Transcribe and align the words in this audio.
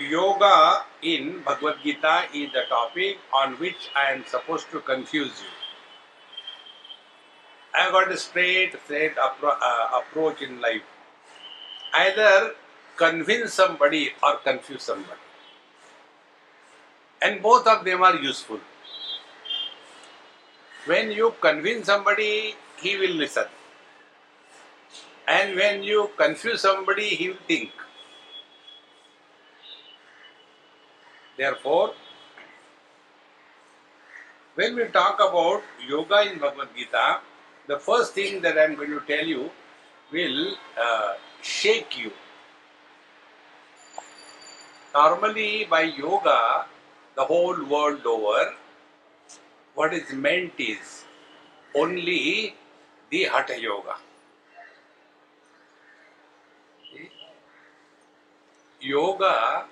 Yoga 0.00 0.84
in 1.02 1.42
Bhagavad 1.42 1.82
Gita 1.82 2.24
is 2.32 2.52
the 2.52 2.62
topic 2.68 3.18
on 3.34 3.54
which 3.54 3.90
I 3.96 4.12
am 4.12 4.24
supposed 4.26 4.70
to 4.70 4.80
confuse 4.80 5.42
you. 5.42 5.48
I 7.74 7.90
got 7.90 8.10
a 8.10 8.16
straight, 8.16 8.74
straight 8.84 9.16
appro- 9.16 9.58
uh, 9.60 10.00
approach 10.00 10.40
in 10.42 10.60
life. 10.60 10.82
Either 11.92 12.54
convince 12.96 13.54
somebody 13.54 14.12
or 14.22 14.36
confuse 14.36 14.82
somebody. 14.84 15.20
And 17.20 17.42
both 17.42 17.66
of 17.66 17.84
them 17.84 18.02
are 18.02 18.14
useful. 18.14 18.60
When 20.86 21.10
you 21.10 21.34
convince 21.40 21.86
somebody, 21.86 22.54
he 22.76 22.96
will 22.96 23.16
listen. 23.16 23.46
And 25.26 25.56
when 25.56 25.82
you 25.82 26.10
confuse 26.16 26.60
somebody, 26.60 27.08
he 27.08 27.30
will 27.30 27.44
think. 27.48 27.72
Therefore, 31.38 31.92
when 34.56 34.74
we 34.74 34.86
talk 34.86 35.20
about 35.20 35.62
yoga 35.88 36.22
in 36.22 36.40
Bhagavad 36.40 36.70
Gita, 36.76 37.20
the 37.68 37.78
first 37.78 38.12
thing 38.12 38.42
that 38.42 38.58
I 38.58 38.64
am 38.64 38.74
going 38.74 38.90
to 38.90 39.00
tell 39.06 39.24
you 39.24 39.48
will 40.10 40.56
uh, 40.86 41.12
shake 41.40 41.96
you. 41.96 42.10
Normally, 44.92 45.64
by 45.70 45.82
yoga, 45.82 46.66
the 47.14 47.24
whole 47.24 47.64
world 47.64 48.04
over, 48.04 48.54
what 49.76 49.94
is 49.94 50.12
meant 50.12 50.54
is 50.58 51.04
only 51.76 52.56
the 53.10 53.24
Hatha 53.24 53.60
Yoga. 53.60 53.94
Yoga 58.80 59.66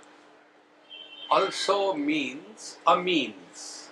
also 1.31 1.95
means 1.95 2.79
a 2.87 2.97
means. 2.97 3.89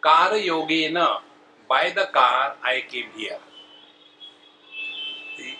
Car 0.00 0.32
yogena, 0.32 1.20
by 1.68 1.90
the 1.94 2.08
car 2.12 2.56
I 2.64 2.84
came 2.88 3.10
here. 3.14 3.38
See? 5.36 5.54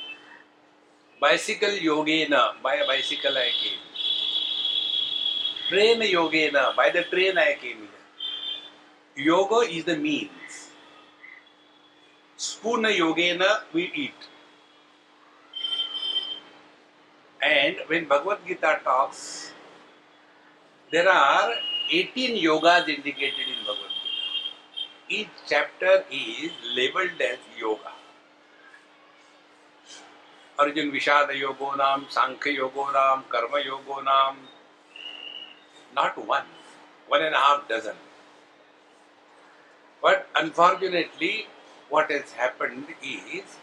Bicycle 1.20 1.70
yogena, 1.70 2.62
by 2.62 2.76
a 2.76 2.86
bicycle 2.86 3.36
I 3.36 3.50
came. 3.62 3.78
Train 5.68 6.00
yogena, 6.00 6.74
by 6.74 6.90
the 6.90 7.04
train 7.04 7.36
I 7.36 7.56
came 7.60 7.78
here. 7.78 9.24
Yoga 9.26 9.70
is 9.70 9.84
the 9.84 9.96
means. 9.96 10.70
Spoon 12.36 12.84
yogena, 12.84 13.60
we 13.74 13.92
eat. 13.94 14.29
And 17.42 17.76
when 17.86 18.04
Bhagavad 18.06 18.38
Gita 18.46 18.80
talks, 18.84 19.52
there 20.92 21.08
are 21.08 21.54
18 21.90 22.36
yogas 22.36 22.88
indicated 22.88 23.48
in 23.48 23.64
Bhagavad 23.64 23.90
Gita. 23.90 24.10
Each 25.08 25.28
chapter 25.48 26.04
is 26.10 26.52
labeled 26.76 27.20
as 27.20 27.38
yoga. 27.58 27.92
Arjun 30.58 30.92
Vishada 30.92 31.32
Sankhya 32.10 32.60
Yogo 32.60 32.92
Nam, 32.92 33.24
Karma 33.30 33.58
Nam. 34.04 34.36
Not 35.94 36.18
one, 36.26 36.44
one 37.08 37.22
and 37.22 37.34
a 37.34 37.38
half 37.38 37.66
dozen. 37.66 37.96
But 40.02 40.28
unfortunately, 40.36 41.46
what 41.88 42.10
has 42.10 42.32
happened 42.32 42.88
is 43.02 43.56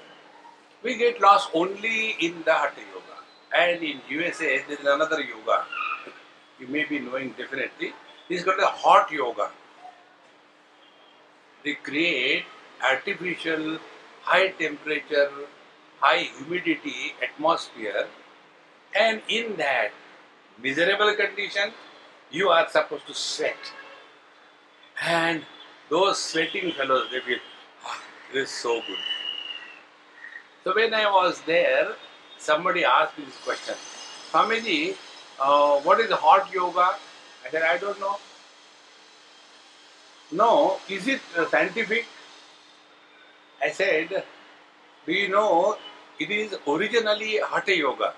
we 0.81 0.97
get 0.97 1.21
lost 1.21 1.51
only 1.53 2.15
in 2.19 2.41
the 2.43 2.53
Hatha 2.53 2.81
Yoga. 2.81 3.26
And 3.59 3.83
in 3.83 4.01
USA, 4.09 4.49
there 4.67 4.77
is 4.77 4.85
another 4.85 5.21
yoga. 5.21 5.65
You 6.59 6.67
may 6.67 6.83
be 6.85 6.99
knowing 6.99 7.31
definitely. 7.37 7.93
This 8.29 8.39
is 8.39 8.45
called 8.45 8.59
the 8.59 8.67
hot 8.67 9.11
yoga. 9.11 9.49
They 11.63 11.75
create 11.75 12.45
artificial 12.91 13.79
high 14.21 14.49
temperature, 14.49 15.31
high 16.01 16.23
humidity 16.37 17.15
atmosphere, 17.27 18.07
and 18.93 19.21
in 19.27 19.55
that 19.57 19.91
miserable 20.61 21.13
condition, 21.15 21.71
you 22.31 22.49
are 22.49 22.67
supposed 22.69 23.07
to 23.07 23.13
sweat. 23.13 23.73
And 25.01 25.45
those 25.89 26.21
sweating 26.21 26.71
fellows, 26.73 27.09
they 27.11 27.21
feel, 27.21 27.39
"Ah, 27.85 27.99
this 28.33 28.49
is 28.49 28.55
so 28.65 28.81
good. 28.89 29.03
So 30.63 30.75
when 30.75 30.93
I 30.93 31.05
was 31.19 31.41
there, 31.53 31.95
somebody 32.37 32.83
asked 32.83 33.17
me 33.17 33.25
this 33.25 33.37
question, 33.43 33.75
Swamiji, 34.31 34.95
uh, 35.39 35.79
what 35.81 35.99
is 35.99 36.11
hot 36.11 36.51
yoga? 36.53 36.95
I 37.45 37.49
said, 37.51 37.63
I 37.63 37.77
don't 37.77 37.99
know. 37.99 38.17
No, 40.31 40.79
is 40.89 41.07
it 41.07 41.21
uh, 41.37 41.47
scientific? 41.47 42.05
I 43.63 43.71
said, 43.71 44.23
do 45.05 45.13
you 45.13 45.29
know 45.29 45.77
it 46.19 46.31
is 46.31 46.55
originally 46.67 47.39
Hatha 47.43 47.77
yoga. 47.77 48.13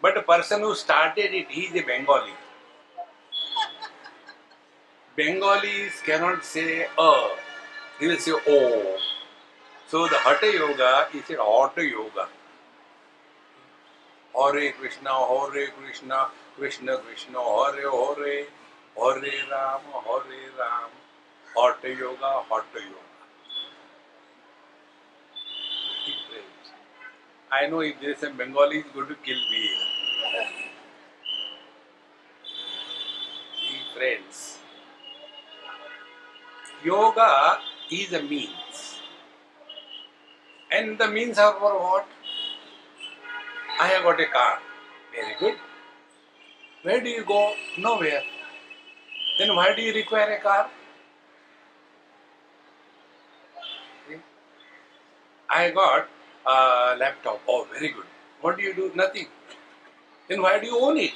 But 0.00 0.14
the 0.14 0.22
person 0.22 0.60
who 0.60 0.74
started 0.74 1.32
it, 1.34 1.50
he 1.50 1.62
is 1.62 1.74
a 1.74 1.86
Bengali. 1.86 2.32
Bengalis 5.16 6.00
cannot 6.04 6.44
say 6.44 6.86
uh, 6.98 7.28
he 7.98 8.08
will 8.08 8.18
say 8.18 8.32
oh. 8.32 8.98
तो 9.92 9.98
so 9.98 10.08
the 10.08 10.18
hatha 10.26 10.44
yoga 10.44 10.90
is 11.14 11.32
a 11.32 11.34
hot 11.36 11.78
yoga. 11.78 12.22
Hare 14.34 14.68
Krishna, 14.76 15.12
Hare 15.30 15.64
Krishna 15.66 16.20
Krishna 16.56 16.94
Krishna, 16.96 17.42
Hare 17.48 17.84
Hare 17.94 18.36
Hare 18.96 19.34
Ram 19.50 19.84
Hare 20.06 20.40
Ram. 20.60 20.90
Hatha 21.48 21.84
yoga 22.00 22.32
hatha 22.52 22.76
yoga. 22.76 23.10
I 27.50 27.66
know 27.68 27.82
if 27.82 27.98
this 28.04 28.24
in 28.24 28.36
Bengali 28.36 28.78
is 28.78 28.88
good 28.94 29.08
to 29.08 29.14
kill 29.24 29.40
be 29.50 29.62
friends 33.94 34.40
yoga 36.86 37.32
is 37.92 38.12
a 38.16 38.20
means 38.30 38.71
And 40.74 40.98
the 40.98 41.08
means 41.08 41.38
are 41.38 41.52
for 41.54 41.78
what? 41.78 42.06
I 43.80 43.88
have 43.88 44.04
got 44.04 44.20
a 44.20 44.26
car. 44.26 44.58
Very 45.14 45.34
good. 45.38 45.58
Where 46.82 47.00
do 47.00 47.08
you 47.08 47.24
go? 47.24 47.52
Nowhere. 47.78 48.22
Then 49.38 49.54
why 49.54 49.74
do 49.74 49.82
you 49.82 49.92
require 49.94 50.32
a 50.34 50.40
car? 50.40 50.70
I 55.54 55.70
got 55.70 56.08
a 56.46 56.96
laptop. 56.98 57.42
Oh, 57.46 57.66
very 57.72 57.88
good. 57.88 58.06
What 58.40 58.56
do 58.56 58.62
you 58.62 58.74
do? 58.74 58.90
Nothing. 58.94 59.26
Then 60.28 60.40
why 60.40 60.58
do 60.58 60.66
you 60.66 60.78
own 60.80 60.96
it? 60.96 61.12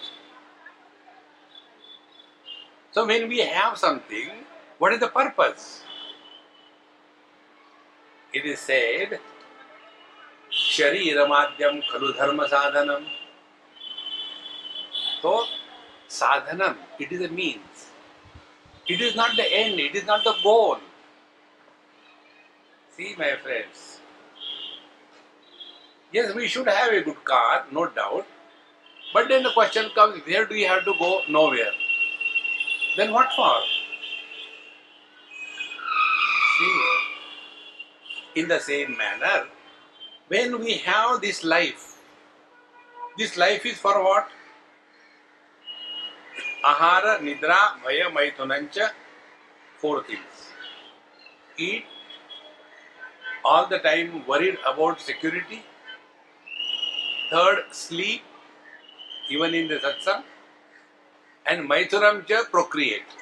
So 2.93 3.07
when 3.07 3.29
we 3.29 3.39
have 3.39 3.79
something, 3.79 4.31
what 4.79 4.93
is 4.93 5.01
the 5.01 5.09
purpose? 5.09 5.83
It 8.33 8.45
is 8.45 8.61
said, 8.61 9.19
शरीर 10.77 11.19
माध्यम 11.27 11.81
खलु 11.83 12.11
धर्म 12.13 12.45
साधनम 12.47 13.05
तो 15.23 15.33
साधनम 16.11 16.75
it 17.03 17.13
is 17.13 17.31
means 17.31 17.87
it 18.87 19.01
is 19.01 19.17
not 19.17 19.37
the 19.37 19.47
end 19.53 19.81
it 19.81 19.97
is 19.97 20.05
not 20.09 20.21
the 20.21 20.35
goal 20.43 20.81
see 22.93 23.15
my 23.19 23.35
friends 23.45 23.81
yes 26.13 26.35
we 26.37 26.49
should 26.49 26.69
have 26.71 26.95
a 26.95 27.01
good 27.01 27.23
car 27.27 27.67
no 27.73 27.85
doubt 27.97 28.27
but 29.15 29.29
then 29.29 29.43
the 29.43 29.53
question 29.55 29.89
comes 29.97 30.23
where 30.29 30.45
do 30.45 30.55
you 30.55 30.69
have 30.69 30.81
to 30.85 30.93
go 31.01 31.11
nowhere 31.51 31.73
then 32.97 33.11
what 33.13 33.37
for 33.37 33.61
see 36.53 36.73
in 38.41 38.49
the 38.49 38.59
same 38.61 38.97
manner 38.99 39.56
when 40.29 40.59
we 40.61 40.75
have 40.79 41.21
this 41.21 41.45
life, 41.45 41.99
this 43.19 43.37
life 43.37 43.65
is 43.67 43.79
for 43.79 44.03
what? 44.03 44.29
ahara, 46.67 47.19
nidra, 47.21 47.59
bhaya, 47.85 48.07
maithunancha, 48.17 48.91
four 49.79 50.03
things. 50.05 50.51
Eat, 51.57 51.85
all 53.45 53.67
the 53.67 53.79
time 53.79 54.27
worried 54.27 54.59
about 54.67 55.01
security. 55.01 55.63
Third, 57.31 57.65
sleep, 57.71 58.23
even 59.31 59.55
in 59.55 59.69
the 59.69 59.77
satsang. 59.77 60.23
And 61.47 61.69
maithunam 61.69 62.27
cha, 62.27 62.45
procreate. 62.51 63.15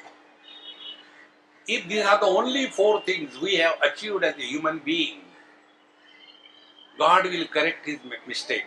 If 1.67 1.87
these 1.87 2.05
are 2.05 2.19
the 2.19 2.27
only 2.27 2.67
four 2.67 3.01
things 3.01 3.39
we 3.39 3.55
have 3.57 3.75
achieved 3.81 4.23
as 4.23 4.35
a 4.35 4.41
human 4.41 4.79
being, 4.79 5.21
God 6.97 7.25
will 7.25 7.47
correct 7.47 7.85
his 7.85 7.99
mistake. 8.27 8.65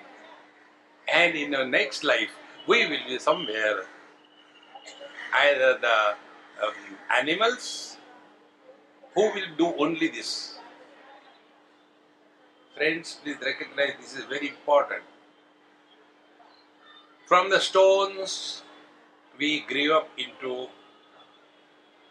And 1.12 1.34
in 1.34 1.50
the 1.50 1.64
next 1.64 2.04
life, 2.04 2.30
we 2.66 2.86
will 2.86 3.04
be 3.08 3.19
somewhere, 3.19 3.84
either 5.34 5.78
the 5.80 5.98
um, 6.66 6.75
animals 7.19 7.96
who 9.14 9.22
will 9.32 9.56
do 9.56 9.75
only 9.78 10.08
this. 10.08 10.58
Friends, 12.76 13.19
please 13.22 13.36
recognize 13.44 13.94
this 14.00 14.16
is 14.16 14.25
very 14.25 14.48
important. 14.48 15.02
From 17.26 17.50
the 17.50 17.60
stones, 17.60 18.62
we 19.38 19.60
grew 19.60 19.96
up 19.96 20.08
into 20.19 20.69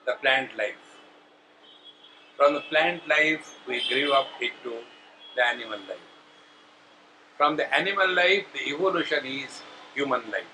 the 0.05 0.13
plant 0.21 0.57
life. 0.57 0.75
From 2.35 2.53
the 2.55 2.61
plant 2.61 3.07
life, 3.07 3.55
we 3.67 3.81
grew 3.89 4.13
up 4.13 4.27
into 4.41 4.77
the 5.35 5.45
animal 5.45 5.79
life. 5.79 6.06
From 7.37 7.55
the 7.55 7.73
animal 7.73 8.13
life, 8.13 8.45
the 8.53 8.69
evolution 8.73 9.25
is 9.25 9.61
human 9.93 10.21
life. 10.31 10.53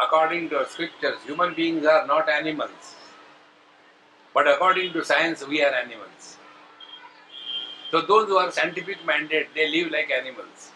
According 0.00 0.50
to 0.50 0.66
scriptures, 0.68 1.18
human 1.24 1.54
beings 1.54 1.86
are 1.86 2.06
not 2.06 2.28
animals. 2.28 2.96
But 4.34 4.48
according 4.48 4.92
to 4.94 5.04
science, 5.04 5.46
we 5.46 5.62
are 5.62 5.72
animals. 5.74 6.38
So 7.90 8.00
those 8.02 8.28
who 8.28 8.38
are 8.38 8.50
scientific 8.50 9.04
minded, 9.04 9.48
they 9.54 9.70
live 9.70 9.92
like 9.92 10.10
animals. 10.10 10.72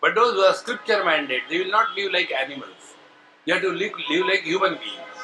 But 0.00 0.14
those 0.14 0.34
who 0.34 0.40
are 0.40 0.54
scripture 0.54 1.04
minded, 1.04 1.42
they 1.50 1.58
will 1.60 1.70
not 1.70 1.94
live 1.96 2.12
like 2.12 2.32
animals. 2.32 2.94
You 3.44 3.54
have 3.54 3.62
to 3.62 3.70
live, 3.70 3.92
live 4.10 4.26
like 4.26 4.42
human 4.42 4.74
beings. 4.74 5.18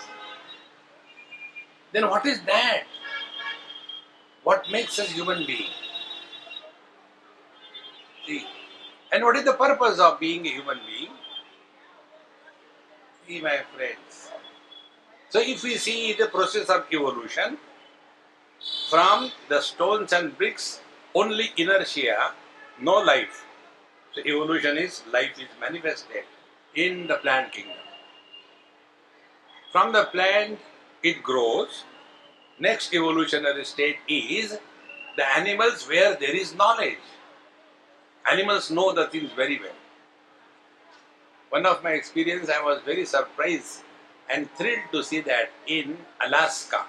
Then 1.92 2.10
what 2.10 2.26
is 2.26 2.40
that? 2.42 2.84
What 4.42 4.70
makes 4.70 4.98
us 4.98 5.10
human 5.10 5.46
being? 5.46 5.70
And 9.12 9.24
what 9.24 9.36
is 9.36 9.44
the 9.44 9.54
purpose 9.54 9.98
of 9.98 10.20
being 10.20 10.46
a 10.46 10.50
human 10.50 10.78
being? 10.86 11.12
See, 13.26 13.40
my 13.40 13.60
friends. 13.74 14.30
So, 15.30 15.40
if 15.40 15.62
we 15.62 15.76
see 15.76 16.14
the 16.14 16.26
process 16.26 16.68
of 16.68 16.86
evolution, 16.92 17.58
from 18.90 19.30
the 19.48 19.60
stones 19.60 20.12
and 20.12 20.36
bricks, 20.36 20.80
only 21.14 21.50
inertia, 21.56 22.32
no 22.80 22.94
life. 22.94 23.44
So, 24.14 24.22
evolution 24.24 24.78
is 24.78 25.02
life 25.12 25.38
is 25.38 25.48
manifested 25.60 26.24
in 26.74 27.06
the 27.06 27.16
plant 27.16 27.52
kingdom. 27.52 27.76
From 29.72 29.92
the 29.92 30.04
plant, 30.04 30.58
it 31.02 31.22
grows. 31.22 31.84
Next 32.58 32.94
evolutionary 32.94 33.64
state 33.64 33.98
is 34.08 34.58
the 35.16 35.26
animals 35.36 35.86
where 35.88 36.16
there 36.16 36.34
is 36.34 36.54
knowledge. 36.54 36.98
Animals 38.30 38.70
know 38.70 38.92
the 38.92 39.06
things 39.06 39.30
very 39.32 39.58
well. 39.58 39.78
One 41.50 41.64
of 41.64 41.82
my 41.82 41.92
experience, 41.92 42.50
I 42.50 42.62
was 42.62 42.82
very 42.84 43.06
surprised 43.06 43.82
and 44.28 44.50
thrilled 44.56 44.92
to 44.92 45.02
see 45.02 45.20
that 45.22 45.50
in 45.66 45.96
Alaska, 46.24 46.84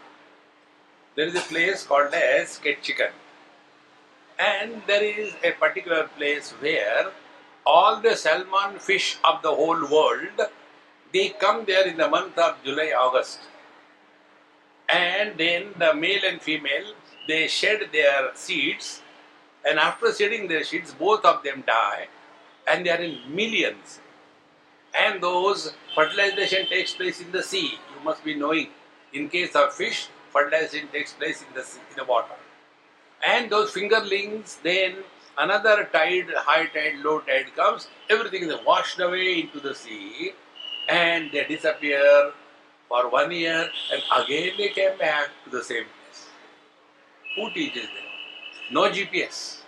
there 1.15 1.27
is 1.27 1.35
a 1.35 1.41
place 1.41 1.85
called 1.85 2.13
as 2.13 2.59
Ketchikan. 2.59 3.11
And 4.37 4.81
there 4.87 5.03
is 5.03 5.33
a 5.43 5.51
particular 5.51 6.09
place 6.17 6.51
where 6.59 7.11
all 7.65 8.01
the 8.01 8.15
salmon 8.15 8.79
fish 8.79 9.17
of 9.23 9.41
the 9.41 9.53
whole 9.53 9.85
world, 9.87 10.41
they 11.13 11.29
come 11.29 11.65
there 11.65 11.87
in 11.87 11.97
the 11.97 12.07
month 12.09 12.37
of 12.37 12.55
July, 12.63 12.93
August. 12.97 13.39
And 14.89 15.37
then 15.37 15.73
the 15.77 15.93
male 15.93 16.21
and 16.27 16.41
female, 16.41 16.93
they 17.27 17.47
shed 17.47 17.89
their 17.91 18.31
seeds. 18.33 19.01
And 19.67 19.79
after 19.79 20.13
shedding 20.13 20.47
their 20.47 20.63
seeds, 20.63 20.93
both 20.93 21.25
of 21.25 21.43
them 21.43 21.63
die. 21.65 22.07
And 22.67 22.85
they 22.85 22.91
are 22.91 23.01
in 23.01 23.17
millions 23.33 23.99
and 24.97 25.21
those 25.21 25.73
fertilization 25.95 26.67
takes 26.67 26.93
place 26.93 27.21
in 27.21 27.31
the 27.31 27.43
sea. 27.43 27.73
You 27.95 28.03
must 28.03 28.23
be 28.23 28.35
knowing. 28.35 28.69
In 29.13 29.29
case 29.29 29.55
of 29.55 29.73
fish, 29.73 30.07
fertilization 30.31 30.87
takes 30.89 31.13
place 31.13 31.41
in 31.41 31.53
the 31.53 31.63
sea, 31.63 31.79
in 31.89 31.95
the 31.97 32.05
water. 32.05 32.35
And 33.25 33.49
those 33.49 33.71
fingerlings, 33.71 34.61
then 34.61 34.97
another 35.37 35.89
tide, 35.91 36.27
high 36.35 36.67
tide, 36.67 36.99
low 37.03 37.19
tide 37.19 37.55
comes, 37.55 37.87
everything 38.09 38.43
is 38.43 38.55
washed 38.65 38.99
away 38.99 39.41
into 39.41 39.59
the 39.59 39.75
sea, 39.75 40.33
and 40.87 41.31
they 41.31 41.45
disappear 41.45 42.31
for 42.87 43.09
one 43.09 43.31
year, 43.31 43.69
and 43.91 44.01
again 44.23 44.53
they 44.57 44.69
came 44.69 44.97
back 44.97 45.29
to 45.43 45.49
the 45.49 45.63
same 45.63 45.85
place. 45.85 46.27
Who 47.35 47.51
teaches 47.51 47.85
them? 47.85 48.08
No 48.71 48.89
GPS. 48.89 49.61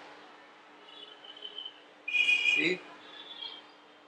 See? 2.56 2.80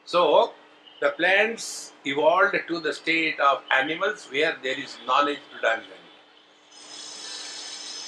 So, 0.05 0.53
the 1.01 1.09
plants 1.09 1.93
evolved 2.05 2.55
to 2.67 2.79
the 2.79 2.93
state 2.93 3.39
of 3.39 3.63
animals 3.75 4.27
where 4.29 4.55
there 4.61 4.79
is 4.79 4.97
knowledge 5.07 5.39
to 5.51 5.57
predominant. 5.57 6.03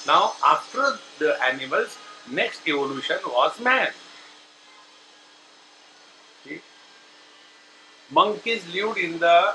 Now, 0.06 0.34
after 0.46 0.98
the 1.18 1.36
animals, 1.42 1.98
next 2.30 2.68
evolution 2.68 3.18
was 3.26 3.58
man. 3.58 3.88
See? 6.44 6.60
Monkeys 8.10 8.64
lived 8.72 8.98
in 8.98 9.18
the 9.18 9.54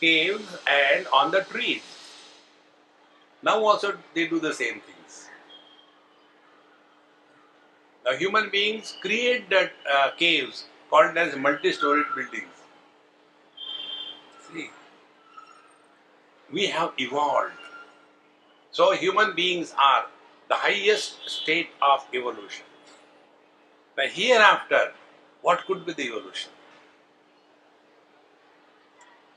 caves 0.00 0.56
and 0.68 1.06
on 1.06 1.30
the 1.30 1.40
trees. 1.42 1.82
Now 3.42 3.64
also 3.64 3.96
they 4.14 4.26
do 4.26 4.38
the 4.38 4.52
same 4.52 4.80
things. 4.80 5.01
Now 8.04 8.12
human 8.12 8.50
beings 8.50 8.96
create 9.00 9.48
that 9.50 9.72
uh, 9.90 10.10
caves 10.16 10.64
called 10.90 11.16
as 11.16 11.36
multi-storied 11.36 12.06
buildings. 12.14 12.48
See, 14.48 14.70
we 16.52 16.66
have 16.66 16.92
evolved. 16.98 17.52
So 18.72 18.92
human 18.92 19.34
beings 19.34 19.74
are 19.78 20.06
the 20.48 20.56
highest 20.56 21.28
state 21.28 21.70
of 21.80 22.04
evolution. 22.12 22.66
Now, 23.96 24.04
hereafter, 24.06 24.92
what 25.42 25.64
could 25.66 25.86
be 25.86 25.92
the 25.92 26.08
evolution? 26.08 26.50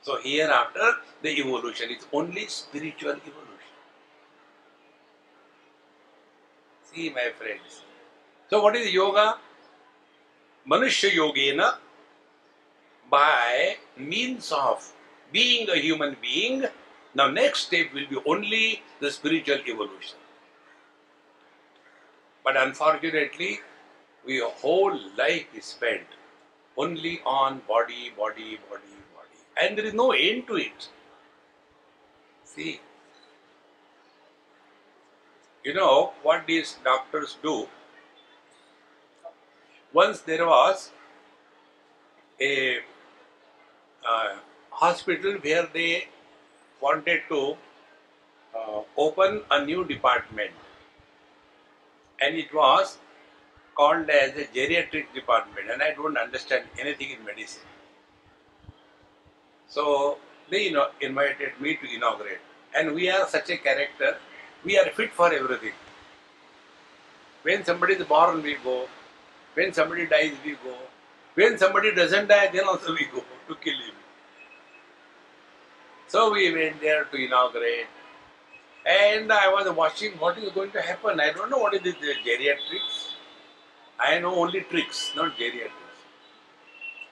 So 0.01 0.19
hereafter, 0.21 0.93
the 1.21 1.29
evolution 1.29 1.89
is 1.91 2.05
only 2.13 2.47
spiritual 2.47 3.11
evolution. 3.11 3.73
See, 6.83 7.09
my 7.09 7.31
friends. 7.37 7.84
So 8.49 8.61
what 8.61 8.75
is 8.75 8.93
yoga? 8.93 9.37
Manushya 10.69 11.11
Yogena, 11.11 11.75
by 13.09 13.77
means 13.97 14.51
of 14.51 14.91
being 15.31 15.69
a 15.69 15.75
human 15.75 16.15
being, 16.21 16.65
now 17.13 17.27
next 17.29 17.67
step 17.67 17.93
will 17.93 18.07
be 18.07 18.17
only 18.25 18.81
the 18.99 19.11
spiritual 19.11 19.59
evolution. 19.67 20.17
But 22.43 22.57
unfortunately, 22.57 23.59
we 24.25 24.39
whole 24.39 24.99
life 25.17 25.45
is 25.55 25.65
spent 25.65 26.07
only 26.77 27.21
on 27.25 27.61
body, 27.67 28.11
body, 28.17 28.59
body, 28.69 28.95
body. 29.15 29.39
And 29.61 29.77
there 29.77 29.85
is 29.85 29.93
no 29.93 30.11
end 30.11 30.47
to 30.47 30.55
it. 30.55 30.89
See, 32.43 32.79
you 35.63 35.73
know 35.73 36.13
what 36.21 36.45
these 36.45 36.77
doctors 36.83 37.37
do? 37.41 37.67
Once 39.97 40.19
there 40.29 40.45
was 40.45 40.91
a 42.41 42.79
uh, 44.13 44.33
hospital 44.69 45.35
where 45.45 45.67
they 45.73 46.07
wanted 46.81 47.21
to 47.29 47.55
uh, 48.57 48.81
open 48.97 49.41
a 49.51 49.65
new 49.65 49.85
department, 49.85 50.51
and 52.21 52.35
it 52.35 52.53
was 52.53 52.97
called 53.75 54.09
as 54.09 54.31
a 54.35 54.45
geriatric 54.57 55.13
department, 55.13 55.71
and 55.71 55.81
I 55.81 55.93
don't 55.93 56.17
understand 56.17 56.65
anything 56.77 57.11
in 57.11 57.23
medicine. 57.23 57.63
So 59.69 60.17
they 60.49 60.65
you 60.65 60.73
know, 60.73 60.89
invited 60.99 61.53
me 61.61 61.77
to 61.77 61.95
inaugurate, 61.95 62.41
and 62.75 62.93
we 62.93 63.09
are 63.09 63.25
such 63.29 63.49
a 63.49 63.57
character, 63.57 64.17
we 64.65 64.77
are 64.77 64.89
fit 64.89 65.13
for 65.13 65.33
everything. 65.33 65.73
When 67.43 67.63
somebody 67.63 67.93
is 67.93 68.03
born, 68.05 68.43
we 68.43 68.55
go. 68.55 68.87
When 69.55 69.73
somebody 69.73 70.05
dies, 70.05 70.33
we 70.45 70.51
go. 70.51 70.75
When 71.33 71.57
somebody 71.57 71.93
doesn't 71.95 72.27
die, 72.27 72.49
then 72.53 72.67
also 72.67 72.93
we 72.93 73.05
go 73.05 73.23
to 73.47 73.55
kill 73.55 73.73
him. 73.73 73.95
So 76.07 76.31
we 76.31 76.53
went 76.53 76.79
there 76.81 77.05
to 77.05 77.17
inaugurate. 77.17 77.87
And 78.85 79.31
I 79.31 79.51
was 79.51 79.69
watching 79.75 80.11
what 80.13 80.37
is 80.37 80.51
going 80.51 80.71
to 80.71 80.81
happen. 80.81 81.19
I 81.19 81.31
don't 81.31 81.49
know 81.49 81.57
what 81.57 81.73
is 81.73 81.81
this 81.81 81.95
geriatrics. 81.95 83.13
I 83.99 84.19
know 84.19 84.35
only 84.35 84.61
tricks, 84.61 85.11
not 85.15 85.35
geriatrics. 85.37 85.71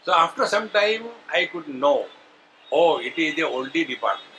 So 0.05 0.13
after 0.13 0.45
some 0.45 0.69
time, 0.69 1.05
I 1.33 1.45
could 1.45 1.67
know, 1.67 2.05
oh, 2.71 2.99
it 2.99 3.17
is 3.17 3.35
the 3.35 3.43
oldie 3.43 3.87
department. 3.87 4.29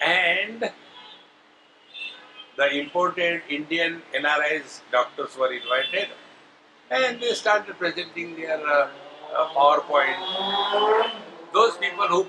And 0.00 0.70
the 2.60 2.68
imported 2.78 3.42
Indian 3.48 4.02
NRIs 4.14 4.80
doctors 4.92 5.36
were 5.36 5.50
invited 5.50 6.08
and 6.90 7.20
they 7.22 7.32
started 7.32 7.78
presenting 7.78 8.36
their 8.36 8.60
uh, 8.66 8.88
uh, 9.34 9.48
PowerPoint. 9.54 10.18
Those 11.54 11.76
people 11.78 12.06
who 12.08 12.26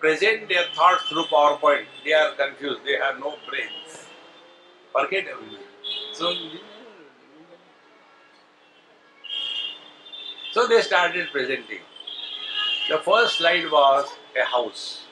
present 0.00 0.48
their 0.48 0.64
thoughts 0.74 1.04
through 1.08 1.24
PowerPoint, 1.24 1.84
they 2.04 2.12
are 2.12 2.32
confused, 2.34 2.80
they 2.84 2.96
have 2.96 3.20
no 3.20 3.34
brains. 3.48 4.06
Forget 4.92 5.28
everything. 5.28 5.66
So, 6.14 6.32
so 10.52 10.66
they 10.66 10.80
started 10.80 11.28
presenting. 11.30 11.84
The 12.88 12.98
first 12.98 13.38
slide 13.38 13.70
was 13.70 14.08
a 14.36 14.44
house. 14.44 15.04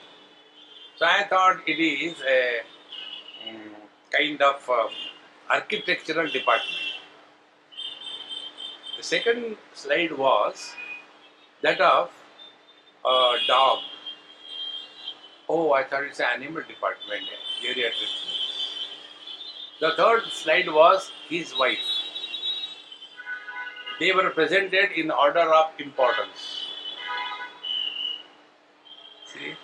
So 0.97 1.07
I 1.07 1.23
thought 1.31 1.61
it 1.65 1.81
is 1.81 2.17
a 2.23 2.63
mm, 3.47 3.78
kind 4.13 4.41
of 4.43 4.69
um, 4.69 4.91
architectural 5.51 6.29
department. 6.29 6.79
The 8.97 9.03
second 9.03 9.57
slide 9.75 10.17
was 10.17 10.73
that 11.63 11.81
of 11.81 12.11
a 13.05 13.37
dog. 13.47 13.79
Oh, 15.49 15.73
I 15.73 15.85
thought 15.85 16.05
it's 16.05 16.21
an 16.21 16.27
animal 16.35 16.63
department, 16.63 17.23
geriatrics. 17.63 18.39
The 19.81 19.93
third 19.97 20.25
slide 20.27 20.67
was 20.69 21.11
his 21.29 21.55
wife. 21.57 21.79
They 24.01 24.13
were 24.13 24.31
presented 24.31 24.93
in 24.97 25.11
order 25.11 25.53
of 25.55 25.71
importance. 25.79 26.67
See? 29.33 29.55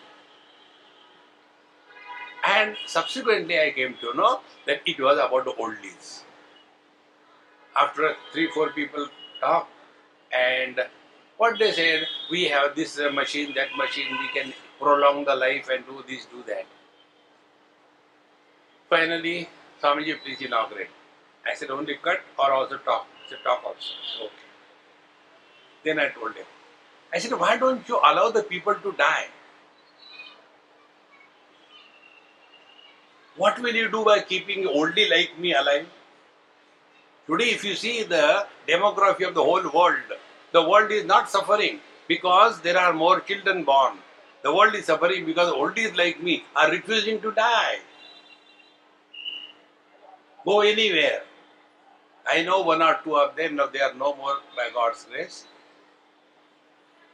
And 2.54 2.76
subsequently, 2.87 3.58
I 3.58 3.70
came 3.73 3.94
to 4.00 4.14
know 4.14 4.40
that 4.66 4.82
it 4.87 5.00
was 5.00 5.18
about 5.18 5.44
the 5.44 5.54
oldies. 5.62 6.23
After 7.76 8.14
three, 8.32 8.49
four 8.54 8.70
people 8.70 9.08
talk, 9.40 9.68
and 10.32 10.80
what 11.37 11.58
they 11.58 11.73
said, 11.73 12.06
we 12.30 12.44
have 12.44 12.76
this 12.76 12.99
uh, 13.00 13.11
machine, 13.11 13.52
that 13.56 13.76
machine, 13.76 14.16
we 14.20 14.28
can 14.28 14.52
prolong 14.78 15.25
the 15.25 15.34
life 15.34 15.68
and 15.68 15.84
do 15.84 16.04
this, 16.06 16.26
do 16.26 16.44
that. 16.46 16.66
Finally, 18.88 19.49
Swamiji, 19.82 20.14
please 20.23 20.40
inaugurate. 20.40 20.90
I 21.44 21.54
said, 21.54 21.70
only 21.70 21.96
cut 21.96 22.20
or 22.38 22.52
also 22.52 22.78
talk? 22.78 23.08
He 23.25 23.30
said, 23.30 23.42
talk 23.42 23.64
also. 23.64 23.94
Okay. 24.26 24.49
Then 25.84 25.99
I 25.99 26.08
told 26.11 26.34
him, 26.37 26.46
I 27.12 27.18
said, 27.18 27.32
why 27.32 27.56
don't 27.56 27.88
you 27.88 27.96
allow 27.96 28.30
the 28.30 28.44
people 28.44 28.76
to 28.76 28.92
die? 28.92 29.26
What 33.36 33.58
will 33.58 33.74
you 33.74 33.90
do 33.90 34.04
by 34.04 34.20
keeping 34.20 34.64
oldie 34.64 35.10
like 35.10 35.38
me 35.38 35.54
alive? 35.54 35.86
Today, 37.26 37.46
if 37.46 37.64
you 37.64 37.74
see 37.74 38.04
the 38.04 38.46
demography 38.68 39.26
of 39.26 39.34
the 39.34 39.42
whole 39.42 39.68
world, 39.70 40.12
the 40.52 40.68
world 40.68 40.92
is 40.92 41.04
not 41.04 41.28
suffering 41.28 41.80
because 42.06 42.60
there 42.60 42.78
are 42.78 42.92
more 42.92 43.20
children 43.20 43.64
born. 43.64 43.98
The 44.42 44.54
world 44.54 44.74
is 44.74 44.84
suffering 44.84 45.26
because 45.26 45.52
oldies 45.52 45.96
like 45.96 46.22
me 46.22 46.44
are 46.54 46.70
refusing 46.70 47.20
to 47.22 47.32
die. 47.32 47.78
Go 50.44 50.60
anywhere. 50.60 51.22
I 52.30 52.42
know 52.42 52.62
one 52.62 52.82
or 52.82 53.00
two 53.02 53.16
of 53.16 53.34
them, 53.36 53.56
now 53.56 53.66
they 53.66 53.80
are 53.80 53.94
no 53.94 54.14
more 54.14 54.36
by 54.56 54.70
God's 54.72 55.04
grace. 55.10 55.46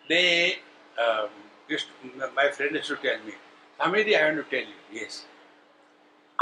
They, 0.09 0.57
um, 1.01 1.29
used 1.69 1.87
my 2.35 2.51
friend 2.51 2.75
used 2.75 2.89
to 2.89 2.97
tell 2.97 3.19
me, 3.25 3.35
Swamiji, 3.81 4.21
I 4.21 4.33
want 4.33 4.51
to 4.51 4.51
tell 4.51 4.69
you, 4.69 4.77
yes, 4.93 5.25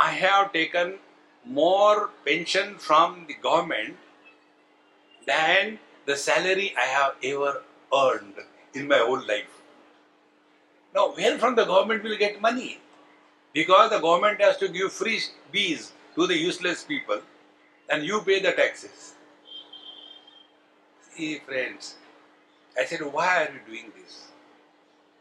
I 0.00 0.12
have 0.12 0.52
taken 0.52 0.99
more 1.45 2.11
pension 2.25 2.78
from 2.78 3.25
the 3.26 3.35
government 3.35 3.97
than 5.26 5.81
the 6.07 6.17
salary 6.17 6.73
I 6.78 6.87
have 6.87 7.14
ever 7.23 7.62
earned 7.93 8.35
in 8.75 8.87
my 8.87 8.99
whole 8.99 9.26
life. 9.26 9.62
Now, 10.95 11.12
where 11.12 11.37
from 11.38 11.57
the 11.57 11.64
government 11.64 12.05
will 12.05 12.17
get 12.17 12.40
money? 12.40 12.78
Because 13.52 13.90
the 13.90 13.99
government 13.99 14.40
has 14.40 14.57
to 14.59 14.69
give 14.69 14.93
free 14.93 15.21
bees 15.50 15.93
to 16.14 16.26
the 16.26 16.37
useless 16.37 16.85
people 16.85 17.21
and 17.88 18.05
you 18.05 18.21
pay 18.21 18.40
the 18.40 18.52
taxes. 18.52 19.14
See, 21.11 21.40
friends, 21.40 21.97
I 22.78 22.85
said, 22.85 23.00
why 23.00 23.45
are 23.45 23.52
you 23.52 23.61
doing 23.67 23.93
this? 24.00 24.28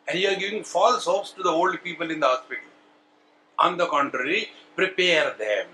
And 0.08 0.20
you 0.20 0.30
are 0.30 0.36
giving 0.36 0.64
false 0.64 1.06
hopes 1.06 1.32
to 1.32 1.42
the 1.42 1.50
old 1.50 1.82
people 1.84 2.12
in 2.12 2.20
the 2.20 2.28
hospital. 2.28 2.64
On 3.60 3.78
the 3.78 3.88
contrary, 3.88 4.50
prepare 4.76 5.34
them 5.38 5.68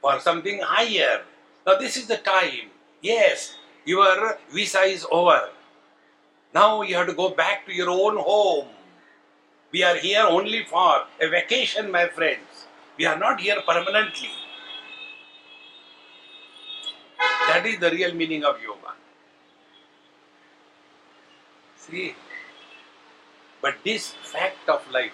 for 0.00 0.18
something 0.20 0.60
higher. 0.62 1.22
Now, 1.66 1.76
this 1.76 1.96
is 1.96 2.06
the 2.06 2.16
time. 2.16 2.70
Yes, 3.02 3.54
your 3.84 4.38
visa 4.50 4.80
is 4.80 5.06
over. 5.10 5.50
Now 6.54 6.82
you 6.82 6.96
have 6.96 7.06
to 7.06 7.14
go 7.14 7.30
back 7.30 7.66
to 7.66 7.74
your 7.74 7.90
own 7.90 8.16
home. 8.16 8.68
We 9.70 9.82
are 9.82 9.96
here 9.96 10.24
only 10.26 10.64
for 10.64 11.04
a 11.20 11.28
vacation, 11.28 11.90
my 11.90 12.08
friends. 12.08 12.66
We 12.96 13.04
are 13.04 13.18
not 13.18 13.40
here 13.40 13.60
permanently. 13.66 14.30
That 17.48 17.66
is 17.66 17.78
the 17.78 17.90
real 17.90 18.14
meaning 18.14 18.44
of 18.44 18.60
yoga. 18.62 18.94
See? 21.76 22.14
But 23.60 23.76
this 23.84 24.14
fact 24.22 24.68
of 24.68 24.90
life, 24.90 25.12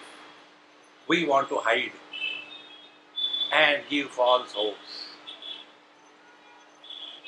we 1.07 1.25
want 1.25 1.49
to 1.49 1.57
hide 1.57 1.91
and 3.53 3.83
give 3.89 4.09
false 4.09 4.53
hopes. 4.53 5.09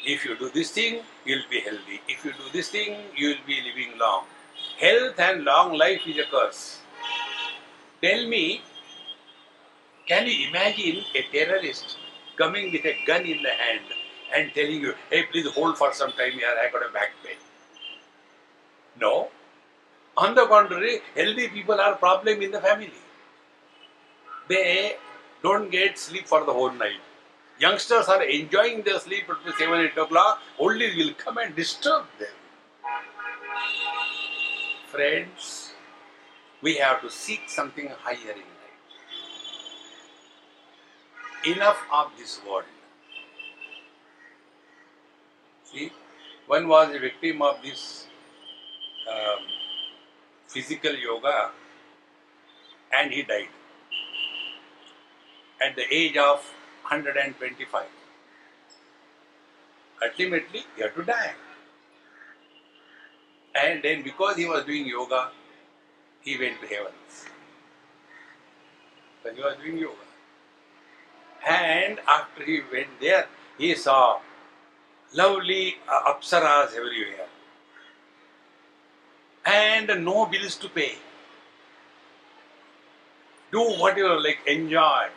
If 0.06 0.26
you 0.26 0.38
do 0.38 0.50
this 0.50 0.72
thing, 0.72 1.02
you'll 1.26 1.50
be 1.50 1.60
healthy. 1.60 2.02
If 2.08 2.24
you 2.24 2.32
do 2.32 2.50
this 2.54 2.70
thing, 2.70 2.98
you'll 3.16 3.44
be 3.46 3.62
living 3.62 3.98
long. 4.00 4.26
Health 4.80 5.20
and 5.20 5.44
long 5.44 5.74
life 5.78 6.02
is 6.08 6.18
a 6.18 6.30
curse. 6.32 6.80
Tell 8.02 8.28
me, 8.28 8.62
can 10.08 10.28
you 10.28 10.50
imagine 10.50 11.04
a 11.16 11.24
terrorist 11.32 11.98
coming 12.38 12.72
with 12.72 12.86
a 12.86 12.96
gun 13.06 13.26
in 13.26 13.44
the 13.44 13.50
hand 13.50 13.82
and 14.36 14.54
telling 14.54 14.82
you, 14.82 14.94
hey, 15.10 15.24
please 15.32 15.48
hold 15.52 15.78
for 15.78 15.94
some 15.94 16.12
time 16.12 16.32
here, 16.32 16.54
I 16.62 16.72
got 16.72 16.88
a 16.88 16.94
back 16.94 17.12
pain? 17.24 17.36
No. 19.00 19.30
On 20.16 20.34
the 20.34 20.46
contrary, 20.46 21.00
healthy 21.16 21.50
people 21.50 21.80
are 21.80 21.96
problem 21.96 22.42
in 22.42 22.52
the 22.52 22.62
family. 22.62 22.92
They 24.48 24.96
don't 25.44 25.70
get 25.70 25.98
sleep 25.98 26.28
for 26.28 26.46
the 26.46 26.54
whole 26.54 26.72
night. 26.72 27.02
Youngsters 27.60 28.08
are 28.08 28.24
enjoying 28.24 28.84
their 28.84 29.00
sleep 29.00 29.26
until 29.28 29.54
7 29.54 29.80
8 29.80 29.98
o'clock, 29.98 30.42
only 30.60 30.96
will 30.96 31.14
come 31.14 31.38
and 31.40 31.56
disturb 31.56 32.06
them. 32.20 32.36
Friends, 34.92 35.74
we 36.62 36.76
have 36.78 37.02
to 37.02 37.10
seek 37.10 37.50
something 37.50 37.90
higher 38.04 38.32
in 38.32 38.38
life. 38.38 38.78
Enough 41.46 41.82
of 41.92 42.12
this 42.18 42.40
world. 42.48 42.66
See, 45.64 45.92
one 46.46 46.68
was 46.68 46.96
a 46.96 47.00
victim 47.00 47.42
of 47.42 47.62
this 47.62 48.06
um, 49.12 49.44
physical 50.48 50.94
yoga 50.94 51.52
and 52.98 53.12
he 53.12 53.24
died 53.24 53.50
at 55.62 55.76
the 55.76 55.86
age 55.94 56.18
of 56.18 56.38
125. 56.90 57.86
Ultimately, 60.04 60.64
he 60.76 60.82
had 60.82 60.96
to 60.96 61.04
die. 61.04 61.34
And 63.56 63.82
then, 63.82 64.04
because 64.04 64.38
he 64.38 64.46
was 64.46 64.64
doing 64.66 64.86
yoga, 64.86 65.32
he 66.22 66.38
went 66.38 66.62
to 66.62 66.68
heavens. 66.68 67.26
When 69.24 69.36
he 69.36 69.42
was 69.42 69.58
doing 69.64 69.80
yoga. 69.80 69.96
And 71.48 72.00
after 72.08 72.44
he 72.44 72.62
went 72.72 73.00
there, 73.02 73.28
he 73.58 73.74
saw 73.74 74.20
lovely 75.14 75.78
uh, 75.90 76.14
apsaras 76.14 76.76
everywhere. 76.76 77.28
And 79.46 80.06
no 80.06 80.26
bills 80.26 80.56
to 80.58 80.70
pay. 80.70 80.96
Do 83.52 83.62
whatever, 83.80 84.20
like 84.20 84.40
enjoy 84.46 85.08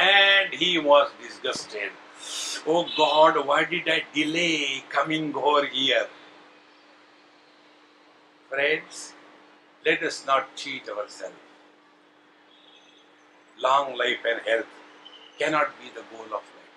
and 0.00 0.54
he 0.54 0.78
was 0.78 1.10
disgusted. 1.22 1.90
Oh 2.66 2.86
God, 2.96 3.46
why 3.46 3.64
did 3.64 3.88
I 3.88 4.02
delay 4.14 4.84
coming 4.88 5.34
over 5.34 5.66
here? 5.66 6.06
Friends, 8.48 9.12
let 9.84 10.02
us 10.02 10.24
not 10.26 10.54
cheat 10.56 10.88
ourselves. 10.88 11.34
Long 13.60 13.96
life 13.96 14.18
and 14.28 14.40
health 14.46 14.66
cannot 15.38 15.68
be 15.80 15.88
the 15.88 16.02
goal 16.14 16.26
of 16.26 16.32
life. 16.32 16.74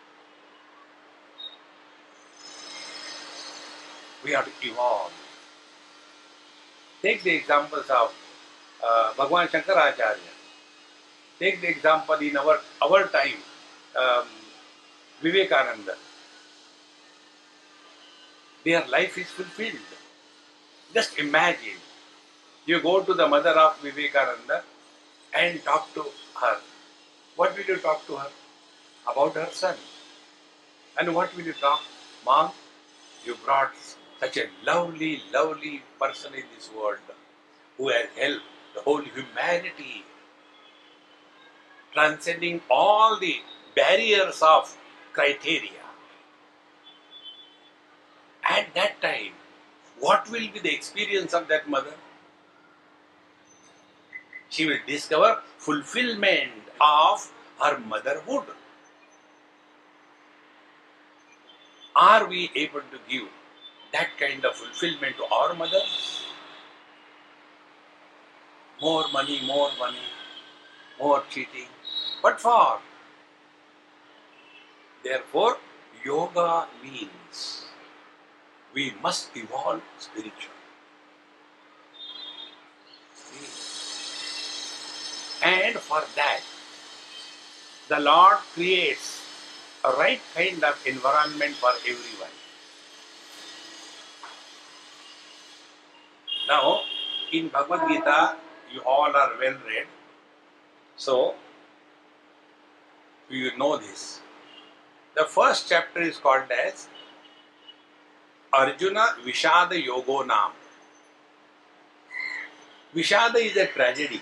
We 4.24 4.32
have 4.32 4.46
to 4.46 4.68
evolve. 4.68 5.12
Take 7.02 7.24
the 7.24 7.32
examples 7.36 7.90
of 7.90 8.14
uh, 8.84 9.14
Bhagwan 9.16 9.48
Shankaracharya. 9.48 10.31
Take 11.42 11.60
the 11.60 11.70
example 11.70 12.14
in 12.16 12.38
our, 12.38 12.60
our 12.84 13.08
time, 13.08 13.40
um, 14.00 14.28
Vivekananda. 15.24 15.96
Their 18.64 18.86
life 18.88 19.18
is 19.18 19.26
fulfilled. 19.26 19.90
Just 20.94 21.18
imagine 21.18 21.80
you 22.68 22.80
go 22.80 23.02
to 23.02 23.16
the 23.16 23.28
mother 23.28 23.56
of 23.64 23.80
Vivekananda 23.82 24.62
and 25.34 25.64
talk 25.64 25.92
to 25.96 26.06
her. 26.40 26.58
What 27.36 27.58
will 27.58 27.64
you 27.64 27.78
talk 27.78 28.06
to 28.06 28.18
her? 28.18 28.30
About 29.12 29.34
her 29.34 29.50
son. 29.52 29.76
And 31.00 31.16
what 31.16 31.36
will 31.36 31.44
you 31.44 31.54
talk? 31.54 31.82
Mom, 32.24 32.52
you 33.26 33.34
brought 33.44 33.74
such 34.20 34.38
a 34.38 34.46
lovely, 34.64 35.24
lovely 35.34 35.82
person 36.00 36.36
in 36.36 36.44
this 36.56 36.70
world 36.78 37.00
who 37.78 37.90
has 37.90 38.06
helped 38.16 38.46
the 38.76 38.82
whole 38.82 39.02
humanity, 39.02 40.06
transcending 41.94 42.62
all 42.70 43.20
the 43.20 43.38
barriers 43.76 44.42
of 44.42 44.78
criteria. 45.14 45.82
At 48.44 48.74
that 48.76 49.02
time, 49.02 49.34
what 50.00 50.30
will 50.32 50.48
be 50.54 50.60
the 50.60 50.74
experience 50.74 51.34
of 51.34 51.48
that 51.48 51.70
mother? 51.70 51.94
She 54.50 54.66
will 54.66 54.80
discover 54.88 55.42
fulfillment 55.58 56.52
of 56.82 57.32
her 57.62 57.78
motherhood. 57.80 58.46
Are 61.96 62.28
we 62.28 62.50
able 62.56 62.82
to 62.82 63.00
give 63.08 63.28
that 63.94 64.10
kind 64.18 64.44
of 64.46 64.56
fulfillment 64.56 65.18
to 65.18 65.26
our 65.26 65.54
mothers? 65.54 66.26
More 68.82 69.06
money, 69.14 69.42
more 69.46 69.70
money, 69.78 70.08
more 71.00 71.24
cheating. 71.30 71.68
What 72.22 72.40
for? 72.40 72.80
Therefore, 75.04 75.58
yoga 76.06 76.68
means 76.84 77.66
we 78.74 78.94
must 79.02 79.36
evolve 79.36 79.82
spiritually. 79.98 80.62
And 85.44 85.76
for 85.78 86.04
that, 86.16 86.42
the 87.90 88.00
Lord 88.00 88.38
creates 88.54 89.26
a 89.84 89.92
right 89.94 90.22
kind 90.36 90.64
of 90.64 90.78
environment 90.86 91.56
for 91.56 91.72
everyone. 91.82 92.36
Now, 96.48 96.82
in 97.32 97.48
Bhagavad 97.48 97.90
Gita, 97.90 98.36
you 98.72 98.82
all 98.82 99.16
are 99.16 99.32
well 99.40 99.58
read, 99.68 99.88
so 100.96 101.34
you 103.32 103.58
know 103.58 103.78
this. 103.78 104.20
The 105.16 105.26
first 105.26 105.70
chapter 105.70 106.02
is 106.02 106.18
called 106.18 106.52
as 106.52 106.88
Arjuna 108.54 109.06
Vishada 109.26 109.82
Yogo 109.84 110.26
Nam. 110.26 110.52
Vishada 112.96 113.36
is 113.36 113.56
a 113.58 113.68
tragedy. 113.68 114.22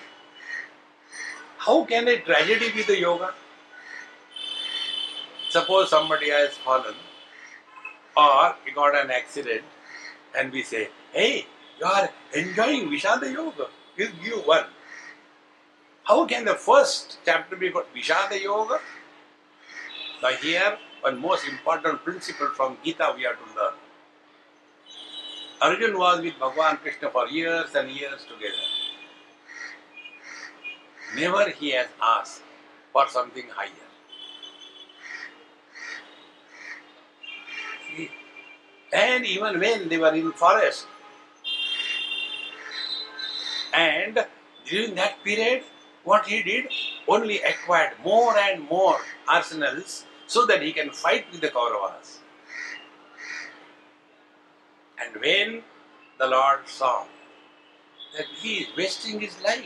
How 1.57 1.83
can 1.85 2.07
a 2.07 2.19
tragedy 2.19 2.71
be 2.71 2.83
the 2.83 2.99
yoga? 2.99 3.33
Suppose 5.49 5.89
somebody 5.89 6.29
has 6.29 6.55
fallen 6.57 6.95
or 8.15 8.55
he 8.65 8.71
got 8.71 8.95
an 8.95 9.11
accident 9.11 9.63
and 10.37 10.51
we 10.51 10.63
say, 10.63 10.89
hey, 11.11 11.45
you 11.79 11.85
are 11.85 12.09
enjoying 12.33 12.89
Vishada 12.89 13.31
Yoga. 13.31 13.67
We'll 13.97 14.09
give 14.09 14.23
you 14.23 14.37
one. 14.41 14.65
How 16.03 16.25
can 16.25 16.45
the 16.45 16.55
first 16.55 17.17
chapter 17.25 17.55
be 17.55 17.71
called 17.71 17.85
Vishada 17.95 18.41
Yoga? 18.41 18.79
Now 20.21 20.29
here, 20.29 20.77
one 21.01 21.19
most 21.19 21.47
important 21.47 22.03
principle 22.03 22.49
from 22.49 22.77
Gita 22.83 23.13
we 23.15 23.23
have 23.23 23.37
to 23.37 23.45
learn. 23.55 23.73
Arjun 25.61 25.97
was 25.97 26.21
with 26.21 26.33
Bhagavan 26.35 26.77
Krishna 26.81 27.09
for 27.09 27.27
years 27.27 27.73
and 27.75 27.89
years 27.89 28.25
together. 28.25 28.65
Never 31.15 31.49
he 31.49 31.71
has 31.71 31.87
asked 32.01 32.41
for 32.91 33.07
something 33.07 33.45
higher. 33.49 33.87
And 38.91 39.25
even 39.25 39.59
when 39.59 39.89
they 39.89 39.97
were 39.97 40.13
in 40.13 40.31
forest, 40.33 40.85
and 43.73 44.25
during 44.65 44.95
that 44.95 45.23
period, 45.23 45.63
what 46.03 46.25
he 46.25 46.41
did, 46.41 46.67
only 47.09 47.41
acquired 47.41 47.93
more 48.03 48.37
and 48.37 48.67
more 48.69 48.97
arsenals 49.27 50.05
so 50.27 50.45
that 50.45 50.61
he 50.61 50.71
can 50.71 50.91
fight 50.91 51.25
with 51.31 51.41
the 51.41 51.49
Kauravas. 51.49 52.19
And 55.03 55.21
when 55.21 55.63
the 56.19 56.27
Lord 56.27 56.67
saw 56.67 57.05
that 58.15 58.25
he 58.41 58.57
is 58.59 58.67
wasting 58.77 59.19
his 59.19 59.41
life, 59.41 59.65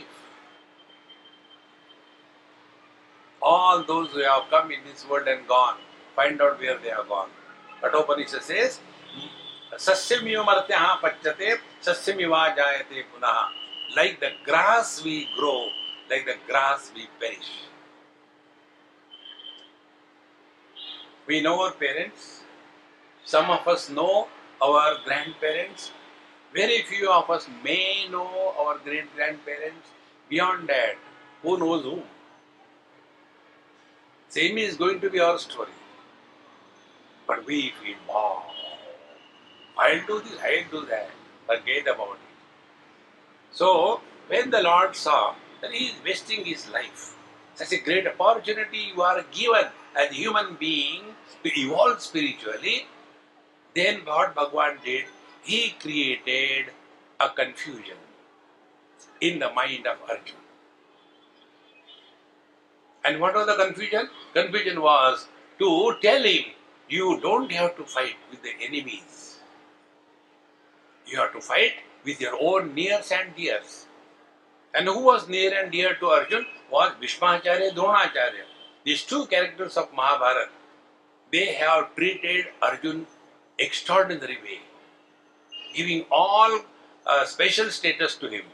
all 3.42 3.84
those 3.84 4.10
who 4.12 4.20
have 4.20 4.44
come 4.50 4.70
in 4.70 4.80
this 4.86 5.06
world 5.08 5.28
and 5.28 5.46
gone, 5.46 5.76
find 6.16 6.40
out 6.40 6.58
where 6.58 6.78
they 6.78 6.90
are 6.90 7.04
gone. 7.04 7.28
But 7.82 7.92
Kathopanishad 7.92 8.42
says, 8.42 8.80
Sasyamiva 9.76 10.44
martyaha 10.46 11.00
pachyate, 11.00 11.58
sasyamiva 11.82 12.56
jayate 12.56 13.04
punaha. 13.12 13.48
Like 13.96 14.20
the 14.20 14.30
grass 14.44 15.02
we 15.04 15.28
grow, 15.36 15.68
like 16.10 16.26
the 16.26 16.36
grass 16.46 16.92
we 16.94 17.08
perish. 17.20 17.50
We 21.26 21.40
know 21.40 21.62
our 21.62 21.72
parents. 21.72 22.42
Some 23.24 23.50
of 23.50 23.66
us 23.66 23.88
know 23.88 24.28
our 24.62 24.96
grandparents. 25.04 25.92
Very 26.52 26.82
few 26.82 27.10
of 27.10 27.30
us 27.30 27.48
may 27.64 28.06
know 28.10 28.54
our 28.58 28.78
great 28.78 29.14
grandparents. 29.14 29.88
Beyond 30.28 30.68
that, 30.68 30.96
who 31.42 31.58
knows 31.58 31.84
whom? 31.84 32.02
Same 34.28 34.58
is 34.58 34.76
going 34.76 35.00
to 35.00 35.10
be 35.10 35.20
our 35.20 35.38
story. 35.38 35.72
But 37.26 37.46
we 37.46 37.72
feel, 37.82 37.96
wow, 38.08 38.44
I'll 39.78 40.06
do 40.06 40.20
this, 40.20 40.38
I'll 40.42 40.70
do 40.70 40.86
that. 40.86 41.10
Forget 41.46 41.86
about 41.86 42.14
it. 42.14 42.34
So, 43.52 44.00
when 44.28 44.50
the 44.50 44.62
Lord 44.62 44.94
saw 44.96 45.34
he 45.72 45.86
is 45.86 45.94
wasting 46.04 46.44
his 46.44 46.68
life, 46.70 47.14
such 47.54 47.72
a 47.72 47.78
great 47.78 48.06
opportunity 48.06 48.92
you 48.94 49.02
are 49.02 49.24
given 49.32 49.66
as 49.96 50.10
a 50.10 50.14
human 50.14 50.56
being 50.56 51.02
to 51.42 51.60
evolve 51.60 52.00
spiritually, 52.00 52.86
then 53.74 54.00
what 54.04 54.34
Bhagwan 54.34 54.78
did, 54.84 55.04
he 55.42 55.74
created 55.80 56.66
a 57.20 57.28
confusion 57.28 57.96
in 59.20 59.38
the 59.38 59.50
mind 59.50 59.86
of 59.86 59.98
Arjuna. 60.08 60.38
And 63.04 63.20
what 63.20 63.34
was 63.34 63.46
the 63.46 63.56
confusion? 63.56 64.08
Confusion 64.32 64.80
was 64.80 65.26
to 65.58 65.96
tell 66.02 66.22
him, 66.22 66.44
you 66.88 67.20
don't 67.20 67.50
have 67.52 67.76
to 67.76 67.84
fight 67.84 68.16
with 68.30 68.42
the 68.42 68.52
enemies. 68.60 69.38
You 71.06 71.18
have 71.18 71.32
to 71.32 71.40
fight 71.40 71.74
with 72.04 72.20
your 72.20 72.36
own 72.40 72.74
nears 72.74 73.10
and 73.12 73.34
dears. 73.36 73.83
And 74.74 74.88
who 74.88 75.04
was 75.04 75.28
near 75.28 75.56
and 75.56 75.70
dear 75.70 75.94
to 75.94 76.06
Arjun 76.06 76.46
was 76.70 76.92
Bhishmacharya, 77.00 77.70
Dronacharya. 77.74 78.44
These 78.84 79.04
two 79.04 79.26
characters 79.26 79.76
of 79.76 79.92
Mahabharata, 79.94 80.48
they 81.30 81.54
have 81.54 81.94
treated 81.94 82.46
Arjun 82.60 83.06
extraordinary 83.58 84.36
way, 84.42 84.60
giving 85.74 86.04
all 86.10 86.60
uh, 87.06 87.24
special 87.24 87.70
status 87.70 88.16
to 88.16 88.28
him. 88.28 88.44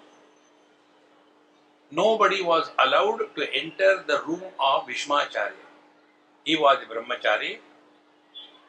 Nobody 1.91 2.43
was 2.43 2.71
allowed 2.85 3.21
to 3.35 3.55
enter 3.55 4.05
the 4.07 4.23
room 4.27 4.43
of 4.61 4.87
Bhishmacharya. 4.87 5.67
He 6.45 6.57
was 6.57 6.79
a 6.83 6.95
brahmachari. 6.95 7.59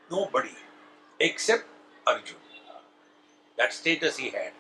Nobody 0.10 0.50
except 1.20 1.66
Arjun. 2.08 2.38
That 3.58 3.74
status 3.74 4.18
he 4.18 4.30
had. 4.30 4.54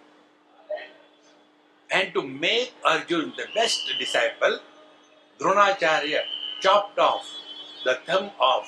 And 1.91 2.13
to 2.13 2.23
make 2.23 2.73
Arjun 2.85 3.33
the 3.35 3.47
best 3.53 3.91
disciple, 3.99 4.59
Dronacharya 5.39 6.21
chopped 6.61 6.97
off 6.97 7.27
the 7.83 7.95
thumb 8.05 8.31
of 8.39 8.63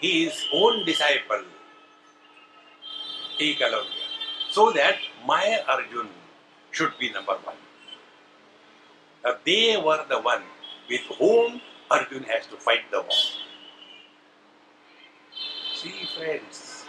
his 0.00 0.46
own 0.54 0.84
disciple, 0.86 1.44
Ekalavya, 3.38 4.02
so 4.50 4.72
that 4.72 4.96
my 5.26 5.60
Arjun 5.68 6.08
should 6.70 6.92
be 6.98 7.12
number 7.12 7.34
one. 7.44 7.56
Now, 9.24 9.36
they 9.44 9.76
were 9.76 10.04
the 10.08 10.20
one 10.20 10.42
with 10.88 11.02
whom 11.18 11.60
Arjun 11.90 12.24
has 12.24 12.46
to 12.46 12.56
fight 12.56 12.90
the 12.90 13.02
war. 13.02 13.10
See, 15.74 16.06
friends, 16.16 16.84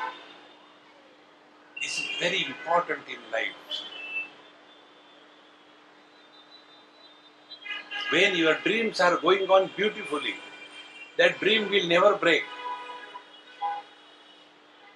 this 1.81 1.99
is 1.99 2.07
very 2.19 2.45
important 2.45 3.01
in 3.07 3.19
life. 3.31 3.62
When 8.13 8.35
your 8.35 8.55
dreams 8.63 8.99
are 8.99 9.17
going 9.17 9.49
on 9.49 9.71
beautifully, 9.75 10.35
that 11.17 11.39
dream 11.39 11.67
will 11.71 11.87
never 11.87 12.15
break. 12.15 12.43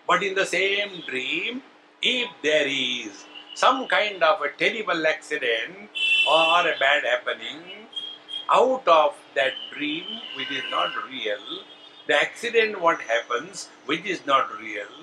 But 0.07 0.21
in 0.21 0.35
the 0.35 0.45
same 0.45 1.01
dream, 1.07 1.63
if 1.99 2.29
there 2.43 2.67
is 2.67 3.25
some 3.55 3.87
kind 3.87 4.21
of 4.21 4.41
a 4.41 4.49
terrible 4.59 5.07
accident 5.07 5.89
or 6.29 6.59
a 6.59 6.75
bad 6.79 7.05
happening, 7.05 7.87
out 8.51 8.87
of 8.87 9.15
that 9.33 9.53
dream 9.75 10.05
which 10.35 10.51
is 10.51 10.63
not 10.69 10.91
real, 11.09 11.63
the 12.07 12.13
accident 12.13 12.79
what 12.79 13.01
happens 13.01 13.69
which 13.87 14.05
is 14.05 14.27
not 14.27 14.59
real, 14.59 14.93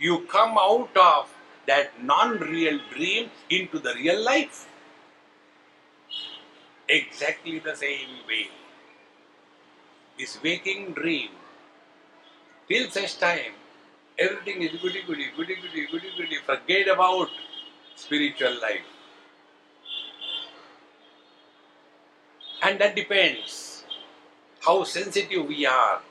you 0.00 0.26
come 0.26 0.58
out 0.58 0.96
of 0.96 1.32
that 1.68 2.02
non-real 2.02 2.80
dream 2.92 3.30
into 3.48 3.78
the 3.78 3.94
real 3.94 4.20
life. 4.24 4.66
Exactly 6.92 7.60
the 7.60 7.76
same 7.76 8.14
way. 8.26 8.48
This 10.18 10.36
waking 10.42 10.92
dream, 10.94 11.30
till 12.68 12.90
such 12.90 13.18
time, 13.20 13.52
everything 14.18 14.62
is 14.62 14.72
goody 14.82 15.02
goody, 15.06 15.28
goody 15.36 15.54
goody, 15.54 15.86
goody 15.86 16.10
goody, 16.16 16.38
forget 16.44 16.88
about 16.88 17.28
spiritual 17.94 18.60
life. 18.60 18.88
And 22.62 22.80
that 22.80 22.96
depends 22.96 23.84
how 24.66 24.82
sensitive 24.82 25.46
we 25.46 25.64
are 25.66 26.02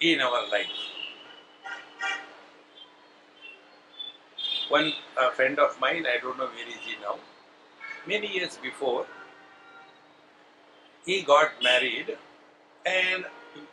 in 0.00 0.20
our 0.20 0.50
life. 0.50 0.80
One 4.70 4.92
friend 5.36 5.60
of 5.60 5.78
mine, 5.78 6.04
I 6.04 6.18
don't 6.20 6.36
know 6.36 6.46
where 6.46 6.68
is 6.68 6.82
he 6.82 6.96
now, 7.00 7.18
many 8.06 8.26
years 8.26 8.58
before, 8.62 9.06
he 11.04 11.22
got 11.22 11.50
married 11.62 12.16
and 12.86 13.24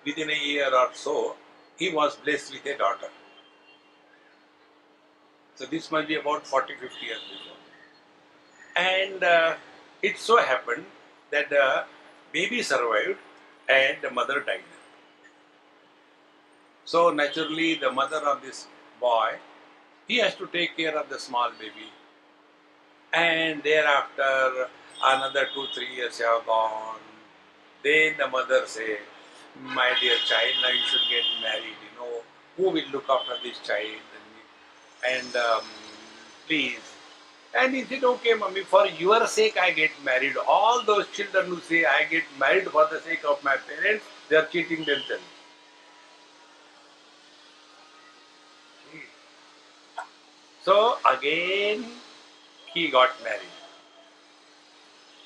within 0.05 0.29
a 0.29 0.35
year 0.35 0.73
or 0.73 0.89
so, 0.93 1.35
he 1.77 1.89
was 1.89 2.15
blessed 2.17 2.53
with 2.53 2.65
a 2.65 2.77
daughter. 2.77 3.09
So 5.55 5.65
this 5.65 5.91
must 5.91 6.07
be 6.07 6.15
about 6.15 6.47
40, 6.47 6.73
50 6.73 7.05
years 7.05 7.19
before. 7.31 7.57
And 8.75 9.23
uh, 9.23 9.55
it 10.01 10.17
so 10.17 10.37
happened 10.37 10.85
that 11.31 11.49
the 11.49 11.83
baby 12.31 12.61
survived 12.61 13.19
and 13.69 13.97
the 14.01 14.11
mother 14.11 14.39
died. 14.41 14.61
So 16.85 17.09
naturally 17.11 17.75
the 17.75 17.91
mother 17.91 18.17
of 18.17 18.41
this 18.41 18.67
boy, 18.99 19.35
he 20.07 20.17
has 20.17 20.35
to 20.35 20.47
take 20.47 20.75
care 20.77 20.97
of 20.97 21.09
the 21.09 21.19
small 21.19 21.51
baby. 21.59 21.89
And 23.13 23.61
thereafter 23.63 24.67
another 25.03 25.47
two, 25.53 25.67
three 25.73 25.95
years 25.95 26.19
have 26.19 26.45
gone. 26.45 26.99
Then 27.83 28.15
the 28.17 28.27
mother 28.27 28.65
say, 28.65 28.99
my 29.61 29.93
dear 29.99 30.15
child, 30.25 30.53
now 30.61 30.69
you 30.69 30.85
should 30.85 31.01
get 31.09 31.23
married, 31.41 31.75
you 31.83 31.99
know, 31.99 32.21
who 32.55 32.69
will 32.69 32.89
look 32.91 33.09
after 33.09 33.33
this 33.43 33.59
child? 33.59 33.99
And, 35.09 35.35
um, 35.35 35.63
please. 36.47 36.79
And 37.53 37.75
he 37.75 37.83
said, 37.83 38.03
okay, 38.03 38.33
mummy, 38.33 38.61
for 38.61 38.85
your 38.87 39.27
sake 39.27 39.57
I 39.57 39.71
get 39.71 39.91
married. 40.05 40.35
All 40.47 40.83
those 40.83 41.07
children 41.11 41.47
who 41.47 41.59
say 41.59 41.83
I 41.83 42.05
get 42.05 42.23
married 42.39 42.69
for 42.69 42.87
the 42.89 43.01
sake 43.01 43.25
of 43.27 43.43
my 43.43 43.57
parents, 43.57 44.05
they 44.29 44.37
are 44.37 44.45
cheating 44.45 44.85
themselves. 44.85 45.23
So 50.63 50.97
again, 51.11 51.85
he 52.73 52.89
got 52.89 53.11
married. 53.23 53.55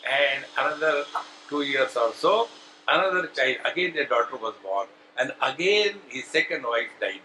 And 0.10 0.46
another 0.58 1.06
two 1.50 1.62
years 1.62 1.96
or 1.96 2.14
so, 2.14 2.48
another 2.88 3.28
child, 3.28 3.58
again 3.66 3.94
their 3.94 4.06
daughter 4.06 4.38
was 4.38 4.54
born. 4.64 4.88
And 5.18 5.34
again 5.42 5.96
his 6.10 6.26
second 6.26 6.64
wife 6.64 6.90
died. 7.00 7.22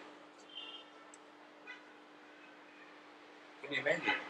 Can 3.62 3.72
you 3.74 3.80
imagine? 3.80 4.20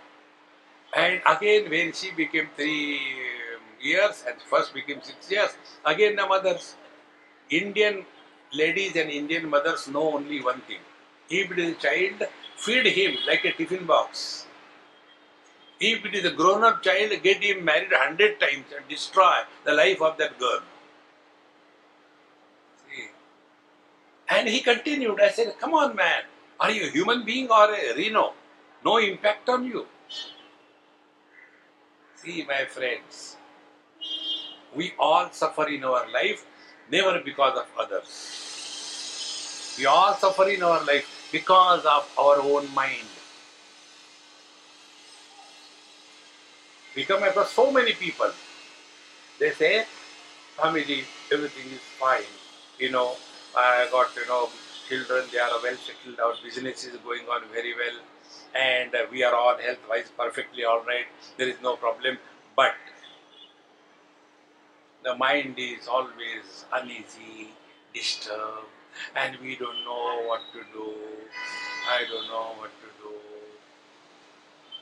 And 0.94 1.20
again 1.26 1.70
when 1.70 1.92
she 1.92 2.10
became 2.10 2.48
three 2.56 2.96
um, 2.96 3.62
years 3.80 4.24
and 4.26 4.36
first 4.42 4.74
became 4.74 5.00
six 5.02 5.30
years, 5.30 5.50
again 5.84 6.16
the 6.16 6.26
mothers. 6.26 6.74
Indian 7.50 8.04
ladies 8.52 8.96
and 8.96 9.10
Indian 9.10 9.48
mothers 9.48 9.88
know 9.88 10.14
only 10.14 10.40
one 10.42 10.60
thing. 10.62 10.78
If 11.28 11.50
a 11.52 11.74
child, 11.74 12.28
feed 12.56 12.86
him 12.86 13.16
like 13.26 13.44
a 13.44 13.52
tiffin 13.52 13.86
box. 13.86 14.46
If 15.80 16.04
it 16.04 16.14
is 16.14 16.26
a 16.26 16.30
grown 16.30 16.62
up 16.62 16.82
child, 16.82 17.10
get 17.22 17.42
him 17.42 17.64
married 17.64 17.92
a 17.92 17.98
hundred 17.98 18.38
times 18.38 18.66
and 18.76 18.86
destroy 18.88 19.38
the 19.64 19.72
life 19.72 20.02
of 20.02 20.18
that 20.18 20.38
girl. 20.38 20.60
See? 22.84 23.08
And 24.28 24.46
he 24.48 24.60
continued. 24.60 25.20
I 25.20 25.30
said, 25.30 25.58
Come 25.58 25.72
on, 25.72 25.96
man. 25.96 26.24
Are 26.60 26.70
you 26.70 26.88
a 26.88 26.90
human 26.90 27.24
being 27.24 27.50
or 27.50 27.74
a 27.74 27.94
rhino? 27.96 28.34
No 28.84 28.98
impact 28.98 29.48
on 29.48 29.64
you. 29.64 29.86
See, 32.16 32.44
my 32.46 32.66
friends, 32.66 33.36
we 34.74 34.92
all 34.98 35.30
suffer 35.30 35.66
in 35.68 35.82
our 35.84 36.10
life 36.12 36.44
never 36.90 37.20
because 37.24 37.58
of 37.58 37.66
others. 37.78 39.76
We 39.78 39.86
all 39.86 40.14
suffer 40.14 40.46
in 40.50 40.62
our 40.62 40.84
life 40.84 41.28
because 41.32 41.86
of 41.86 42.06
our 42.18 42.42
own 42.42 42.74
mind. 42.74 43.08
We 46.94 47.04
come 47.04 47.22
across 47.22 47.52
so 47.52 47.70
many 47.70 47.92
people. 47.92 48.30
They 49.38 49.50
say, 49.52 49.84
family, 50.56 51.04
everything 51.32 51.72
is 51.72 51.80
fine. 51.98 52.32
You 52.78 52.90
know, 52.90 53.16
I 53.56 53.88
got, 53.90 54.08
you 54.16 54.26
know, 54.26 54.48
children, 54.88 55.24
they 55.32 55.38
are 55.38 55.50
well 55.62 55.76
settled, 55.76 56.18
our 56.20 56.34
business 56.42 56.84
is 56.84 56.96
going 56.98 57.22
on 57.28 57.42
very 57.52 57.74
well, 57.74 57.98
and 58.54 58.90
we 59.12 59.22
are 59.22 59.34
all 59.34 59.56
health 59.56 59.78
wise 59.88 60.10
perfectly 60.16 60.64
all 60.64 60.82
right. 60.84 61.06
There 61.36 61.48
is 61.48 61.56
no 61.62 61.76
problem. 61.76 62.18
But 62.56 62.74
the 65.04 65.14
mind 65.16 65.54
is 65.58 65.88
always 65.88 66.64
uneasy, 66.72 67.48
disturbed, 67.94 68.66
and 69.16 69.36
we 69.40 69.56
don't 69.56 69.84
know 69.84 70.24
what 70.26 70.40
to 70.52 70.60
do. 70.72 70.92
I 71.88 72.04
don't 72.10 72.26
know 72.28 72.54
what 72.58 72.70
to 72.82 72.86
do. 72.99 72.99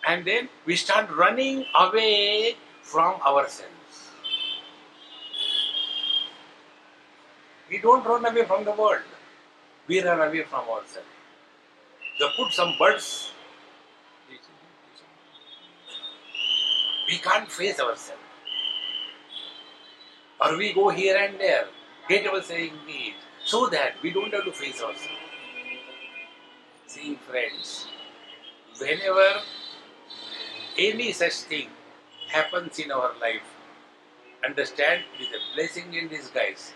And 0.06 0.24
then 0.24 0.48
we 0.64 0.76
start 0.76 1.10
running 1.10 1.66
away 1.78 2.56
from 2.82 3.20
ourselves. 3.20 3.74
We 7.68 7.78
don't 7.78 8.04
run 8.04 8.24
away 8.24 8.44
from 8.44 8.64
the 8.64 8.72
world. 8.72 9.02
We 9.86 10.02
run 10.02 10.20
away 10.20 10.44
from 10.44 10.68
ourselves. 10.68 11.08
They 12.18 12.26
put 12.36 12.52
some 12.52 12.74
birds. 12.78 13.32
We 17.08 17.18
can't 17.18 17.50
face 17.50 17.80
ourselves. 17.80 18.22
Or 20.40 20.56
we 20.56 20.72
go 20.72 20.90
here 20.90 21.16
and 21.16 21.38
there, 21.40 21.66
get 22.08 22.26
our 22.26 22.42
saying 22.42 22.72
needs, 22.86 23.16
so 23.44 23.66
that 23.68 23.94
we 24.02 24.12
don't 24.12 24.32
have 24.32 24.44
to 24.44 24.52
face 24.52 24.80
ourselves. 24.82 25.08
See, 26.86 27.18
friends, 27.28 27.88
whenever 28.78 29.40
any 30.78 31.12
such 31.12 31.34
thing 31.52 31.68
happens 32.28 32.78
in 32.78 32.92
our 32.92 33.12
life, 33.20 33.42
understand 34.44 35.02
it 35.18 35.22
is 35.22 35.28
a 35.28 35.54
blessing 35.54 35.92
in 35.94 36.08
disguise. 36.08 36.72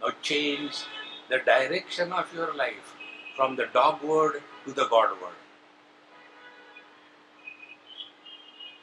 Now 0.00 0.10
change 0.22 0.84
the 1.28 1.38
direction 1.38 2.12
of 2.12 2.32
your 2.34 2.54
life 2.54 2.94
from 3.36 3.56
the 3.56 3.66
dog 3.72 4.02
word 4.02 4.42
to 4.64 4.72
the 4.72 4.86
God 4.88 5.10
word. 5.20 5.40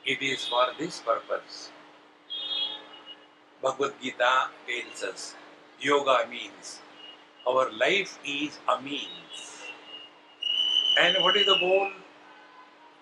It 0.05 0.21
is 0.21 0.45
for 0.45 0.67
this 0.77 0.99
purpose. 0.99 1.71
Bhagavad 3.61 3.93
Gita 4.01 4.49
tells 4.67 5.03
us 5.03 5.35
yoga 5.81 6.25
means 6.29 6.79
our 7.47 7.71
life 7.71 8.17
is 8.25 8.57
a 8.67 8.81
means. 8.81 9.63
And 10.99 11.17
what 11.23 11.35
is 11.35 11.45
the 11.45 11.57
goal? 11.59 11.91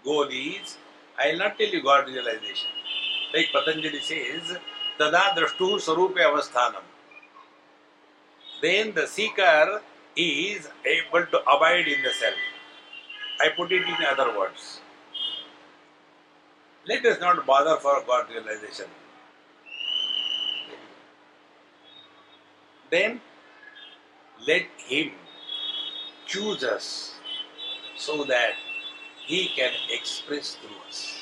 Goal 0.04 0.28
is, 0.32 0.78
I 1.20 1.32
will 1.32 1.40
not 1.40 1.58
tell 1.58 1.68
you 1.68 1.84
God 1.84 2.08
realization. 2.08 2.70
Like 3.34 3.48
Patanjali 3.52 4.00
says, 4.02 4.58
Tada 5.00 5.36
drashtu 5.36 5.80
sarupe 5.88 6.18
avasthanam. 6.18 6.84
Then 8.62 8.94
the 8.94 9.08
seeker 9.08 9.82
is 10.16 10.70
able 10.86 11.26
to 11.28 11.40
abide 11.56 11.88
in 11.88 12.02
the 12.04 12.12
self. 12.12 12.36
I 13.42 13.50
put 13.56 13.72
it 13.72 13.84
in 13.88 14.06
other 14.12 14.38
words. 14.38 14.82
Let 16.88 17.06
us 17.06 17.20
not 17.20 17.46
bother 17.46 17.78
for 17.78 18.04
God 18.08 18.30
realization. 18.30 18.86
Then 22.90 23.22
let 24.48 24.66
Him 24.78 25.12
choose 26.26 26.64
us 26.64 27.16
so 27.98 28.24
that 28.26 28.54
He 29.28 29.50
can 29.50 29.72
express 29.92 30.56
through 30.56 30.78
us. 30.88 31.16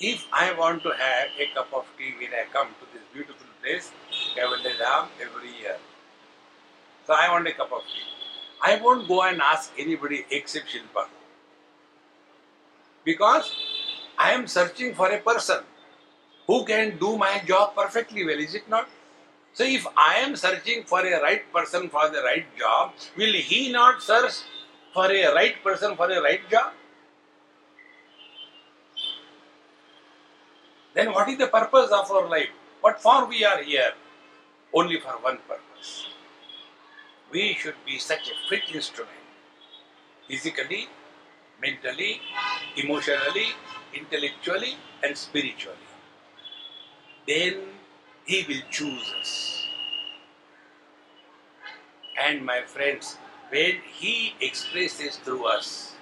If 0.00 0.26
I 0.32 0.52
want 0.54 0.82
to 0.82 0.90
have 0.90 1.28
a 1.38 1.46
cup 1.54 1.72
of 1.72 1.86
tea 1.96 2.14
when 2.18 2.32
I 2.34 2.46
come 2.52 2.70
to 2.80 2.86
this 2.92 3.04
beautiful 3.12 3.46
place, 3.62 3.92
Kaivalyadham, 4.36 5.06
every 5.22 5.52
year, 5.60 5.76
so 7.06 7.14
I 7.14 7.30
want 7.30 7.46
a 7.46 7.52
cup 7.52 7.70
of 7.70 7.82
tea. 7.82 8.02
I 8.60 8.80
won't 8.82 9.06
go 9.06 9.22
and 9.22 9.40
ask 9.40 9.72
anybody 9.78 10.26
except 10.32 10.66
Shilpa. 10.66 11.06
Because 13.04 13.54
I 14.18 14.32
am 14.32 14.48
searching 14.48 14.96
for 14.96 15.08
a 15.12 15.20
person 15.20 15.62
who 16.48 16.64
can 16.64 16.98
do 16.98 17.16
my 17.16 17.40
job 17.46 17.76
perfectly 17.76 18.26
well, 18.26 18.40
is 18.40 18.56
it 18.56 18.68
not? 18.68 18.88
So 19.52 19.62
if 19.62 19.86
I 19.96 20.16
am 20.16 20.34
searching 20.34 20.82
for 20.82 21.06
a 21.06 21.22
right 21.22 21.50
person 21.52 21.88
for 21.88 22.08
the 22.08 22.22
right 22.22 22.46
job, 22.58 22.94
will 23.16 23.32
he 23.32 23.70
not 23.70 24.02
search 24.02 24.42
for 24.96 25.12
a 25.12 25.34
right 25.34 25.62
person 25.62 25.94
for 25.94 26.10
a 26.10 26.20
right 26.22 26.44
job? 26.50 26.72
Then 30.94 31.12
what 31.12 31.28
is 31.28 31.36
the 31.36 31.48
purpose 31.48 31.90
of 31.92 32.10
our 32.10 32.26
life? 32.26 32.52
What 32.80 33.02
for 33.02 33.26
we 33.26 33.44
are 33.44 33.62
here? 33.62 33.92
Only 34.72 34.98
for 34.98 35.16
one 35.28 35.38
purpose. 35.48 35.90
We 37.30 37.42
should 37.54 37.74
be 37.84 37.98
such 37.98 38.30
a 38.30 38.36
fit 38.48 38.74
instrument. 38.74 39.26
Physically, 40.28 40.88
mentally, 41.60 42.22
emotionally, 42.76 43.48
intellectually 43.92 44.76
and 45.02 45.16
spiritually. 45.16 45.90
Then 47.28 47.60
he 48.24 48.44
will 48.48 48.64
choose 48.70 49.12
us. 49.20 49.62
And 52.18 52.46
my 52.46 52.62
friends, 52.62 53.18
when 53.50 53.76
He 53.92 54.34
expresses 54.40 55.16
through 55.16 55.46
us, 55.46 55.94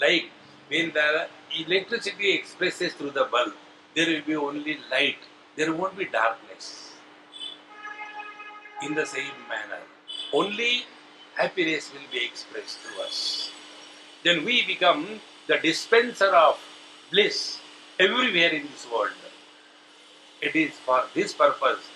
like 0.00 0.30
when 0.68 0.92
the 0.92 1.28
electricity 1.66 2.32
expresses 2.32 2.92
through 2.94 3.10
the 3.10 3.24
bulb, 3.30 3.54
there 3.94 4.06
will 4.06 4.22
be 4.26 4.36
only 4.36 4.78
light, 4.90 5.18
there 5.56 5.72
won't 5.72 5.96
be 5.96 6.06
darkness. 6.06 6.92
In 8.82 8.94
the 8.94 9.06
same 9.06 9.38
manner, 9.48 9.82
only 10.32 10.84
happiness 11.36 11.92
will 11.92 12.08
be 12.10 12.24
expressed 12.24 12.78
through 12.78 13.04
us. 13.04 13.50
Then 14.24 14.44
we 14.44 14.66
become 14.66 15.20
the 15.46 15.58
dispenser 15.58 16.34
of 16.34 16.58
bliss 17.10 17.58
everywhere 17.98 18.50
in 18.50 18.62
this 18.62 18.86
world. 18.92 19.12
It 20.40 20.54
is 20.56 20.72
for 20.72 21.04
this 21.14 21.32
purpose 21.32 21.90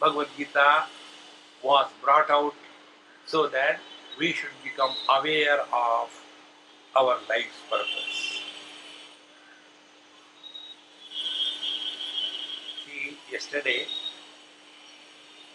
Bhagavad 0.00 0.28
Gita 0.36 0.84
was 1.62 1.88
brought 2.02 2.30
out 2.30 2.54
so 3.26 3.48
that 3.48 3.78
we 4.18 4.32
should 4.32 4.56
become 4.62 4.94
aware 5.08 5.60
of 5.60 6.10
our 6.96 7.18
life's 7.28 7.60
purpose. 7.70 8.42
See, 12.84 13.16
yesterday 13.30 13.86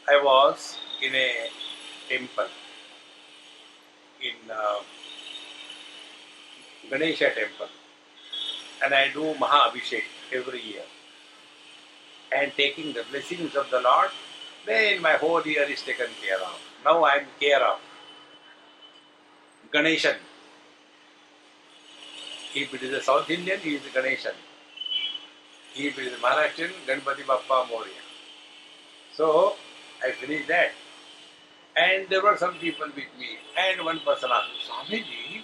I 0.09 0.21
was 0.23 0.77
in 1.01 1.13
a 1.13 1.49
temple 2.09 2.47
in 4.21 4.51
uh, 4.51 4.79
Ganesha 6.89 7.31
temple 7.35 7.67
and 8.83 8.93
I 8.93 9.09
do 9.11 9.35
Maha 9.35 9.71
every 10.33 10.61
year 10.61 10.83
and 12.35 12.51
taking 12.55 12.93
the 12.93 13.03
blessings 13.09 13.55
of 13.55 13.69
the 13.69 13.81
Lord, 13.81 14.09
then 14.65 15.01
my 15.01 15.13
whole 15.13 15.41
year 15.43 15.63
is 15.63 15.81
taken 15.81 16.07
care 16.21 16.39
of. 16.39 16.59
Now 16.83 17.03
I 17.03 17.15
am 17.15 17.25
care 17.39 17.63
of. 17.63 17.79
Ganeshan. 19.73 20.15
If 22.55 22.73
it 22.73 22.83
is 22.83 22.93
a 22.93 23.01
South 23.01 23.29
Indian, 23.29 23.59
he 23.59 23.75
is 23.75 23.81
a 23.85 23.89
Ganeshan. 23.89 24.33
If 25.75 25.97
it 25.99 26.07
is 26.07 26.13
a 26.13 26.17
Maharashtrian, 26.17 26.71
Ganpati 26.87 27.23
Bappa 27.23 27.67
Morya. 27.69 28.01
So 29.13 29.55
I 30.03 30.11
finished 30.11 30.47
that. 30.47 30.71
And 31.75 32.09
there 32.09 32.23
were 32.23 32.37
some 32.37 32.55
people 32.55 32.87
with 32.87 33.11
me. 33.19 33.37
And 33.57 33.85
one 33.85 33.99
person 33.99 34.29
asked 34.33 34.89
me, 34.89 35.03
Swamiji, 35.03 35.43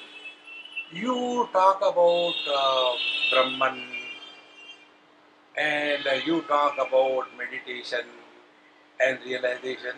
you 0.92 1.50
talk 1.54 1.78
about 1.78 2.34
uh, 2.52 2.92
Brahman 3.32 3.82
and 5.58 6.08
uh, 6.08 6.14
you 6.26 6.42
talk 6.44 6.74
about 6.76 7.26
meditation 7.38 8.06
and 9.00 9.20
realization, 9.26 9.94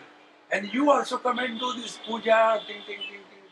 and 0.51 0.73
you 0.73 0.91
also 0.91 1.17
come 1.17 1.39
and 1.39 1.59
do 1.59 1.73
this 1.73 1.99
puja, 2.05 2.59
ting 2.67 2.81
ting 2.88 2.99
ting 2.99 3.21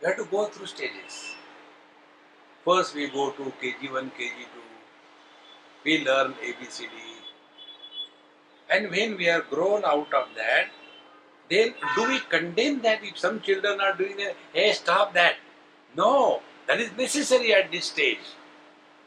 We 0.00 0.06
have 0.08 0.16
to 0.16 0.24
go 0.24 0.46
through 0.46 0.66
stages. 0.66 1.34
First, 2.64 2.94
we 2.94 3.08
go 3.08 3.30
to 3.30 3.42
KG1, 3.62 4.10
KG2, 4.18 4.56
we 5.84 6.04
learn 6.04 6.34
ABCD, 6.34 6.90
and 8.68 8.90
when 8.90 9.16
we 9.16 9.28
are 9.28 9.42
grown 9.42 9.84
out 9.84 10.12
of 10.12 10.26
that, 10.36 10.68
then 11.48 11.74
do 11.94 12.08
we 12.08 12.18
condemn 12.28 12.82
that 12.82 13.04
if 13.04 13.16
some 13.18 13.40
children 13.40 13.80
are 13.80 13.94
doing 13.94 14.16
that? 14.16 14.34
Hey, 14.52 14.72
stop 14.72 15.14
that. 15.14 15.36
No, 15.96 16.42
that 16.66 16.80
is 16.80 16.90
necessary 16.96 17.54
at 17.54 17.70
this 17.70 17.84
stage. 17.86 18.26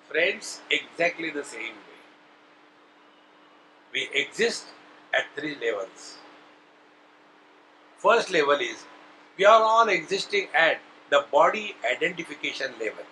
Friends, 0.10 0.62
exactly 0.72 1.30
the 1.30 1.44
same 1.44 1.76
way. 1.76 2.00
we 3.94 4.10
exist 4.14 4.66
at 5.14 5.26
three 5.36 5.56
levels. 5.56 6.18
First 7.98 8.32
level 8.32 8.60
is 8.60 8.86
we 9.40 9.46
are 9.46 9.62
all 9.64 9.88
existing 9.88 10.48
at 10.54 10.82
the 11.10 11.24
body 11.32 11.74
identification 11.90 12.74
level. 12.78 13.06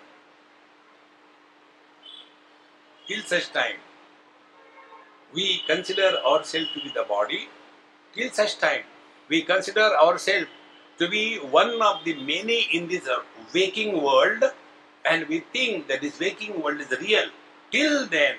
Till 3.06 3.22
such 3.22 3.50
time 3.50 3.78
we 5.32 5.62
consider 5.66 6.18
ourselves 6.30 6.68
to 6.74 6.80
be 6.80 6.92
the 6.94 7.04
body, 7.08 7.48
till 8.14 8.30
such 8.30 8.58
time 8.58 8.82
we 9.30 9.40
consider 9.40 9.88
ourselves 10.02 10.48
to 10.98 11.08
be 11.08 11.38
one 11.38 11.80
of 11.80 12.04
the 12.04 12.14
many 12.22 12.68
in 12.72 12.88
this 12.88 13.08
waking 13.54 14.02
world 14.02 14.44
and 15.08 15.26
we 15.28 15.40
think 15.54 15.88
that 15.88 16.02
this 16.02 16.20
waking 16.20 16.60
world 16.62 16.80
is 16.82 16.90
real. 17.00 17.30
Till 17.70 18.06
then, 18.06 18.36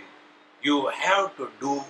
you 0.62 0.88
have 0.89 1.36
to 1.38 1.49
do 1.60 1.82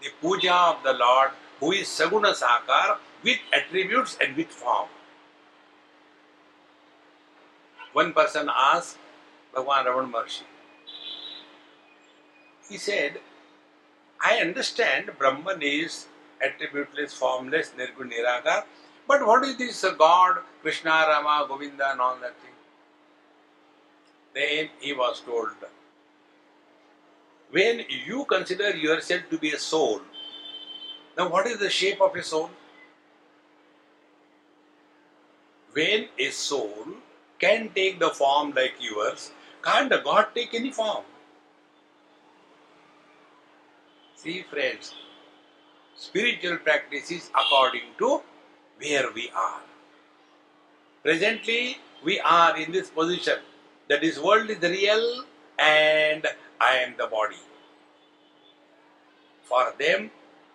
the 0.00 0.10
puja 0.20 0.54
of 0.54 0.84
the 0.84 0.92
Lord 0.92 1.30
who 1.58 1.72
is 1.72 1.88
Saguna 1.88 2.34
Sakar 2.34 2.98
with 3.24 3.38
attributes 3.52 4.16
and 4.20 4.36
with 4.36 4.48
form. 4.48 4.88
One 7.98 8.12
person 8.12 8.48
asked 8.54 8.96
Bhagavan 9.52 9.86
Raman 9.86 10.12
Maharshi, 10.12 10.44
he 12.68 12.76
said, 12.76 13.18
I 14.24 14.36
understand 14.36 15.10
Brahman 15.18 15.62
is 15.62 16.06
attributeless, 16.40 17.14
formless, 17.14 17.72
nirgun, 17.78 18.12
nirakar, 18.12 18.62
but 19.08 19.26
what 19.26 19.42
is 19.48 19.56
this 19.56 19.84
God, 19.98 20.36
Krishna, 20.62 20.90
Rama, 21.08 21.46
Govinda, 21.48 21.90
and 21.90 22.00
all 22.00 22.16
that 22.20 22.36
thing? 22.42 22.54
Then 24.34 24.68
he 24.78 24.92
was 24.92 25.20
told, 25.20 25.48
when 27.50 27.84
you 27.88 28.24
consider 28.26 28.70
yourself 28.76 29.22
to 29.30 29.38
be 29.38 29.50
a 29.50 29.58
soul, 29.58 30.02
now 31.16 31.28
what 31.28 31.48
is 31.48 31.58
the 31.58 31.70
shape 31.70 32.00
of 32.00 32.14
a 32.14 32.22
soul? 32.22 32.50
When 35.72 36.08
a 36.16 36.30
soul 36.30 36.86
can 37.38 37.70
take 37.74 37.98
the 37.98 38.10
form 38.10 38.52
like 38.54 38.74
yours, 38.80 39.32
can't 39.62 39.92
a 39.92 39.98
God 39.98 40.28
take 40.34 40.54
any 40.54 40.70
form? 40.70 41.04
See, 44.16 44.42
friends, 44.42 44.94
spiritual 45.96 46.58
practice 46.58 47.10
is 47.10 47.30
according 47.30 47.94
to 47.98 48.20
where 48.80 49.12
we 49.12 49.30
are. 49.34 49.60
Presently, 51.02 51.78
we 52.04 52.20
are 52.20 52.56
in 52.56 52.72
this 52.72 52.90
position 52.90 53.38
that 53.88 54.00
this 54.00 54.18
world 54.18 54.50
is 54.50 54.60
real 54.60 55.24
and 55.58 56.26
I 56.60 56.74
am 56.76 56.94
the 56.98 57.06
body. 57.06 57.42
For 59.44 59.72
them, 59.78 60.10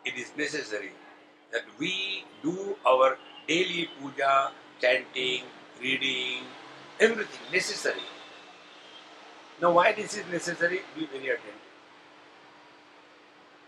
it 0.05 0.15
is 0.15 0.31
necessary 0.37 0.91
that 1.51 1.63
we 1.79 2.25
do 2.41 2.75
our 2.85 3.17
daily 3.47 3.89
puja, 3.99 4.51
chanting, 4.81 5.43
reading, 5.79 6.43
everything 6.99 7.51
necessary. 7.51 8.01
Now, 9.61 9.71
why 9.71 9.93
this 9.93 10.17
is 10.17 10.25
necessary? 10.31 10.81
Be 10.95 11.05
very 11.05 11.27
attentive. 11.27 11.53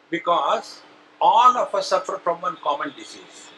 Because 0.09 0.81
all 1.21 1.57
of 1.57 1.73
us 1.73 1.87
suffer 1.87 2.19
from 2.23 2.41
one 2.41 2.57
common 2.63 2.93
disease. 2.97 3.49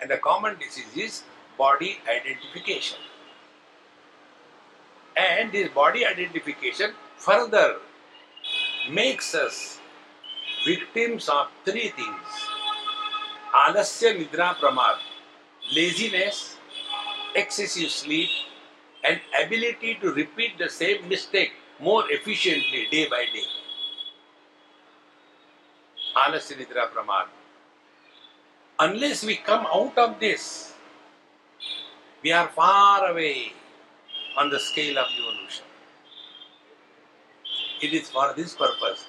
And 0.00 0.10
the 0.10 0.18
common 0.18 0.56
disease 0.58 0.96
is 0.96 1.22
body 1.58 1.98
identification. 2.08 2.98
And 5.16 5.52
this 5.52 5.68
body 5.70 6.04
identification 6.06 6.92
further 7.16 7.76
makes 8.90 9.34
us 9.34 9.80
victims 10.64 11.28
of 11.28 11.48
three 11.64 11.88
things 11.88 12.46
alasya 13.56 14.12
nidra 14.18 14.54
pramad, 14.56 14.98
laziness, 15.72 16.55
excessive 17.36 17.90
sleep, 17.90 18.28
and 19.04 19.20
ability 19.44 19.98
to 20.00 20.12
repeat 20.12 20.58
the 20.58 20.68
same 20.68 21.08
mistake 21.08 21.52
more 21.78 22.04
efficiently 22.10 22.88
day 22.90 23.06
by 23.08 23.24
day. 23.32 23.46
Nidra 26.60 26.88
pramad. 26.94 27.26
Unless 28.78 29.24
we 29.24 29.36
come 29.36 29.66
out 29.66 29.96
of 29.98 30.18
this, 30.18 30.72
we 32.22 32.32
are 32.32 32.48
far 32.48 33.10
away 33.10 33.52
on 34.38 34.50
the 34.50 34.58
scale 34.58 34.98
of 34.98 35.06
evolution. 35.18 35.64
It 37.82 37.92
is 37.92 38.10
for 38.10 38.32
this 38.34 38.54
purpose 38.54 39.06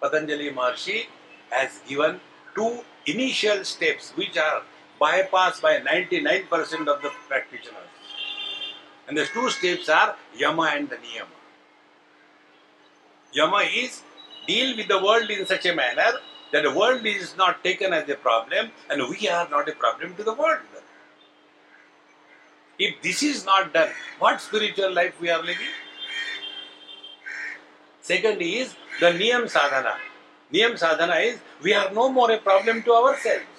Patanjali 0.00 0.50
Maharshi 0.50 1.06
has 1.50 1.80
given 1.86 2.20
two 2.54 2.80
initial 3.06 3.64
steps 3.64 4.12
which 4.16 4.36
are 4.36 4.62
bypassed 5.00 5.62
by 5.62 5.78
99% 5.80 6.50
of 6.88 7.02
the 7.02 7.10
practitioners. 7.28 7.74
And 9.08 9.16
the 9.16 9.26
two 9.26 9.50
steps 9.50 9.88
are 9.88 10.16
Yama 10.36 10.72
and 10.74 10.88
the 10.88 10.96
Niyama. 10.96 11.36
Yama 13.32 13.62
is 13.72 14.02
deal 14.46 14.76
with 14.76 14.88
the 14.88 15.02
world 15.02 15.30
in 15.30 15.46
such 15.46 15.66
a 15.66 15.74
manner 15.74 16.12
that 16.52 16.62
the 16.62 16.72
world 16.72 17.04
is 17.04 17.36
not 17.36 17.62
taken 17.62 17.92
as 17.92 18.08
a 18.08 18.14
problem 18.14 18.70
and 18.90 19.02
we 19.10 19.28
are 19.28 19.48
not 19.48 19.68
a 19.68 19.72
problem 19.72 20.14
to 20.16 20.24
the 20.24 20.32
world. 20.32 20.60
If 22.78 23.00
this 23.02 23.22
is 23.22 23.44
not 23.44 23.72
done, 23.72 23.90
what 24.18 24.40
spiritual 24.40 24.92
life 24.92 25.18
we 25.20 25.30
are 25.30 25.40
living? 25.40 25.74
Second 28.02 28.40
is 28.40 28.74
the 29.00 29.06
Niyam 29.06 29.48
Sadhana. 29.48 29.96
Niyam 30.52 30.78
Sadhana 30.78 31.14
is 31.14 31.40
we 31.62 31.72
are 31.74 31.90
no 31.92 32.08
more 32.10 32.30
a 32.30 32.38
problem 32.38 32.82
to 32.82 32.92
ourselves. 32.92 33.55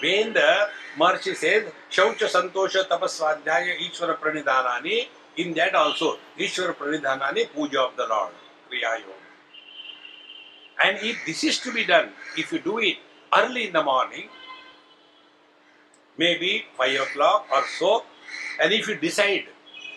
When 0.00 0.32
the 0.32 0.68
Maharshi 0.98 1.34
says 1.34 1.72
Shaucha 1.90 2.28
Santosha 2.28 2.86
Tapasvadhyaya 2.88 3.78
Ishvara 3.78 4.18
Pranidhanani, 4.18 5.08
in 5.36 5.54
that 5.54 5.74
also 5.74 6.18
Ishvara 6.38 6.74
Pranidhanani 6.74 7.50
Puja 7.52 7.80
of 7.82 7.96
the 7.96 8.06
Lord, 8.06 8.32
Kriya 8.70 9.00
Yoga. 9.00 9.12
And 10.84 10.98
if 11.00 11.24
this 11.24 11.44
is 11.44 11.58
to 11.60 11.72
be 11.72 11.84
done, 11.84 12.10
if 12.36 12.52
you 12.52 12.58
do 12.58 12.78
it 12.78 12.98
early 13.36 13.68
in 13.68 13.72
the 13.72 13.82
morning, 13.82 14.28
maybe 16.18 16.64
5 16.76 17.00
o'clock 17.00 17.46
or 17.52 17.62
so, 17.78 18.04
and 18.60 18.72
if 18.72 18.88
you 18.88 18.96
decide 18.96 19.46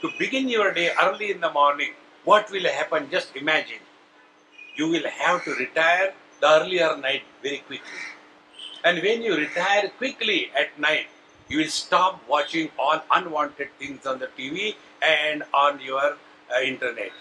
to 0.02 0.10
begin 0.20 0.48
your 0.48 0.74
day 0.74 0.92
early 1.02 1.32
in 1.32 1.42
the 1.42 1.52
morning, 1.52 1.94
what 2.24 2.50
will 2.52 2.66
happen? 2.66 3.10
Just 3.10 3.36
imagine. 3.36 3.80
You 4.76 4.90
will 4.90 5.08
have 5.08 5.44
to 5.46 5.56
retire 5.56 6.14
the 6.40 6.62
earlier 6.62 6.96
night 6.98 7.24
very 7.42 7.58
quickly. 7.60 7.88
And 8.84 9.02
when 9.04 9.22
you 9.22 9.36
retire 9.36 9.90
quickly 9.98 10.52
at 10.56 10.80
night, 10.80 11.08
you 11.48 11.60
will 11.60 11.68
stop 11.68 12.28
watching 12.28 12.70
all 12.80 13.02
unwanted 13.12 13.70
things 13.80 14.06
on 14.06 14.20
the 14.20 14.28
TV 14.38 14.76
and 15.02 15.44
on 15.54 15.80
your 15.80 16.18
uh, 16.56 16.62
internet. 16.64 17.12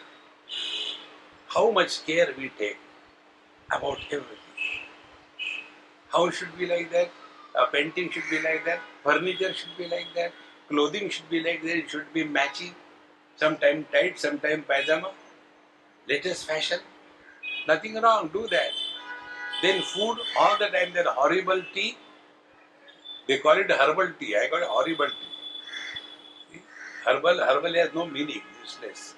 How 1.49 1.71
much 1.73 2.07
care 2.07 2.33
we 2.39 2.51
take 2.51 2.79
about 3.73 3.99
everything. 4.11 4.39
How 6.09 6.31
should 6.31 6.57
be 6.59 6.67
like 6.67 6.91
that? 6.91 7.11
Uh, 7.55 7.67
painting 7.67 8.11
should 8.11 8.29
be 8.31 8.41
like 8.41 8.65
that. 8.65 8.81
Furniture 9.05 9.53
should 9.55 9.77
be 9.79 9.87
like 9.89 10.09
that. 10.15 10.33
Clothing 10.69 11.09
should 11.11 11.29
be 11.31 11.43
like 11.43 11.63
that. 11.63 11.77
It 11.77 11.91
should 11.91 12.13
be 12.13 12.25
matching. 12.25 12.75
Sometime 13.37 13.87
tight, 13.93 14.19
sometime 14.19 14.63
pajama. 14.63 15.13
Latest 16.09 16.47
fashion. 16.47 16.81
Nothing 17.69 17.97
wrong. 17.97 18.29
Do 18.29 18.49
that. 18.49 18.73
Then 19.63 19.83
food 19.83 20.19
all 20.39 20.57
the 20.59 20.67
time. 20.67 20.93
That 20.95 21.07
horrible 21.07 21.63
tea. 21.75 21.97
They 23.29 23.39
call 23.39 23.59
it 23.59 23.71
herbal 23.71 24.13
tea. 24.21 24.37
I 24.37 24.49
call 24.49 24.61
it 24.61 24.69
horrible 24.69 25.09
tea. 25.09 26.61
Herbal, 27.05 27.39
herbal 27.41 27.75
has 27.75 27.95
no 27.95 28.07
meaning. 28.07 28.43
Useless. 28.63 29.15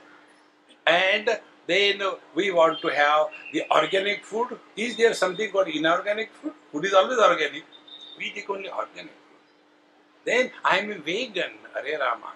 And 0.87 1.29
then 1.67 2.01
we 2.35 2.51
want 2.51 2.81
to 2.81 2.89
have 2.89 3.27
the 3.53 3.65
organic 3.71 4.25
food. 4.25 4.59
Is 4.77 4.97
there 4.97 5.13
something 5.13 5.51
called 5.51 5.69
inorganic 5.69 6.33
food? 6.33 6.53
Food 6.73 6.87
is 6.87 6.95
always 6.95 7.19
organic. 7.19 7.65
We 8.19 8.31
take 8.31 8.49
only 8.49 8.71
organic 8.71 9.13
food. 9.13 9.39
Then 10.25 10.51
I 10.65 10.79
am 10.79 10.91
a 10.91 10.99
vegan, 10.99 11.53
Hare 11.75 11.99
Rama. 11.99 12.33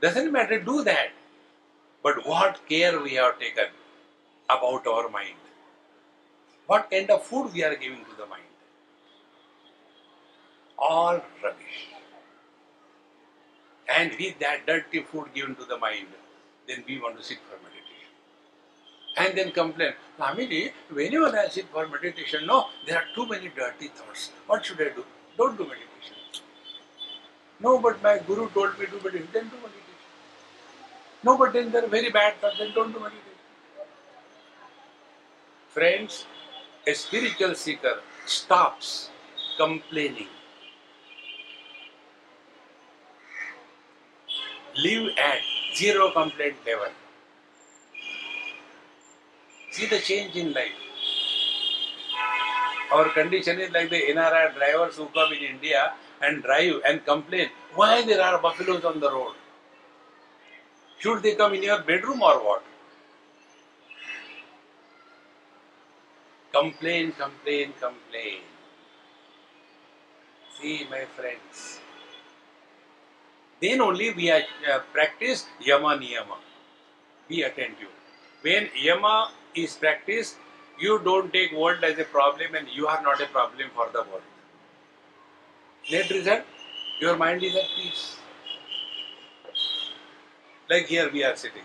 Doesn't 0.00 0.32
matter, 0.32 0.60
do 0.60 0.84
that. 0.84 1.10
But 2.02 2.26
what 2.26 2.66
care 2.68 3.00
we 3.00 3.14
have 3.14 3.38
taken 3.38 3.66
about 4.48 4.86
our 4.86 5.08
mind. 5.08 5.36
What 6.66 6.90
kind 6.90 7.10
of 7.10 7.22
food 7.24 7.52
we 7.52 7.64
are 7.64 7.74
giving 7.74 8.04
to 8.04 8.16
the 8.16 8.26
mind. 8.26 8.42
All 10.78 11.20
rubbish. 11.42 11.88
And 13.88 14.12
with 14.18 14.38
that 14.38 14.66
dirty 14.66 15.00
food 15.00 15.28
given 15.34 15.54
to 15.56 15.64
the 15.64 15.78
mind, 15.78 16.08
then 16.66 16.84
we 16.86 17.00
want 17.00 17.16
to 17.16 17.24
sit 17.24 17.38
for 17.48 17.56
meditation. 17.56 18.12
And 19.16 19.36
then 19.36 19.50
complain, 19.52 19.94
Namini, 20.20 20.72
whenever 20.90 21.36
I 21.36 21.48
sit 21.48 21.66
for 21.72 21.88
meditation, 21.88 22.46
no, 22.46 22.66
there 22.86 22.98
are 22.98 23.04
too 23.14 23.26
many 23.26 23.48
dirty 23.48 23.88
thoughts. 23.88 24.30
What 24.46 24.64
should 24.64 24.80
I 24.80 24.90
do? 24.94 25.04
Don't 25.36 25.56
do 25.56 25.64
meditation. 25.64 26.16
No, 27.60 27.78
but 27.80 28.02
my 28.02 28.18
guru 28.18 28.48
told 28.50 28.78
me 28.78 28.84
to 28.86 28.92
do 28.92 28.96
meditation, 28.98 29.28
then 29.32 29.48
do 29.48 29.56
meditation. 29.56 29.87
No, 31.22 31.36
but 31.36 31.52
then 31.52 31.72
they're 31.72 31.88
very 31.88 32.10
bad 32.10 32.40
thoughts, 32.40 32.58
then 32.58 32.72
don't 32.74 32.92
do 32.92 32.98
anything. 33.00 33.22
Friends, 35.68 36.26
a 36.86 36.94
spiritual 36.94 37.54
seeker 37.54 38.00
stops 38.26 39.10
complaining. 39.56 40.28
Live 44.76 45.08
at 45.18 45.40
zero 45.74 46.10
complaint 46.12 46.56
level. 46.64 46.92
See 49.70 49.86
the 49.86 49.98
change 49.98 50.36
in 50.36 50.52
life. 50.52 50.72
Our 52.92 53.08
condition 53.10 53.60
is 53.60 53.70
like 53.72 53.90
the 53.90 54.00
NRI 54.00 54.54
drivers 54.54 54.96
who 54.96 55.06
come 55.06 55.32
in 55.32 55.42
India 55.42 55.92
and 56.22 56.42
drive 56.42 56.80
and 56.86 57.04
complain 57.04 57.50
why 57.74 58.02
there 58.02 58.22
are 58.22 58.40
buffaloes 58.40 58.84
on 58.84 59.00
the 59.00 59.10
road. 59.10 59.34
Should 60.98 61.22
they 61.22 61.34
come 61.34 61.54
in 61.54 61.62
your 61.62 61.82
bedroom 61.82 62.22
or 62.22 62.34
what? 62.44 62.62
Complain, 66.52 67.12
complain, 67.12 67.72
complain. 67.80 68.40
See, 70.60 70.86
my 70.90 71.04
friends, 71.16 71.78
then 73.60 73.80
only 73.80 74.12
we 74.12 74.30
are, 74.30 74.42
uh, 74.72 74.80
practice 74.92 75.46
yama 75.60 75.96
niyama. 75.98 76.38
Be 77.28 77.42
attentive. 77.42 77.88
When 78.42 78.70
yama 78.74 79.30
is 79.54 79.76
practiced, 79.76 80.36
you 80.78 81.00
don't 81.00 81.32
take 81.32 81.52
world 81.52 81.84
as 81.84 81.98
a 81.98 82.04
problem 82.04 82.54
and 82.54 82.68
you 82.68 82.86
are 82.88 83.02
not 83.02 83.20
a 83.20 83.26
problem 83.26 83.70
for 83.74 83.88
the 83.92 84.02
world. 84.02 84.22
Net 85.90 86.10
result, 86.10 86.42
your 87.00 87.16
mind 87.16 87.42
is 87.42 87.56
at 87.56 87.68
peace. 87.76 88.17
Like 90.68 90.86
here 90.86 91.10
we 91.10 91.24
are 91.24 91.36
sitting. 91.36 91.62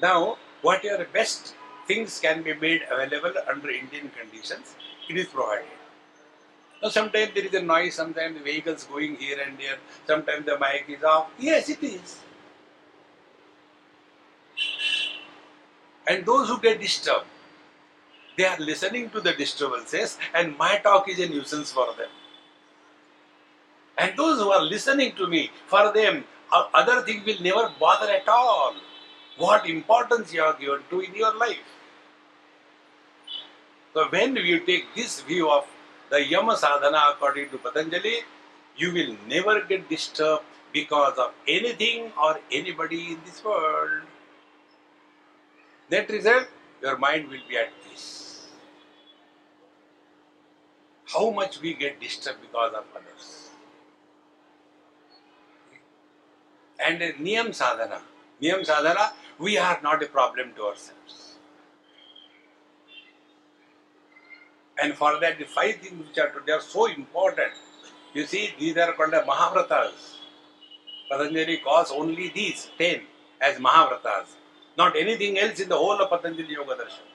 Now, 0.00 0.38
what 0.62 0.84
your 0.84 1.04
best 1.06 1.54
things 1.86 2.18
can 2.20 2.42
be 2.42 2.54
made 2.54 2.82
available 2.90 3.34
under 3.48 3.70
Indian 3.70 4.10
conditions, 4.10 4.74
it 5.08 5.16
is 5.16 5.26
provided. 5.26 5.66
Now, 6.82 6.88
sometimes 6.90 7.32
there 7.34 7.44
is 7.44 7.54
a 7.54 7.62
noise, 7.62 7.94
sometimes 7.94 8.36
the 8.38 8.44
vehicles 8.44 8.84
going 8.84 9.16
here 9.16 9.38
and 9.44 9.58
there, 9.58 9.78
sometimes 10.06 10.46
the 10.46 10.58
mic 10.58 10.84
is 10.88 11.02
off. 11.02 11.30
Yes, 11.38 11.68
it 11.68 11.82
is. 11.82 12.20
And 16.06 16.26
those 16.26 16.48
who 16.48 16.60
get 16.60 16.80
disturbed, 16.80 17.26
they 18.36 18.44
are 18.44 18.58
listening 18.58 19.10
to 19.10 19.20
the 19.20 19.32
disturbances, 19.32 20.18
and 20.34 20.58
my 20.58 20.78
talk 20.78 21.08
is 21.08 21.18
a 21.20 21.28
nuisance 21.28 21.72
for 21.72 21.86
them. 21.96 22.10
And 23.96 24.16
those 24.16 24.40
who 24.40 24.50
are 24.50 24.62
listening 24.62 25.14
to 25.16 25.26
me, 25.26 25.50
for 25.66 25.92
them, 25.92 26.24
other 26.52 27.02
things 27.02 27.24
will 27.26 27.40
never 27.40 27.72
bother 27.78 28.10
at 28.10 28.28
all. 28.28 28.74
What 29.36 29.68
importance 29.68 30.32
you 30.32 30.42
are 30.42 30.54
given 30.54 30.80
to 30.90 31.00
in 31.00 31.14
your 31.14 31.36
life. 31.36 31.58
So 33.92 34.06
when 34.10 34.36
you 34.36 34.60
take 34.60 34.94
this 34.94 35.20
view 35.22 35.50
of 35.50 35.66
the 36.10 36.24
Yama 36.24 36.56
Sadhana 36.56 37.02
according 37.12 37.50
to 37.50 37.58
Patanjali, 37.58 38.18
you 38.76 38.92
will 38.92 39.16
never 39.28 39.60
get 39.62 39.88
disturbed 39.88 40.44
because 40.72 41.16
of 41.18 41.32
anything 41.46 42.12
or 42.20 42.40
anybody 42.50 43.12
in 43.12 43.20
this 43.24 43.42
world. 43.44 44.02
That 45.90 46.08
result, 46.08 46.48
your 46.82 46.98
mind 46.98 47.28
will 47.28 47.42
be 47.48 47.56
at 47.56 47.70
peace. 47.84 48.48
How 51.06 51.30
much 51.30 51.60
we 51.60 51.74
get 51.74 52.00
disturbed 52.00 52.40
because 52.40 52.72
of 52.74 52.84
others. 52.96 53.43
And 56.78 57.00
Niyam 57.00 57.54
Sadhana. 57.54 58.00
Niyam 58.42 58.64
Sadhana, 58.64 59.12
we 59.38 59.58
are 59.58 59.78
not 59.82 60.02
a 60.02 60.06
problem 60.06 60.52
to 60.56 60.62
ourselves. 60.64 61.36
And 64.80 64.94
for 64.94 65.20
that, 65.20 65.38
the 65.38 65.44
five 65.44 65.76
things 65.76 66.06
which 66.06 66.18
are 66.18 66.32
they 66.44 66.52
are 66.52 66.60
so 66.60 66.86
important. 66.86 67.52
You 68.12 68.26
see, 68.26 68.50
these 68.58 68.76
are 68.76 68.92
called 68.92 69.12
the 69.12 69.24
Mahavratas. 69.26 70.16
Patanjali 71.10 71.58
calls 71.58 71.90
only 71.92 72.28
these 72.30 72.70
ten 72.76 73.02
as 73.40 73.58
Mahavratas, 73.58 74.26
not 74.76 74.96
anything 74.96 75.38
else 75.38 75.60
in 75.60 75.68
the 75.68 75.76
whole 75.76 76.00
of 76.00 76.10
Patanjali 76.10 76.52
Yoga 76.52 76.74
Darshan. 76.74 77.06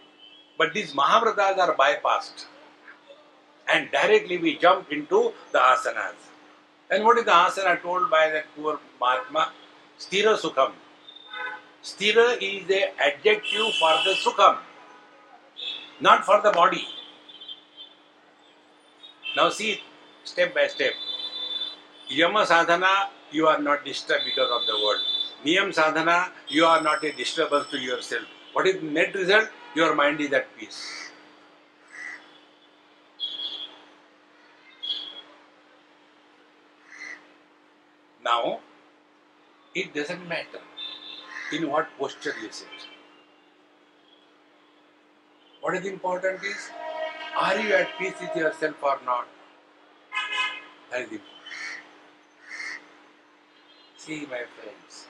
But 0.57 0.73
these 0.73 0.93
Mahavratas 0.93 1.57
are 1.57 1.75
bypassed, 1.75 2.45
and 3.73 3.91
directly 3.91 4.37
we 4.37 4.57
jump 4.57 4.91
into 4.91 5.33
the 5.51 5.59
asanas. 5.59 6.15
And 6.89 7.03
what 7.03 7.17
is 7.17 7.25
the 7.25 7.31
asana 7.31 7.81
told 7.81 8.09
by 8.09 8.29
that 8.31 8.45
poor 8.55 8.79
Mahatma? 8.99 9.51
Stira 9.99 10.37
Sukham. 10.37 10.71
Stira 11.83 12.37
is 12.41 12.67
the 12.67 12.81
adjective 12.99 13.73
for 13.79 13.93
the 14.03 14.15
Sukham, 14.23 14.57
not 16.01 16.25
for 16.25 16.41
the 16.41 16.51
body. 16.51 16.85
Now 19.35 19.49
see, 19.49 19.81
step 20.23 20.53
by 20.53 20.67
step. 20.67 20.93
Yama 22.09 22.45
sadhana, 22.45 23.09
you 23.31 23.47
are 23.47 23.61
not 23.61 23.85
disturbed 23.85 24.25
because 24.25 24.49
of 24.51 24.65
the 24.67 24.73
world. 24.83 25.01
Niyam 25.45 25.73
sadhana, 25.73 26.31
you 26.47 26.65
are 26.65 26.81
not 26.81 27.03
a 27.03 27.11
disturbance 27.11 27.67
to 27.69 27.77
yourself. 27.77 28.23
What 28.53 28.67
is 28.67 28.75
the 28.81 28.87
net 28.87 29.13
result? 29.15 29.49
Your 29.75 29.95
mind 29.95 30.19
is 30.19 30.33
at 30.33 30.57
peace. 30.57 31.08
Now, 38.29 38.59
it 39.73 39.93
doesn't 39.93 40.27
matter 40.27 40.61
in 41.51 41.67
what 41.69 41.87
posture 41.97 42.33
you 42.41 42.49
sit. 42.51 42.87
What 45.61 45.75
is 45.75 45.85
important 45.85 46.43
is, 46.43 46.69
are 47.45 47.57
you 47.57 47.73
at 47.73 47.97
peace 47.97 48.19
with 48.21 48.35
yourself 48.35 48.83
or 48.83 48.99
not? 49.05 49.27
That 50.91 51.01
is 51.01 51.11
important. 51.11 51.29
See, 53.97 54.19
my 54.35 54.43
friends. 54.57 55.07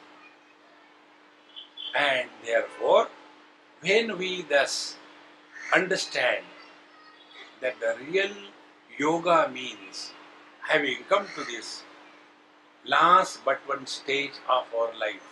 And 1.95 2.29
therefore, 2.45 3.07
when 3.81 4.17
we 4.17 4.31
thus 4.43 4.95
understand 5.75 6.45
that 7.61 7.79
the 7.81 7.95
real 8.05 8.31
yoga 8.97 9.37
means 9.53 10.11
having 10.73 11.03
come 11.09 11.27
to 11.35 11.43
this 11.51 11.83
last 12.89 13.45
but 13.45 13.59
one 13.67 13.85
stage 13.85 14.37
of 14.49 14.65
our 14.77 14.91
life. 14.99 15.27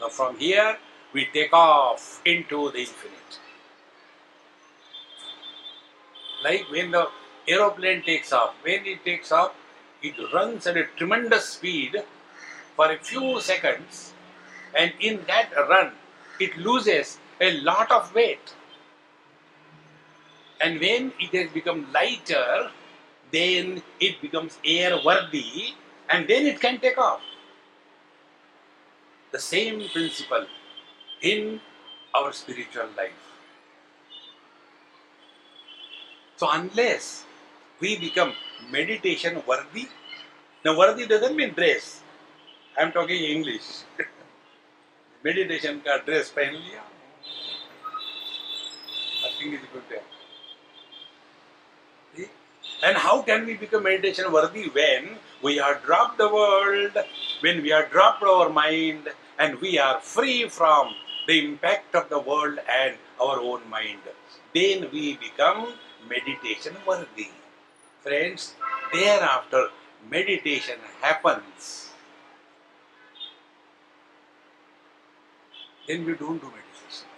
Now, 0.00 0.08
from 0.08 0.38
here, 0.38 0.78
we 1.12 1.26
take 1.32 1.52
off 1.52 2.20
into 2.24 2.70
the 2.70 2.80
infinite. 2.80 3.38
Like 6.42 6.70
when 6.70 6.90
the 6.90 7.08
aeroplane 7.46 8.02
takes 8.02 8.32
off, 8.32 8.54
when 8.62 8.84
it 8.86 9.04
takes 9.04 9.30
off, 9.30 9.54
it 10.02 10.14
runs 10.32 10.66
at 10.66 10.76
a 10.76 10.84
tremendous 10.96 11.46
speed 11.50 12.02
for 12.76 12.90
a 12.90 12.98
few 12.98 13.40
seconds, 13.40 14.12
and 14.76 14.92
in 15.00 15.20
that 15.26 15.50
run, 15.68 15.92
it 16.40 16.56
loses 16.56 17.18
a 17.40 17.60
lot 17.60 17.90
of 17.90 18.14
weight. 18.14 18.54
And 20.60 20.80
when 20.80 21.12
it 21.18 21.34
has 21.34 21.50
become 21.52 21.86
lighter, 21.92 22.70
then 23.30 23.82
it 24.00 24.20
becomes 24.20 24.58
airworthy, 24.64 25.74
and 26.09 26.27
then 26.27 26.45
it 26.45 26.59
can 26.59 26.79
take 26.79 26.97
off. 26.97 27.21
The 29.31 29.39
same 29.39 29.87
principle 29.89 30.47
in 31.21 31.61
our 32.15 32.33
spiritual 32.33 32.87
life. 32.97 33.25
So, 36.37 36.49
unless 36.49 37.25
we 37.79 37.99
become 37.99 38.33
meditation 38.71 39.43
worthy, 39.45 39.87
now 40.65 40.77
worthy 40.77 41.05
doesn't 41.05 41.35
mean 41.35 41.53
dress. 41.53 42.01
I 42.77 42.83
am 42.83 42.91
talking 42.91 43.23
English. 43.23 43.67
meditation 45.25 45.81
का 45.85 46.05
dress 46.05 46.29
पहन 46.35 46.53
लिया 46.55 46.83
Nothing 49.21 49.53
is 49.53 49.65
good 49.73 49.83
there. 49.89 50.02
and 52.84 52.98
how 52.98 53.22
can 53.22 53.46
we 53.46 53.54
become 53.54 53.84
meditation 53.84 54.30
worthy 54.30 54.68
when 54.68 55.16
we 55.42 55.56
have 55.56 55.82
dropped 55.84 56.18
the 56.18 56.28
world, 56.28 56.92
when 57.40 57.62
we 57.62 57.70
have 57.70 57.90
dropped 57.90 58.22
our 58.22 58.50
mind, 58.50 59.08
and 59.38 59.58
we 59.58 59.78
are 59.78 60.00
free 60.00 60.50
from 60.50 60.94
the 61.26 61.42
impact 61.46 61.94
of 61.94 62.10
the 62.10 62.18
world 62.18 62.58
and 62.68 62.96
our 63.18 63.40
own 63.40 63.62
mind? 63.70 64.00
Then 64.54 64.90
we 64.92 65.16
become 65.16 65.72
meditation 66.06 66.76
worthy. 66.86 67.28
Friends, 68.02 68.54
thereafter, 68.92 69.68
meditation 70.10 70.76
happens. 71.00 71.88
Then 75.88 76.04
we 76.04 76.12
don't 76.14 76.38
do 76.38 76.52
meditation. 76.52 77.08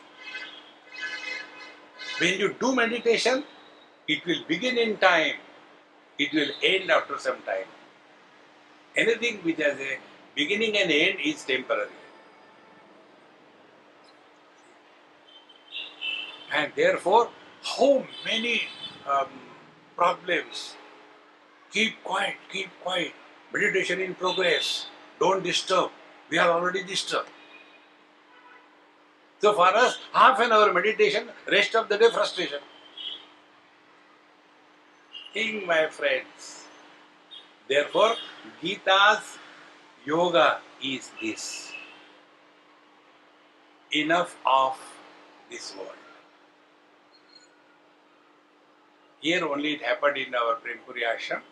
When 2.19 2.39
you 2.39 2.55
do 2.55 2.73
meditation, 2.73 3.43
it 4.07 4.25
will 4.25 4.45
begin 4.47 4.79
in 4.79 4.97
time, 4.99 5.35
it 6.19 6.33
will 6.33 6.51
end 6.63 6.91
after 6.91 7.19
some 7.19 7.43
time. 7.43 7.69
Anything 8.97 9.39
which 9.39 9.59
has 9.59 9.79
a 9.79 9.99
beginning 10.35 10.77
and 10.79 10.91
end 10.91 11.19
is 11.23 11.45
temporary. 11.45 11.91
And 16.55 16.73
therefore, 16.75 17.29
how 17.63 18.05
many 18.25 18.63
um, 19.07 19.29
problems? 19.97 20.77
Keep 21.73 22.03
quiet, 22.05 22.37
keep 22.51 22.71
quiet. 22.83 23.13
Meditation 23.53 24.01
in 24.01 24.15
progress. 24.15 24.87
Don't 25.21 25.43
disturb. 25.43 25.91
We 26.31 26.39
are 26.39 26.51
already 26.51 26.83
disturbed. 26.83 27.29
So 29.41 29.53
for 29.53 29.69
us, 29.69 29.99
half 30.13 30.41
an 30.41 30.53
hour 30.53 30.73
meditation, 30.73 31.29
rest 31.51 31.75
of 31.75 31.89
the 31.89 31.99
day 31.99 32.11
frustration. 32.11 32.61
Think, 35.37 35.67
my 35.67 35.87
friends. 35.89 36.65
Therefore, 37.69 38.15
Gita's 38.63 39.37
yoga 40.07 40.61
is 40.83 41.11
this. 41.21 41.73
Enough 43.93 44.35
of 44.47 44.79
this 45.51 45.77
world. 45.77 45.91
Here 49.21 49.45
only 49.47 49.75
it 49.75 49.83
happened 49.83 50.17
in 50.17 50.35
our 50.35 50.57
Prempuri 50.65 51.05
ashram. 51.13 51.43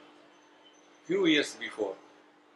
Few 1.04 1.26
years 1.26 1.54
before, 1.60 1.94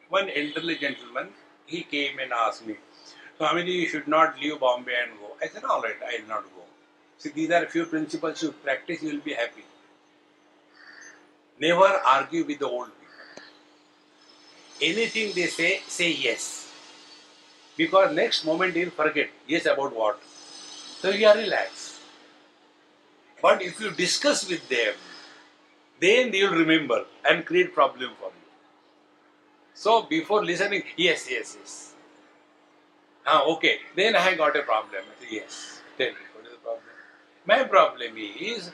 one 0.08 0.30
elderly 0.30 0.76
gentleman, 0.76 1.28
he 1.66 1.82
came 1.82 2.18
and 2.20 2.32
asked 2.32 2.66
me, 2.66 2.76
Swamiji, 3.38 3.74
you 3.82 3.86
should 3.86 4.08
not 4.08 4.40
leave 4.40 4.60
Bombay 4.60 4.94
and 5.02 5.20
go. 5.20 5.36
I 5.42 5.48
said, 5.48 5.64
all 5.64 5.82
right, 5.82 6.02
I 6.02 6.22
will 6.22 6.28
not 6.28 6.44
go. 6.44 6.62
See, 7.18 7.28
these 7.28 7.50
are 7.50 7.64
a 7.64 7.68
few 7.68 7.84
principles 7.84 8.42
you 8.42 8.52
practice, 8.52 9.02
you 9.02 9.10
will 9.10 9.26
be 9.32 9.34
happy. 9.34 9.64
Never 11.60 12.00
argue 12.06 12.44
with 12.44 12.58
the 12.60 12.68
old 12.68 12.88
people. 12.88 13.42
Anything 14.80 15.32
they 15.34 15.46
say, 15.46 15.80
say 15.86 16.12
yes. 16.12 16.72
Because 17.76 18.14
next 18.14 18.44
moment 18.44 18.76
you'll 18.76 18.90
forget, 18.90 19.30
yes 19.46 19.66
about 19.66 19.94
what. 19.94 20.20
So 21.00 21.10
you 21.10 21.26
are 21.26 21.36
relaxed. 21.36 22.00
But 23.40 23.62
if 23.62 23.80
you 23.80 23.90
discuss 23.92 24.48
with 24.48 24.68
them, 24.68 24.94
then 26.00 26.30
they 26.30 26.42
will 26.42 26.58
remember 26.58 27.04
and 27.28 27.44
create 27.44 27.74
problem 27.74 28.10
for 28.20 28.26
you. 28.26 28.48
So 29.74 30.02
before 30.02 30.44
listening, 30.44 30.82
yes, 30.96 31.28
yes, 31.30 31.56
yes. 31.58 31.94
Ah, 33.26 33.44
okay. 33.44 33.80
Then 33.94 34.16
I 34.16 34.34
got 34.34 34.56
a 34.56 34.62
problem. 34.62 35.02
Yes. 35.30 35.82
Tell 35.96 36.08
me, 36.08 36.24
what 36.34 36.46
is 36.46 36.52
the 36.52 36.58
problem? 36.58 36.82
My 37.46 37.64
problem 37.64 38.14
is, 38.16 38.70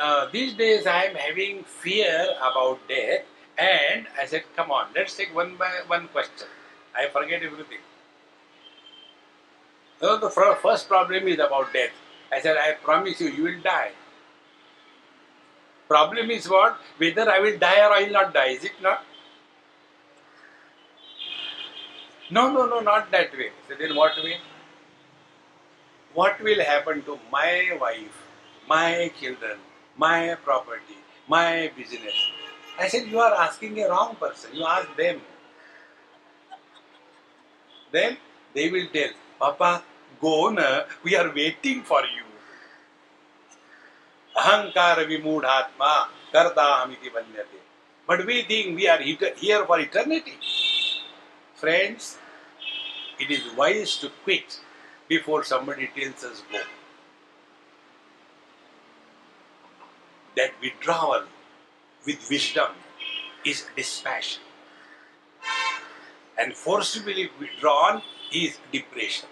uh, 0.00 0.28
these 0.32 0.54
days 0.54 0.86
I 0.86 1.04
am 1.04 1.14
having 1.14 1.64
fear 1.64 2.28
about 2.40 2.80
death 2.88 3.24
And 3.58 4.06
I 4.20 4.26
said, 4.26 4.44
come 4.54 4.70
on, 4.70 4.88
let's 4.94 5.16
take 5.16 5.34
one 5.34 5.56
by 5.56 5.70
one 5.86 6.08
question. 6.08 6.48
I 6.94 7.08
forget 7.08 7.42
everything. 7.42 7.78
So 10.00 10.16
the 10.18 10.30
fir- 10.30 10.54
first 10.56 10.88
problem 10.88 11.28
is 11.28 11.38
about 11.38 11.72
death. 11.72 11.92
I 12.32 12.40
said, 12.40 12.56
I 12.56 12.72
promise 12.72 13.20
you, 13.20 13.28
you 13.28 13.42
will 13.44 13.60
die. 13.60 13.92
Problem 15.88 16.30
is 16.30 16.48
what? 16.48 16.78
Whether 16.98 17.28
I 17.30 17.40
will 17.40 17.58
die 17.58 17.80
or 17.86 17.92
I 17.92 18.02
will 18.04 18.12
not 18.12 18.34
die, 18.34 18.48
is 18.48 18.64
it 18.64 18.80
not? 18.82 19.04
No, 22.30 22.52
no, 22.52 22.66
no, 22.66 22.80
not 22.80 23.10
that 23.10 23.32
way. 23.36 23.50
So 23.68 23.74
then 23.78 23.94
what 23.96 24.16
way? 24.22 24.38
What 26.14 26.40
will 26.42 26.60
happen 26.64 27.02
to 27.02 27.18
my 27.30 27.78
wife, 27.80 28.26
my 28.66 29.12
children, 29.20 29.58
my 29.96 30.36
property, 30.44 30.98
my 31.28 31.72
business? 31.76 32.14
I 32.78 32.88
said, 32.88 33.08
you 33.08 33.20
are 33.20 33.34
asking 33.34 33.80
a 33.82 33.88
wrong 33.88 34.16
person. 34.16 34.50
You 34.54 34.64
ask 34.66 34.94
them. 34.96 35.20
Then 37.92 38.16
they 38.54 38.70
will 38.70 38.88
tell, 38.92 39.10
Papa, 39.38 39.82
go 40.20 40.50
na, 40.50 40.84
we 41.02 41.16
are 41.16 41.32
waiting 41.34 41.82
for 41.82 42.02
you. 42.02 42.24
Ahankara 44.36 45.06
vimudhatma 45.06 46.08
karta 46.32 46.60
hamiti 46.60 47.10
banyate. 47.10 47.60
But 48.06 48.26
we 48.26 48.42
think 48.42 48.76
we 48.76 48.88
are 48.88 48.98
he- 48.98 49.18
here 49.36 49.64
for 49.66 49.80
eternity. 49.80 50.34
Friends, 51.54 52.18
it 53.18 53.30
is 53.30 53.54
wise 53.56 53.96
to 53.98 54.10
quit 54.24 54.60
before 55.08 55.44
somebody 55.44 55.90
tells 55.96 56.24
us 56.24 56.42
That 60.36 60.50
withdrawal 60.60 61.24
with 62.06 62.28
wisdom 62.30 62.72
is 63.44 63.66
dispassion. 63.76 64.42
And 66.38 66.54
forcibly 66.54 67.30
withdrawn 67.40 68.02
is 68.32 68.58
depression. 68.72 69.28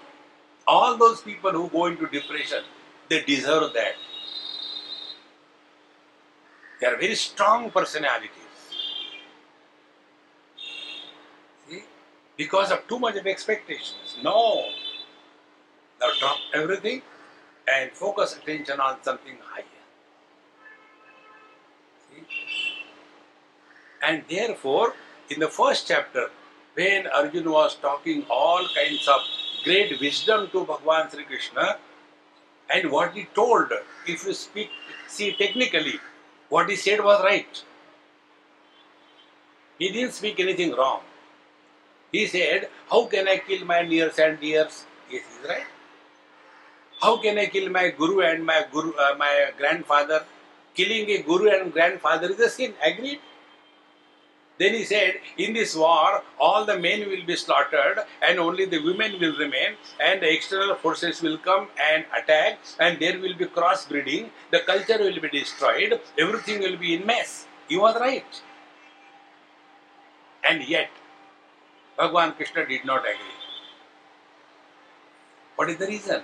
All 0.67 0.97
those 0.97 1.21
people 1.21 1.53
who 1.53 1.69
go 1.69 1.87
into 1.87 2.07
depression, 2.07 2.65
they 3.11 3.23
deserve 3.23 3.75
that. 3.75 3.97
They 6.81 6.87
are 6.87 6.97
very 6.97 7.15
strong 7.15 7.71
personalities. 7.71 8.31
See? 11.69 11.83
Because 12.37 12.71
of 12.71 12.87
too 12.89 12.99
much 12.99 13.17
of 13.17 13.27
expectations. 13.27 14.17
No. 14.23 14.67
Now 16.01 16.09
drop 16.19 16.39
everything 16.55 17.03
and 17.73 17.91
focus 17.93 18.37
attention 18.37 18.81
on 18.81 19.03
something 19.03 19.37
higher. 19.43 19.65
See? 22.11 22.25
And 24.07 24.25
therefore, 24.29 24.95
in 25.31 25.41
the 25.41 25.49
first 25.49 25.89
chapter, 25.89 26.31
when 26.75 27.07
Arjuna 27.07 27.51
was 27.51 27.77
talking 27.77 28.25
all 28.29 28.67
kinds 28.75 29.09
of 29.09 29.21
great 29.65 29.99
wisdom 30.01 30.49
to 30.53 30.65
Bhagavan 30.65 31.11
Sri 31.11 31.25
Krishna, 31.25 31.79
and 32.71 32.91
what 32.91 33.15
he 33.15 33.25
told, 33.35 33.73
if 34.07 34.27
you 34.27 34.35
speak, 34.35 34.71
see 35.09 35.33
technically, 35.33 36.01
what 36.49 36.69
he 36.69 36.77
said 36.77 37.03
was 37.03 37.23
right. 37.23 37.63
He 39.79 39.91
didn't 39.91 40.13
speak 40.13 40.39
anything 40.41 40.73
wrong. 40.73 41.01
He 42.13 42.27
said, 42.27 42.69
How 42.91 43.07
can 43.07 43.27
I 43.27 43.39
kill 43.39 43.65
my 43.65 43.83
nears 43.83 44.19
and 44.19 44.39
dears? 44.41 44.85
Yes, 45.11 45.23
he's 45.29 45.49
right. 45.49 45.67
How 47.01 47.17
can 47.17 47.39
I 47.39 47.47
kill 47.47 47.71
my 47.71 47.91
guru 47.91 48.21
and 48.21 48.45
my 48.47 48.65
guru, 48.71 48.93
uh, 48.95 49.15
my 49.19 49.51
grandfather? 49.59 50.25
Killing 50.75 51.11
a 51.11 51.23
guru 51.23 51.51
and 51.51 51.73
grandfather 51.73 52.31
is 52.31 52.41
a 52.41 52.49
sin. 52.49 52.75
Agreed? 52.83 53.21
Then 54.57 54.75
he 54.75 54.85
said, 54.85 55.15
In 55.37 55.53
this 55.53 55.75
war, 55.75 56.23
all 56.39 56.65
the 56.65 56.79
men 56.79 57.09
will 57.09 57.25
be 57.27 57.35
slaughtered 57.35 57.99
and 58.23 58.39
only 58.39 58.67
the 58.67 58.83
women 58.85 59.19
will 59.21 59.37
remain, 59.37 59.75
and 60.01 60.23
the 60.23 60.33
external 60.33 60.77
forces 60.77 61.21
will 61.21 61.39
come 61.39 61.69
and 61.81 62.05
attack, 62.17 62.61
and 62.79 63.01
there 63.01 63.19
will 63.19 63.35
be 63.35 63.47
crossbreeding, 63.47 64.31
the 64.53 64.61
culture 64.61 64.99
will 64.99 65.21
be 65.21 65.29
destroyed, 65.29 66.01
everything 66.19 66.61
will 66.61 66.77
be 66.77 66.95
in 66.95 67.05
mess. 67.05 67.47
He 67.69 67.77
was 67.77 67.97
right. 67.99 68.43
And 70.49 70.63
yet, 70.63 70.91
Bhagavan 71.99 72.37
Krishna 72.37 72.67
did 72.67 72.85
not 72.85 73.01
agree. 73.01 73.41
What 75.57 75.71
is 75.71 75.79
the 75.79 75.87
reason? 75.87 76.23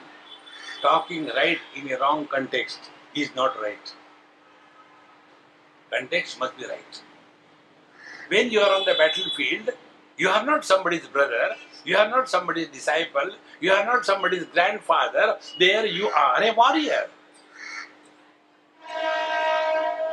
Talking 0.83 1.27
right 1.27 1.59
in 1.75 1.91
a 1.91 1.99
wrong 1.99 2.27
context 2.27 2.91
is 3.15 3.35
not 3.35 3.61
right. 3.61 3.95
Context 5.91 6.39
must 6.39 6.57
be 6.57 6.67
right 6.67 7.03
when 8.31 8.51
you 8.51 8.61
are 8.61 8.73
on 8.79 8.85
the 8.87 8.95
battlefield, 8.95 9.71
you 10.17 10.29
are 10.29 10.45
not 10.47 10.65
somebody's 10.65 11.07
brother, 11.09 11.51
you 11.85 11.97
are 11.97 12.09
not 12.09 12.29
somebody's 12.29 12.69
disciple, 12.69 13.31
you 13.61 13.73
are 13.73 13.85
not 13.85 14.05
somebody's 14.05 14.45
grandfather, 14.45 15.37
there 15.59 15.85
you 15.85 16.09
are 16.09 16.43
a 16.43 16.55
warrior. 16.55 17.09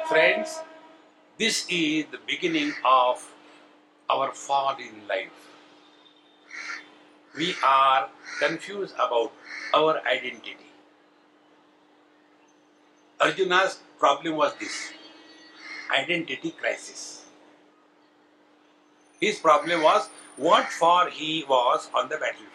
Friends, 0.07 0.59
this 1.37 1.65
is 1.69 2.05
the 2.11 2.19
beginning 2.25 2.73
of 2.83 3.23
our 4.09 4.31
fall 4.31 4.75
in 4.77 5.07
life. 5.07 5.51
We 7.37 7.53
are 7.63 8.09
confused 8.39 8.95
about 8.95 9.31
our 9.75 10.01
identity. 10.07 10.71
Arjuna's 13.19 13.79
problem 13.99 14.37
was 14.37 14.53
this 14.59 14.91
identity 15.91 16.51
crisis. 16.51 17.16
His 19.19 19.39
problem 19.39 19.81
was 19.81 20.09
what 20.35 20.67
for 20.67 21.09
he 21.09 21.45
was 21.49 21.89
on 21.93 22.09
the 22.09 22.17
battlefield. 22.17 22.53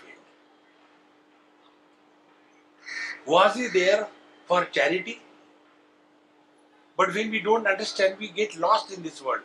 Was 3.26 3.54
he 3.54 3.68
there 3.68 4.08
for 4.46 4.64
charity? 4.66 5.20
But 6.96 7.14
when 7.14 7.30
we 7.30 7.40
don't 7.40 7.66
understand, 7.66 8.18
we 8.18 8.28
get 8.28 8.56
lost 8.58 8.92
in 8.92 9.02
this 9.02 9.22
world. 9.22 9.42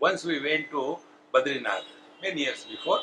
Once 0.00 0.24
we 0.24 0.40
went 0.40 0.70
to 0.70 0.98
Badrinath 1.32 1.84
many 2.22 2.42
years 2.42 2.64
before, 2.64 3.00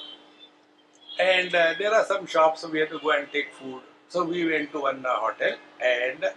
and 1.20 1.54
uh, 1.54 1.74
there 1.78 1.94
are 1.94 2.06
some 2.06 2.26
shops, 2.26 2.66
we 2.68 2.80
had 2.80 2.90
to 2.90 3.00
go 3.00 3.12
and 3.12 3.32
take 3.32 3.54
food. 3.54 3.82
So 4.08 4.24
we 4.24 4.50
went 4.50 4.72
to 4.72 4.82
one 4.82 5.06
uh, 5.06 5.16
hotel 5.16 5.56
and 5.84 6.24
uh, 6.24 6.32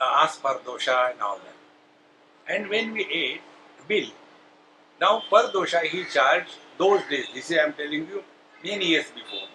asked 0.00 0.40
for 0.40 0.54
dosa 0.66 1.12
and 1.12 1.20
all 1.20 1.38
that. 1.38 2.54
And 2.54 2.68
when 2.68 2.92
we 2.92 3.06
ate, 3.06 3.40
bill. 3.86 4.08
Now 5.00 5.22
per 5.30 5.50
dosha 5.52 5.82
he 5.82 6.04
charged 6.04 6.56
those 6.78 7.02
days. 7.08 7.26
This 7.34 7.50
is 7.50 7.58
I 7.58 7.62
am 7.62 7.72
telling 7.72 8.06
you 8.06 8.22
many 8.62 8.86
years 8.86 9.06
before. 9.10 9.48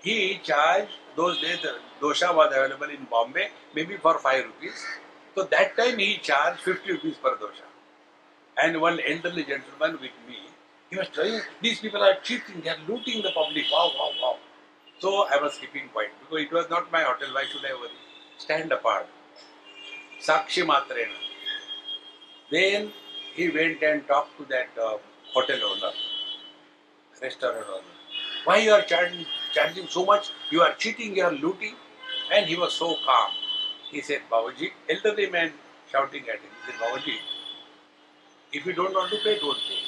He 0.00 0.40
charged 0.42 0.92
those 1.16 1.40
days. 1.40 1.60
The 1.62 1.72
dosha 2.00 2.34
was 2.34 2.52
available 2.54 2.90
in 2.90 3.04
Bombay, 3.10 3.48
maybe 3.74 3.96
for 3.96 4.18
five 4.18 4.44
rupees. 4.44 4.84
So 5.34 5.44
that 5.44 5.76
time 5.76 5.98
he 5.98 6.18
charged 6.18 6.60
50 6.60 6.92
rupees 6.92 7.16
per 7.22 7.36
dosha. 7.36 7.66
And 8.62 8.80
one 8.80 9.00
elderly 9.00 9.44
gentleman 9.44 9.92
with 9.94 10.12
me, 10.28 10.38
he 10.88 10.96
was 10.96 11.08
telling, 11.08 11.40
these 11.60 11.80
people 11.80 12.02
are 12.02 12.16
cheating, 12.22 12.60
they 12.62 12.70
are 12.70 12.78
looting 12.86 13.22
the 13.22 13.32
public. 13.34 13.64
Wow, 13.72 13.90
wow, 13.98 14.10
wow. 14.22 14.36
So 15.00 15.26
I 15.28 15.42
was 15.42 15.58
keeping 15.58 15.88
quiet 15.88 16.12
because 16.20 16.44
it 16.44 16.52
was 16.52 16.70
not 16.70 16.92
my 16.92 17.02
hotel. 17.02 17.34
Why 17.34 17.44
should 17.50 17.64
I 17.64 17.74
worry? 17.74 17.90
Stand 18.38 18.70
apart. 18.70 19.08
Sakshi 20.20 20.64
Matrena. 20.64 21.12
Then 22.50 22.92
he 23.34 23.48
went 23.50 23.82
and 23.82 24.06
talked 24.06 24.36
to 24.38 24.44
that 24.46 24.68
uh, 24.80 24.96
hotel 25.32 25.58
owner, 25.70 25.92
restaurant 27.20 27.66
owner. 27.68 27.94
Why 28.44 28.58
you 28.58 28.70
are 28.72 28.82
charging, 28.82 29.26
charging 29.52 29.88
so 29.88 30.04
much? 30.04 30.30
You 30.50 30.62
are 30.62 30.74
cheating, 30.74 31.16
you 31.16 31.24
are 31.24 31.32
looting. 31.32 31.74
And 32.32 32.46
he 32.46 32.56
was 32.56 32.72
so 32.74 32.96
calm. 33.04 33.30
He 33.90 34.00
said, 34.00 34.22
Babaji, 34.30 34.70
elderly 34.88 35.28
man 35.30 35.52
shouting 35.90 36.22
at 36.22 36.40
him. 36.40 36.52
He 36.66 36.72
said, 36.72 36.80
Babaji, 36.80 37.16
if 38.52 38.66
you 38.66 38.72
don't 38.72 38.94
want 38.94 39.10
to 39.10 39.18
pay, 39.18 39.38
don't 39.38 39.58
pay. 39.58 39.78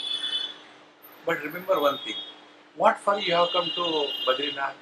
But 1.24 1.42
remember 1.42 1.80
one 1.80 1.99
thing. 2.05 2.14
What 2.76 2.99
for 2.99 3.18
you 3.18 3.34
have 3.34 3.49
come 3.53 3.70
to 3.74 4.09
Badrinath? 4.26 4.74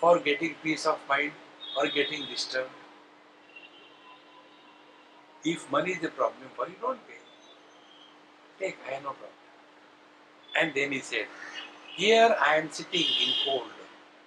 For 0.00 0.18
getting 0.20 0.54
peace 0.62 0.86
of 0.86 0.98
mind 1.08 1.32
or 1.76 1.88
getting 1.88 2.26
disturbed? 2.26 2.70
If 5.44 5.70
money 5.70 5.92
is 5.92 6.04
a 6.04 6.08
problem 6.08 6.48
for 6.56 6.68
you, 6.68 6.74
don't 6.80 6.98
pay. 7.08 7.17
Take, 8.58 8.76
I 8.88 8.94
have 8.94 9.02
no 9.02 9.10
problem. 9.10 9.30
And 10.60 10.74
then 10.74 10.92
he 10.92 11.00
said, 11.00 11.26
Here 11.94 12.36
I 12.40 12.56
am 12.56 12.70
sitting 12.70 13.00
in 13.00 13.32
cold 13.44 13.70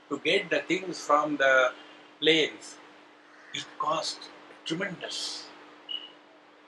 to 0.10 0.20
get 0.20 0.50
the 0.50 0.60
things 0.60 1.00
from 1.00 1.38
the 1.38 1.72
plains. 2.20 2.76
It 3.54 3.66
costs 3.80 4.30
tremendous. 4.66 5.46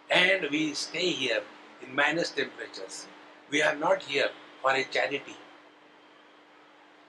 And 0.10 0.48
we 0.52 0.74
stay 0.74 1.12
here 1.12 1.42
in 1.82 1.96
minus 1.96 2.32
temperatures. 2.32 3.08
We 3.50 3.62
are 3.62 3.76
not 3.76 4.04
here 4.04 4.30
for 4.62 4.72
a 4.72 4.84
charity. 4.84 5.38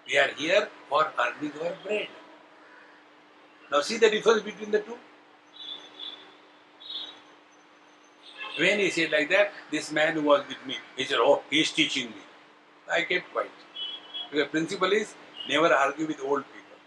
We 0.06 0.18
are 0.18 0.28
here 0.36 0.68
for 0.88 1.10
earning 1.18 1.52
our 1.62 1.74
bread. 1.84 2.08
Now 3.72 3.80
see 3.80 3.96
the 3.98 4.10
difference 4.10 4.42
between 4.42 4.70
the 4.70 4.80
two? 4.80 4.98
When 8.56 8.78
he 8.78 8.90
said 8.90 9.10
like 9.10 9.28
that, 9.30 9.52
this 9.70 9.90
man 9.90 10.14
who 10.14 10.22
was 10.22 10.44
with 10.48 10.64
me, 10.66 10.76
he 10.96 11.04
said, 11.04 11.18
Oh, 11.20 11.42
he 11.50 11.60
is 11.60 11.72
teaching 11.72 12.06
me. 12.10 12.22
I 12.90 13.02
kept 13.02 13.32
quiet. 13.32 13.50
The 14.32 14.44
principle 14.46 14.92
is 14.92 15.14
never 15.48 15.72
argue 15.72 16.06
with 16.06 16.20
old 16.22 16.44
people. 16.44 16.78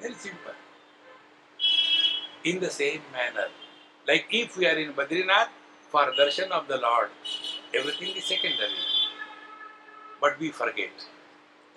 Very 0.00 0.14
simple. 0.14 0.52
In 2.44 2.60
the 2.60 2.70
same 2.70 3.02
manner, 3.12 3.48
like 4.06 4.26
if 4.30 4.56
we 4.56 4.66
are 4.66 4.78
in 4.78 4.92
Badrinath 4.92 5.48
for 5.88 6.10
darshan 6.18 6.50
of 6.50 6.68
the 6.68 6.78
Lord, 6.78 7.10
everything 7.74 8.16
is 8.16 8.24
secondary. 8.24 8.80
But 10.20 10.38
we 10.38 10.50
forget. 10.50 10.90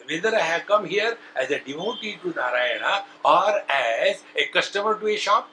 Whether 0.09 0.35
I 0.35 0.39
have 0.39 0.65
come 0.65 0.85
here 0.85 1.17
as 1.35 1.51
a 1.51 1.59
devotee 1.59 2.17
to 2.23 2.29
Narayana 2.29 3.05
or 3.25 3.61
as 3.69 4.23
a 4.35 4.45
customer 4.53 4.99
to 4.99 5.07
a 5.07 5.17
shop, 5.17 5.49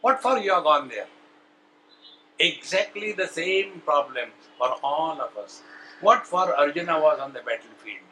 what 0.00 0.22
for 0.22 0.38
you 0.38 0.52
have 0.52 0.64
gone 0.64 0.88
there? 0.88 1.06
Exactly 2.38 3.12
the 3.12 3.26
same 3.26 3.80
problem 3.80 4.30
for 4.58 4.76
all 4.82 5.20
of 5.20 5.36
us. 5.42 5.62
What 6.00 6.26
for 6.26 6.54
Arjuna 6.54 7.00
was 7.00 7.18
on 7.18 7.32
the 7.32 7.40
battlefield? 7.40 8.04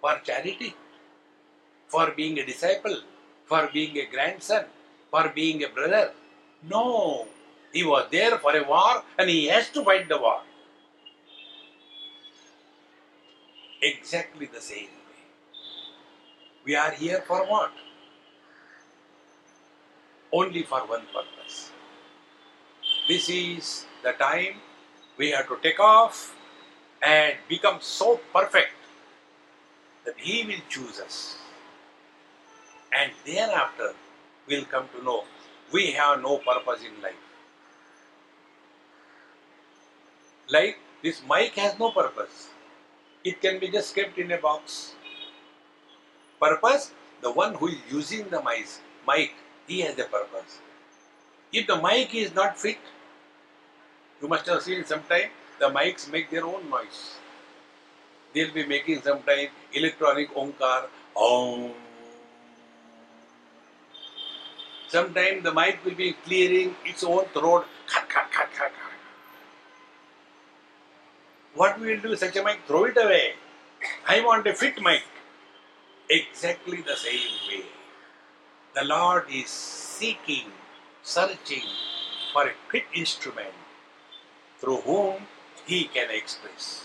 For 0.00 0.20
charity, 0.22 0.74
for 1.86 2.10
being 2.10 2.38
a 2.38 2.44
disciple, 2.44 3.00
for 3.46 3.70
being 3.72 3.96
a 3.96 4.06
grandson, 4.06 4.66
for 5.10 5.32
being 5.34 5.64
a 5.64 5.68
brother. 5.68 6.12
No, 6.62 7.28
he 7.72 7.84
was 7.84 8.08
there 8.10 8.36
for 8.38 8.54
a 8.54 8.62
war 8.62 9.02
and 9.18 9.30
he 9.30 9.46
has 9.46 9.70
to 9.70 9.82
fight 9.82 10.08
the 10.08 10.18
war. 10.18 10.42
Exactly 13.80 14.46
the 14.46 14.60
same 14.60 14.92
way. 15.08 15.22
We 16.64 16.76
are 16.76 16.90
here 16.90 17.22
for 17.26 17.46
what? 17.46 17.72
Only 20.30 20.64
for 20.64 20.80
one 20.80 21.06
purpose. 21.06 21.70
This 23.08 23.30
is 23.30 23.86
the 24.02 24.12
time 24.12 24.56
we 25.16 25.30
have 25.30 25.48
to 25.48 25.56
take 25.62 25.80
off 25.80 26.36
and 27.00 27.36
become 27.48 27.78
so 27.80 28.20
perfect 28.34 28.76
that 30.04 30.14
He 30.18 30.44
will 30.44 30.60
choose 30.68 31.00
us. 31.00 31.38
And 32.92 33.10
thereafter, 33.24 33.94
we'll 34.46 34.66
come 34.66 34.90
to 34.94 35.02
know 35.02 35.24
we 35.72 35.92
have 35.92 36.20
no 36.20 36.36
purpose 36.36 36.82
in 36.84 37.00
life. 37.00 37.24
Like 40.50 40.78
this 41.02 41.22
mic 41.26 41.54
has 41.54 41.78
no 41.78 41.90
purpose, 41.92 42.50
it 43.24 43.40
can 43.40 43.58
be 43.58 43.70
just 43.70 43.94
kept 43.94 44.18
in 44.18 44.32
a 44.32 44.38
box. 44.38 44.94
Purpose 46.38 46.92
the 47.22 47.32
one 47.32 47.54
who 47.54 47.68
is 47.68 47.78
using 47.90 48.28
the 48.28 48.42
mic, 48.42 48.66
mic 49.06 49.32
he 49.66 49.80
has 49.80 49.98
a 49.98 50.04
purpose. 50.04 50.58
If 51.52 51.66
the 51.66 51.80
mic 51.80 52.14
is 52.14 52.34
not 52.34 52.58
fit, 52.58 52.76
you 54.20 54.28
must 54.28 54.46
have 54.46 54.62
seen 54.62 54.84
sometime 54.84 55.30
the 55.58 55.66
mics 55.66 56.10
make 56.10 56.30
their 56.30 56.44
own 56.44 56.68
noise. 56.68 57.16
They'll 58.34 58.52
be 58.52 58.66
making 58.66 59.02
sometime 59.02 59.48
electronic 59.72 60.34
onkar, 60.34 60.86
om. 61.16 61.72
Sometimes 64.88 65.42
the 65.42 65.52
mic 65.52 65.84
will 65.84 65.94
be 65.94 66.12
clearing 66.24 66.74
its 66.84 67.04
own 67.04 67.24
throat, 67.26 67.66
khat, 67.86 68.08
khat, 68.08 68.30
khat, 68.30 68.52
khat, 68.52 68.72
khat. 68.72 68.92
What 71.54 71.78
we 71.80 71.94
will 71.94 72.00
do 72.00 72.16
such 72.16 72.36
a 72.36 72.44
mic? 72.44 72.60
Throw 72.66 72.84
it 72.84 72.96
away. 72.96 73.34
I 74.06 74.20
want 74.20 74.46
a 74.46 74.54
fit 74.54 74.80
mic. 74.80 75.02
Exactly 76.08 76.82
the 76.82 76.96
same 76.96 77.36
way. 77.48 77.64
The 78.74 78.84
Lord 78.84 79.24
is 79.30 79.48
seeking, 79.48 80.52
searching 81.02 81.64
for 82.32 82.46
a 82.48 82.52
fit 82.70 82.84
instrument 82.94 83.54
through 84.58 84.78
whom 84.78 85.26
He 85.66 85.84
can 85.84 86.08
express. 86.10 86.84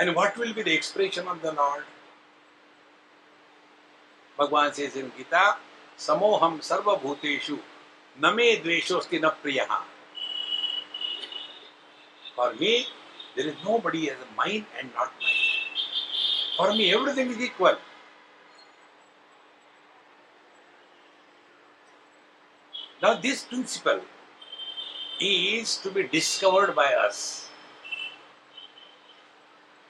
And 0.00 0.14
what 0.14 0.36
will 0.36 0.54
be 0.54 0.62
the 0.62 0.74
expression 0.74 1.26
of 1.26 1.42
the 1.42 1.52
Lord? 1.52 1.84
Bhagavan 4.38 4.72
says 4.72 4.94
in 4.96 5.10
Gita, 5.16 5.56
Samoham 5.98 6.60
sarva 6.60 7.00
bhuteshu 7.00 7.58
name 8.20 8.62
dveshosti 8.62 9.20
na 9.20 9.30
priyaha. 9.30 9.82
For 12.36 12.54
me, 12.54 12.86
there 13.34 13.48
is 13.48 13.56
nobody 13.64 14.10
as 14.10 14.16
mine 14.36 14.64
and 14.78 14.92
not 14.94 15.12
mine. 15.20 16.56
For 16.56 16.72
me, 16.72 16.92
everything 16.94 17.30
is 17.30 17.40
equal. 17.40 17.76
Now, 23.02 23.14
this 23.14 23.44
principle 23.44 24.00
is 25.20 25.76
to 25.78 25.90
be 25.90 26.04
discovered 26.04 26.74
by 26.74 26.94
us. 26.94 27.48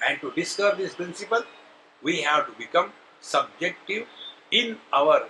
And 0.07 0.21
to 0.21 0.31
discover 0.33 0.77
this 0.77 0.95
principle, 0.95 1.43
we 2.03 2.23
have 2.23 2.47
to 2.47 2.53
become 2.53 2.93
subjective 3.21 4.07
in 4.51 4.79
our 4.93 5.29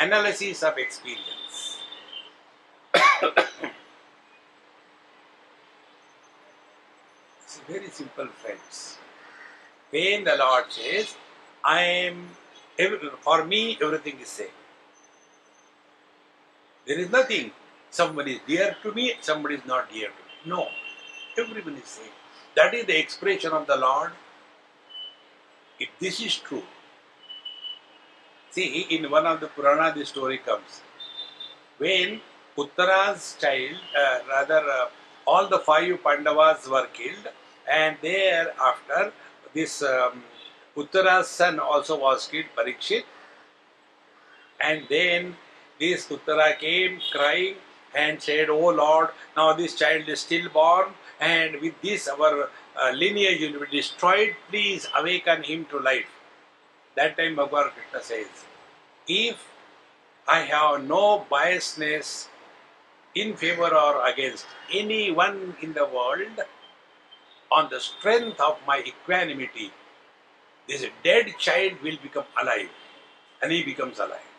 analysis 0.00 0.62
of 0.62 0.78
experience. 0.78 1.78
it's 2.94 3.32
very 7.66 7.88
simple, 7.88 8.28
friends. 8.28 8.98
When 9.90 10.24
the 10.24 10.36
Lord 10.36 10.70
says, 10.70 11.16
I 11.64 11.80
am, 11.80 12.28
for 13.22 13.44
me, 13.44 13.78
everything 13.80 14.20
is 14.20 14.28
same. 14.28 14.48
There 16.86 16.98
is 16.98 17.10
nothing. 17.10 17.50
Somebody 17.96 18.32
is 18.36 18.40
dear 18.46 18.76
to 18.82 18.92
me, 18.92 19.04
somebody 19.22 19.54
is 19.54 19.64
not 19.64 19.90
dear 19.90 20.08
to 20.08 20.22
me. 20.26 20.54
No. 20.54 20.68
Everyone 21.38 21.76
is 21.82 21.88
same. 21.88 22.16
That 22.54 22.74
is 22.74 22.84
the 22.84 22.98
expression 22.98 23.52
of 23.52 23.66
the 23.66 23.76
Lord. 23.76 24.12
If 25.80 25.88
this 25.98 26.20
is 26.20 26.34
true, 26.36 26.62
see, 28.50 28.86
in 28.90 29.10
one 29.10 29.26
of 29.26 29.40
the 29.40 29.46
Purana, 29.46 29.94
the 29.94 30.04
story 30.04 30.38
comes. 30.38 30.82
When 31.78 32.20
Uttara's 32.58 33.36
child, 33.40 33.76
uh, 34.02 34.18
rather, 34.28 34.62
uh, 34.78 34.88
all 35.26 35.48
the 35.48 35.58
five 35.58 36.02
Pandavas 36.04 36.68
were 36.68 36.86
killed, 36.92 37.28
and 37.70 37.96
thereafter, 38.02 39.12
this 39.54 39.82
um, 39.82 40.22
Uttara's 40.76 41.28
son 41.28 41.58
also 41.58 41.98
was 41.98 42.26
killed, 42.26 42.46
Parikshit. 42.56 43.04
And 44.60 44.84
then 44.90 45.36
this 45.78 46.06
Uttara 46.08 46.58
came 46.58 47.00
crying 47.12 47.56
and 47.96 48.22
said, 48.22 48.50
Oh 48.50 48.68
Lord, 48.68 49.08
now 49.36 49.54
this 49.54 49.74
child 49.74 50.08
is 50.08 50.20
stillborn, 50.20 50.90
and 51.18 51.60
with 51.62 51.80
this 51.80 52.06
our 52.08 52.50
uh, 52.80 52.90
lineage 52.92 53.40
will 53.40 53.60
be 53.60 53.78
destroyed. 53.78 54.36
Please 54.50 54.86
awaken 54.96 55.42
him 55.42 55.64
to 55.70 55.78
life. 55.78 56.12
That 56.94 57.16
time 57.16 57.36
Bhagavan 57.36 57.70
Krishna 57.72 58.02
says, 58.02 58.44
If 59.08 59.42
I 60.28 60.40
have 60.40 60.84
no 60.84 61.26
biasness 61.30 62.28
in 63.14 63.34
favor 63.36 63.74
or 63.74 64.06
against 64.06 64.46
anyone 64.72 65.56
in 65.62 65.72
the 65.72 65.86
world, 65.86 66.40
on 67.50 67.70
the 67.70 67.80
strength 67.80 68.40
of 68.40 68.58
my 68.66 68.80
equanimity, 68.80 69.70
this 70.68 70.84
dead 71.02 71.32
child 71.38 71.80
will 71.82 71.96
become 72.02 72.24
alive, 72.42 72.68
and 73.40 73.52
he 73.52 73.62
becomes 73.62 73.98
alive. 73.98 74.32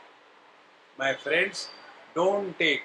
My 1.00 1.14
friends, 1.14 1.70
don't 2.14 2.58
take 2.60 2.84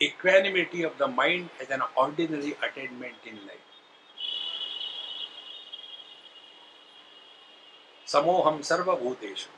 equanimity 0.00 0.82
of 0.82 0.96
the 0.98 1.08
mind 1.08 1.50
as 1.60 1.70
an 1.70 1.82
ordinary 1.96 2.56
attainment 2.62 3.16
in 3.26 3.36
life. 3.46 3.68
Samoham 8.06 8.60
sarva 8.60 8.98
bhuteshu. 8.98 9.48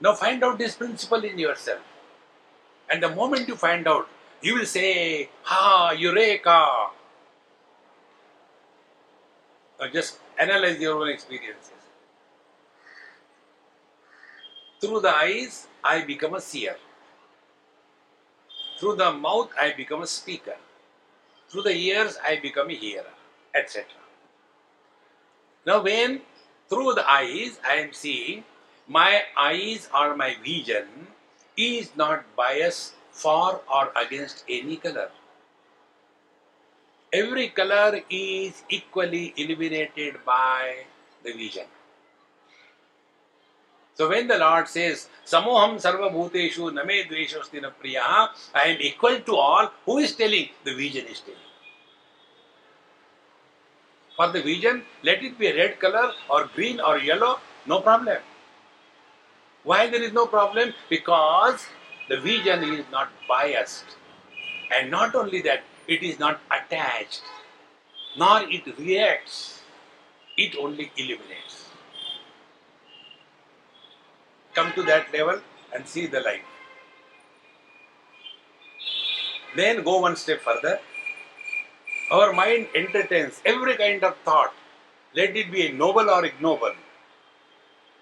Now 0.00 0.14
find 0.14 0.42
out 0.42 0.58
this 0.58 0.74
principle 0.74 1.24
in 1.24 1.38
yourself. 1.38 1.80
And 2.90 3.02
the 3.02 3.14
moment 3.14 3.48
you 3.48 3.56
find 3.56 3.86
out, 3.86 4.08
you 4.40 4.54
will 4.54 4.66
say, 4.66 5.28
Ha, 5.42 5.90
Eureka! 5.90 6.90
Now 9.80 9.88
just 9.92 10.18
analyze 10.38 10.80
your 10.80 11.00
own 11.00 11.08
experiences. 11.08 11.72
Through 14.80 15.00
the 15.00 15.14
eyes, 15.14 15.66
I 15.82 16.02
become 16.04 16.34
a 16.34 16.40
seer. 16.40 16.76
Through 18.78 18.96
the 18.96 19.12
mouth, 19.12 19.50
I 19.60 19.72
become 19.72 20.02
a 20.02 20.06
speaker. 20.06 20.56
Through 21.48 21.62
the 21.62 21.74
ears, 21.74 22.16
I 22.24 22.36
become 22.36 22.70
a 22.70 22.74
hearer, 22.74 23.14
etc. 23.54 23.86
Now, 25.66 25.82
when 25.82 26.20
through 26.68 26.94
the 26.94 27.10
eyes 27.10 27.58
I 27.66 27.74
am 27.74 27.92
seeing, 27.92 28.44
my 28.86 29.22
eyes 29.36 29.88
or 29.94 30.14
my 30.16 30.36
vision 30.44 31.08
is 31.56 31.90
not 31.96 32.24
biased 32.36 32.94
for 33.10 33.60
or 33.72 33.90
against 33.96 34.44
any 34.48 34.76
color. 34.76 35.10
Every 37.12 37.48
color 37.48 38.00
is 38.08 38.62
equally 38.68 39.34
illuminated 39.36 40.24
by 40.24 40.84
the 41.24 41.32
vision. 41.32 41.66
So 43.98 44.08
when 44.08 44.28
the 44.28 44.38
Lord 44.38 44.68
says, 44.68 45.08
Samoham 45.26 45.74
sarva 45.84 46.08
bhuteshu 46.12 46.72
name 46.72 47.08
dveshasti 47.10 47.60
na 47.60 47.70
priya, 47.70 48.28
I 48.54 48.68
am 48.68 48.80
equal 48.80 49.18
to 49.18 49.34
all, 49.34 49.72
who 49.86 49.98
is 49.98 50.14
telling? 50.14 50.50
The 50.62 50.72
vision 50.76 51.06
is 51.06 51.20
telling. 51.20 51.48
For 54.16 54.30
the 54.30 54.40
vision, 54.40 54.84
let 55.02 55.24
it 55.24 55.36
be 55.36 55.48
a 55.48 55.56
red 55.56 55.80
color 55.80 56.12
or 56.30 56.48
green 56.54 56.78
or 56.78 56.98
yellow, 56.98 57.40
no 57.66 57.80
problem. 57.80 58.18
Why 59.64 59.88
there 59.90 60.02
is 60.02 60.12
no 60.12 60.26
problem? 60.26 60.74
Because 60.88 61.66
the 62.08 62.20
vision 62.20 62.62
is 62.62 62.84
not 62.92 63.08
biased. 63.28 63.96
And 64.78 64.92
not 64.92 65.16
only 65.16 65.42
that, 65.42 65.64
it 65.88 66.04
is 66.04 66.20
not 66.20 66.40
attached, 66.52 67.22
nor 68.16 68.42
it 68.42 68.78
reacts, 68.78 69.62
it 70.36 70.54
only 70.56 70.92
illuminates. 70.96 71.57
Come 74.58 74.72
to 74.76 74.82
that 74.90 75.12
level 75.12 75.40
and 75.72 75.86
see 75.86 76.06
the 76.06 76.20
light. 76.20 76.46
Then 79.54 79.84
go 79.84 80.00
one 80.00 80.16
step 80.16 80.40
further. 80.40 80.80
Our 82.10 82.32
mind 82.32 82.66
entertains 82.74 83.40
every 83.44 83.76
kind 83.76 84.02
of 84.02 84.16
thought. 84.24 84.52
Let 85.14 85.36
it 85.36 85.52
be 85.52 85.66
a 85.66 85.72
noble 85.72 86.10
or 86.10 86.24
ignoble. 86.24 86.74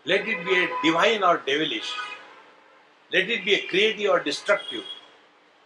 Let 0.07 0.27
it 0.27 0.47
be 0.47 0.65
a 0.65 0.69
divine 0.83 1.23
or 1.23 1.37
devilish. 1.45 1.93
Let 3.13 3.29
it 3.29 3.45
be 3.45 3.55
a 3.55 3.67
creative 3.67 4.11
or 4.11 4.21
destructive. 4.21 4.85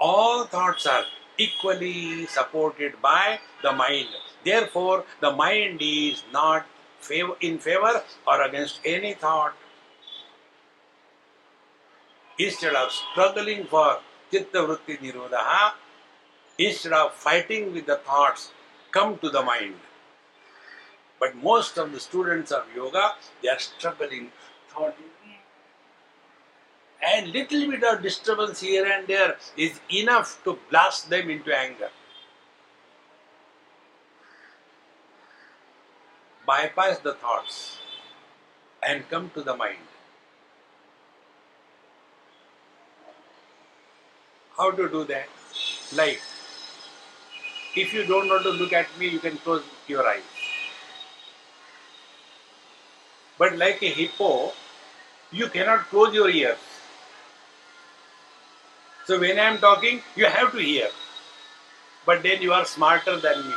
All 0.01 0.45
thoughts 0.45 0.87
are 0.87 1.05
equally 1.39 2.27
supported 2.27 3.01
by 3.01 3.39
the 3.63 3.73
mind. 3.73 4.09
Therefore, 4.45 5.05
the 5.21 5.31
mind 5.31 5.79
is 5.81 6.25
not 6.33 6.67
in 7.41 7.59
favor 7.59 8.03
or 8.27 8.43
against 8.43 8.81
any 8.85 9.15
thought. 9.15 9.55
Instead 12.47 12.75
of 12.81 12.91
struggling 12.99 13.63
for 13.73 13.89
chitta 14.33 14.61
vritti 14.69 14.97
nirodha, 15.05 15.73
instead 16.67 16.95
of 17.01 17.13
fighting 17.27 17.73
with 17.75 17.87
the 17.87 17.99
thoughts, 18.09 18.51
come 18.97 19.19
to 19.19 19.31
the 19.37 19.43
mind. 19.43 19.81
But 21.21 21.37
most 21.37 21.77
of 21.77 21.93
the 21.93 22.01
students 22.01 22.51
of 22.51 22.65
yoga, 22.75 23.07
they 23.43 23.49
are 23.49 23.59
struggling, 23.59 24.31
thought, 24.69 24.97
and 27.03 27.33
little 27.33 27.71
bit 27.71 27.83
of 27.83 28.03
disturbance 28.03 28.61
here 28.61 28.87
and 28.87 29.07
there 29.07 29.37
is 29.57 29.81
enough 29.93 30.43
to 30.45 30.59
blast 30.71 31.09
them 31.09 31.31
into 31.31 31.57
anger. 31.57 31.91
Bypass 36.47 36.99
the 36.99 37.15
thoughts 37.15 37.79
and 38.87 39.09
come 39.09 39.31
to 39.35 39.43
the 39.43 39.57
mind. 39.57 39.90
How 44.61 44.71
to 44.71 44.91
do 44.91 45.05
that? 45.05 45.29
Like, 45.97 46.21
if 47.75 47.95
you 47.95 48.05
don't 48.05 48.29
want 48.29 48.43
to 48.43 48.51
look 48.51 48.75
at 48.75 48.89
me, 48.99 49.09
you 49.09 49.19
can 49.19 49.39
close 49.39 49.63
your 49.89 50.07
eyes. 50.07 50.23
But 53.39 53.57
like 53.57 53.83
a 53.83 53.89
hippo, 53.89 54.53
you 55.33 55.49
cannot 55.49 55.89
close 55.89 56.13
your 56.13 56.29
ears. 56.29 56.59
So 59.07 59.19
when 59.19 59.39
I 59.39 59.45
am 59.45 59.59
talking, 59.61 60.03
you 60.15 60.27
have 60.27 60.53
to 60.53 60.59
hear. 60.59 60.89
But 62.05 62.23
then 62.23 62.43
you 62.43 62.53
are 62.53 62.67
smarter 62.67 63.17
than 63.17 63.49
me. 63.49 63.55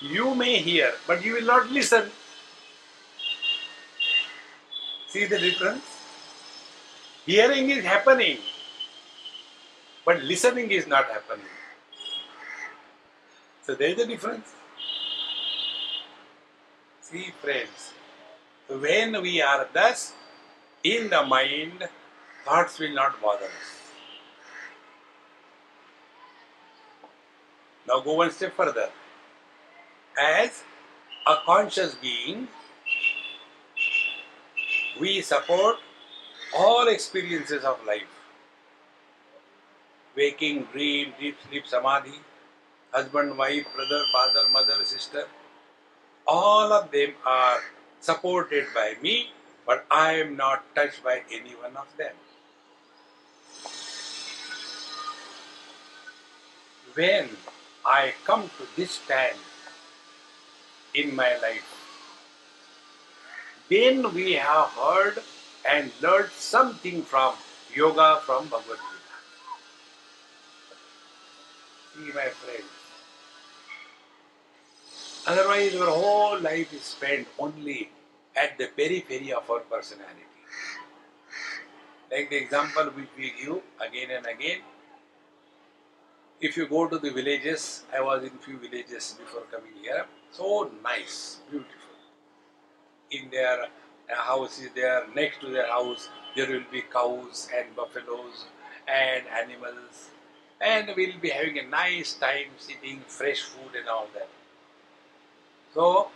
You 0.00 0.34
may 0.34 0.56
hear, 0.56 0.92
but 1.06 1.24
you 1.24 1.34
will 1.34 1.46
not 1.54 1.70
listen. 1.70 2.10
See 5.10 5.26
the 5.26 5.38
difference? 5.38 5.84
Hearing 7.24 7.70
is 7.70 7.84
happening, 7.84 8.38
but 10.08 10.22
listening 10.22 10.70
is 10.70 10.86
not 10.86 11.10
happening. 11.14 11.50
So 13.62 13.74
there 13.74 13.90
is 13.90 13.98
a 13.98 14.06
difference. 14.06 14.54
See, 17.02 17.26
friends, 17.42 17.92
when 18.70 19.20
we 19.20 19.42
are 19.42 19.68
thus 19.70 20.14
in 20.82 21.10
the 21.10 21.22
mind, 21.22 21.86
thoughts 22.46 22.78
will 22.78 22.94
not 22.94 23.20
bother 23.20 23.44
us. 23.44 23.68
Now 27.86 28.00
go 28.00 28.14
one 28.14 28.30
step 28.30 28.54
further. 28.54 28.88
As 30.18 30.62
a 31.26 31.36
conscious 31.44 31.94
being, 31.96 32.48
we 34.98 35.20
support 35.20 35.76
all 36.56 36.88
experiences 36.88 37.62
of 37.64 37.84
life. 37.86 38.17
Waking, 40.18 40.64
dream, 40.72 41.12
deep 41.20 41.36
sleep, 41.48 41.66
samadhi, 41.66 42.18
husband, 42.92 43.38
wife, 43.38 43.66
brother, 43.74 44.02
father, 44.12 44.48
mother, 44.50 44.82
sister. 44.82 45.26
All 46.26 46.72
of 46.72 46.90
them 46.90 47.14
are 47.24 47.60
supported 48.00 48.66
by 48.74 48.96
me, 49.00 49.30
but 49.64 49.86
I 49.90 50.14
am 50.14 50.36
not 50.36 50.64
touched 50.74 51.04
by 51.04 51.22
any 51.30 51.50
one 51.50 51.76
of 51.76 51.86
them. 51.96 52.14
When 56.94 57.28
I 57.86 58.14
come 58.24 58.50
to 58.58 58.66
this 58.74 58.90
stand 58.90 59.38
in 60.94 61.14
my 61.14 61.36
life, 61.38 61.68
then 63.70 64.12
we 64.12 64.32
have 64.32 64.70
heard 64.70 65.22
and 65.68 65.92
learned 66.02 66.32
something 66.32 67.02
from 67.02 67.34
yoga 67.72 68.20
from 68.26 68.48
Bhagavad 68.48 68.78
Gita. 68.78 68.97
My 71.98 72.28
friends. 72.28 72.70
Otherwise, 75.26 75.74
our 75.74 75.86
whole 75.86 76.40
life 76.40 76.72
is 76.72 76.82
spent 76.82 77.26
only 77.38 77.90
at 78.36 78.56
the 78.56 78.68
periphery 78.68 79.32
of 79.32 79.50
our 79.50 79.60
personality. 79.60 80.24
Like 82.10 82.30
the 82.30 82.36
example 82.36 82.84
which 82.94 83.08
we 83.16 83.32
give 83.38 83.60
again 83.80 84.10
and 84.16 84.26
again, 84.26 84.60
if 86.40 86.56
you 86.56 86.68
go 86.68 86.86
to 86.86 86.98
the 86.98 87.10
villages, 87.10 87.82
I 87.92 88.00
was 88.00 88.22
in 88.22 88.30
few 88.38 88.58
villages 88.58 89.16
before 89.18 89.42
coming 89.50 89.72
here, 89.82 90.06
so 90.30 90.70
nice, 90.84 91.38
beautiful. 91.50 91.74
In 93.10 93.28
their 93.30 93.64
uh, 93.64 94.14
houses, 94.14 94.70
there 94.74 95.02
next 95.16 95.40
to 95.40 95.50
their 95.50 95.66
house, 95.66 96.08
there 96.36 96.48
will 96.48 96.64
be 96.70 96.82
cows 96.82 97.48
and 97.54 97.74
buffaloes 97.74 98.46
and 98.86 99.24
animals, 99.26 100.10
and 100.60 100.90
we'll 100.96 101.18
be 101.20 101.30
having 101.30 101.58
a 101.58 101.66
nice 101.66 102.14
time 102.14 102.48
sitting, 102.58 103.00
fresh 103.06 103.42
food 103.42 103.74
and 103.78 103.88
all 103.88 104.08
that. 104.14 104.28
So 105.74 106.08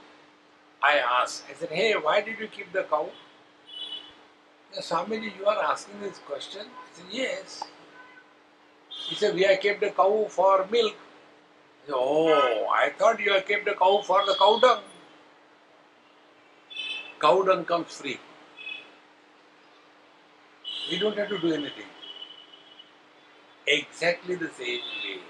I 0.83 0.99
asked, 0.99 1.45
I 1.51 1.55
said, 1.55 1.71
hey, 1.71 1.95
why 1.95 2.21
did 2.21 2.39
you 2.39 2.49
keep 2.49 2.73
the 2.73 2.83
cow? 2.85 3.09
Swamiji, 4.81 5.37
you 5.39 5.47
are 5.47 5.63
asking 5.63 6.01
this 6.01 6.19
question? 6.19 6.63
I 6.63 6.97
said, 6.97 7.07
yes. 7.11 7.63
He 9.09 9.15
said, 9.15 9.35
We 9.35 9.43
have 9.43 9.61
kept 9.61 9.81
the 9.81 9.91
cow 9.91 10.27
for 10.29 10.67
milk. 10.71 10.95
Said, 11.87 11.95
oh, 11.95 12.67
I 12.73 12.91
thought 12.91 13.21
you 13.21 13.33
have 13.33 13.47
kept 13.47 13.65
the 13.65 13.73
cow 13.73 14.01
for 14.03 14.25
the 14.25 14.35
cow 14.39 14.59
dung. 14.61 14.83
Cow 17.21 17.43
dung 17.43 17.65
comes 17.65 17.93
free. 17.93 18.19
We 20.91 20.99
don't 20.99 21.17
have 21.19 21.29
to 21.29 21.39
do 21.39 21.53
anything. 21.53 21.87
Exactly 23.67 24.35
the 24.35 24.51
same 24.51 24.81
way. 24.81 25.21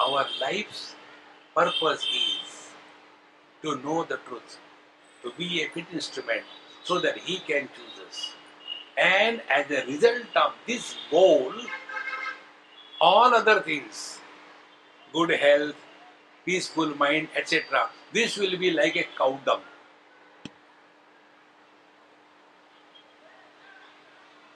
Our 0.00 0.26
life's 0.40 0.94
purpose 1.54 2.04
is 2.04 2.70
to 3.62 3.76
know 3.82 4.04
the 4.04 4.16
truth, 4.26 4.58
to 5.22 5.32
be 5.36 5.62
a 5.62 5.68
fit 5.68 5.86
instrument 5.92 6.42
so 6.82 6.98
that 7.00 7.18
He 7.18 7.38
can 7.38 7.68
choose 7.76 8.06
us. 8.08 8.32
And 8.96 9.42
as 9.50 9.70
a 9.70 9.86
result 9.86 10.36
of 10.36 10.52
this 10.66 10.94
goal, 11.10 11.52
all 13.00 13.34
other 13.34 13.60
things, 13.60 14.18
good 15.12 15.30
health, 15.30 15.76
peaceful 16.46 16.94
mind, 16.96 17.28
etc., 17.36 17.90
this 18.12 18.38
will 18.38 18.56
be 18.58 18.70
like 18.70 18.96
a 18.96 19.06
cow 19.18 19.38
dung. 19.44 19.60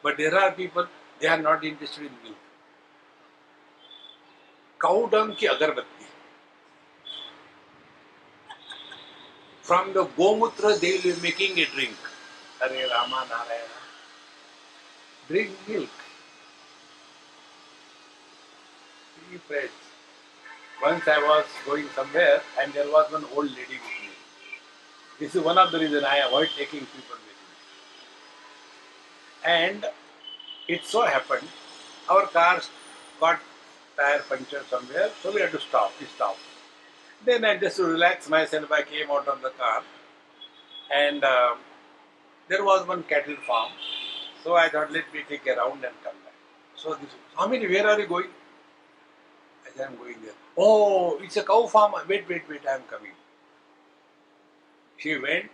But 0.03 0.17
there 0.17 0.35
are 0.39 0.53
people, 0.53 0.87
they 1.21 1.27
are 1.29 1.41
not 1.41 1.65
interested 1.65 2.07
in 2.07 2.13
milk. 2.23 2.37
Cow 4.81 5.09
dung 5.11 5.35
ki 5.35 5.47
agarbatti. 5.49 6.07
From 9.62 9.93
the 9.93 10.05
gomutra, 10.05 10.79
they 10.81 10.93
will 10.93 11.16
be 11.16 11.22
making 11.22 11.59
a 11.59 11.64
drink. 11.66 11.97
Hare 12.61 12.89
Rama 12.89 13.27
Narayana. 13.29 13.81
Drink 15.29 15.51
milk. 15.68 15.89
Three 19.29 19.39
friends. 19.39 19.70
Once 20.83 21.09
I 21.09 21.18
was 21.18 21.47
going 21.64 21.89
somewhere 21.95 22.43
and 22.61 22.72
there 22.72 22.87
was 22.87 23.11
one 23.11 23.24
old 23.35 23.47
lady 23.47 23.81
with 23.81 23.97
me. 24.03 24.11
This 25.18 25.35
is 25.35 25.43
one 25.43 25.59
of 25.59 25.72
the 25.72 25.79
reasons 25.79 26.05
I 26.05 26.18
avoid 26.18 26.51
taking 26.57 26.81
people 26.81 27.16
with 27.16 27.24
me. 27.24 27.57
And 29.45 29.87
it 30.68 30.85
so 30.85 31.03
happened 31.03 31.49
our 32.09 32.27
car 32.27 32.61
got 33.18 33.41
tire 33.97 34.21
puncture 34.29 34.63
somewhere, 34.69 35.11
so 35.23 35.33
we 35.33 35.41
had 35.41 35.53
to 35.53 35.61
stop. 35.61 35.93
We 36.01 36.07
stopped. 36.07 36.39
Then 37.25 37.45
I 37.45 37.57
just 37.57 37.77
to 37.77 37.85
relax 37.85 38.29
myself, 38.29 38.71
I 38.71 38.83
came 38.83 39.11
out 39.11 39.27
of 39.29 39.43
the 39.43 39.51
car, 39.51 39.83
and 40.95 41.25
um 41.25 41.59
there 42.49 42.65
was 42.65 42.87
one 42.87 43.03
cattle 43.05 43.37
farm. 43.47 43.73
So 44.45 44.55
I 44.55 44.69
thought, 44.69 44.93
let 44.93 45.13
me 45.13 45.23
take 45.29 45.47
a 45.47 45.57
round 45.57 45.85
and 45.85 45.95
come 46.05 46.15
back. 46.25 46.35
So 46.77 46.95
this, 46.95 47.11
Swamini, 47.37 47.69
where 47.69 47.89
are 47.89 47.99
you 48.01 48.07
going? 48.07 48.29
I 49.67 49.77
said, 49.77 49.89
I'm 49.89 49.97
going 49.97 50.21
there. 50.23 50.35
Oh, 50.57 51.19
it's 51.21 51.37
a 51.37 51.43
cow 51.43 51.67
farm. 51.67 51.95
Wait, 52.09 52.29
wait, 52.29 52.49
wait, 52.49 52.61
I'm 52.71 52.83
coming. 52.83 53.11
She 54.99 55.19
went, 55.19 55.47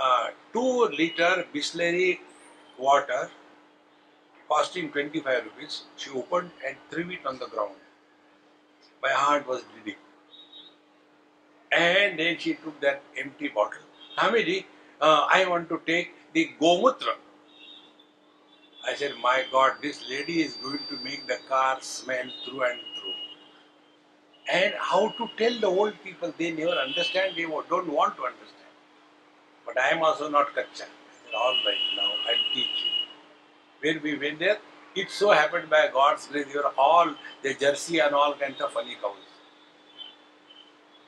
uh, 0.00 0.28
two 0.52 0.86
liter 0.86 1.44
Bisleri 1.52 2.20
water 2.78 3.30
costing 4.48 4.90
25 4.92 5.44
rupees. 5.44 5.82
She 5.96 6.10
opened 6.10 6.50
and 6.66 6.76
threw 6.90 7.10
it 7.10 7.26
on 7.26 7.38
the 7.38 7.46
ground. 7.46 7.76
My 9.02 9.10
heart 9.10 9.46
was 9.48 9.62
bleeding. 9.62 10.00
And 11.72 12.18
then 12.18 12.38
she 12.38 12.54
took 12.54 12.80
that 12.80 13.02
empty 13.18 13.48
bottle. 13.48 13.82
Hamidi, 14.18 14.64
uh, 15.00 15.26
I 15.30 15.46
want 15.48 15.68
to 15.70 15.80
take 15.86 16.14
the 16.32 16.50
Gomutra. 16.60 17.14
I 18.88 18.94
said, 18.94 19.12
My 19.22 19.44
God, 19.52 19.74
this 19.82 20.08
lady 20.08 20.42
is 20.42 20.54
going 20.56 20.80
to 20.90 20.98
make 21.04 21.26
the 21.26 21.38
car 21.48 21.78
smell 21.80 22.24
through 22.44 22.62
and 22.64 22.80
through. 22.80 23.14
And 24.52 24.74
how 24.78 25.10
to 25.10 25.28
tell 25.38 25.60
the 25.60 25.66
old 25.66 25.94
people, 26.04 26.32
they 26.38 26.52
never 26.52 26.72
understand, 26.72 27.34
they 27.36 27.42
don't 27.42 27.88
want 27.92 28.16
to 28.16 28.24
understand. 28.24 28.70
But 29.66 29.80
I 29.80 29.90
am 29.90 30.02
also 30.02 30.30
not 30.30 30.54
Kacha. 30.54 30.66
I 30.68 30.74
said, 30.76 30.88
All 31.34 31.56
right, 31.66 31.84
now 31.96 32.10
I'll 32.28 32.54
teach 32.54 32.66
you. 32.84 32.95
When 33.80 34.02
we 34.02 34.16
went 34.16 34.38
there, 34.38 34.58
it 34.94 35.10
so 35.10 35.30
happened 35.30 35.68
by 35.68 35.88
God's 35.92 36.26
grace, 36.26 36.46
they 36.46 36.58
were 36.58 36.72
all 36.78 37.14
the 37.42 37.54
Jersey 37.54 37.98
and 37.98 38.14
all 38.14 38.34
kinds 38.34 38.60
of 38.60 38.72
funny 38.72 38.96
cows. 39.00 39.16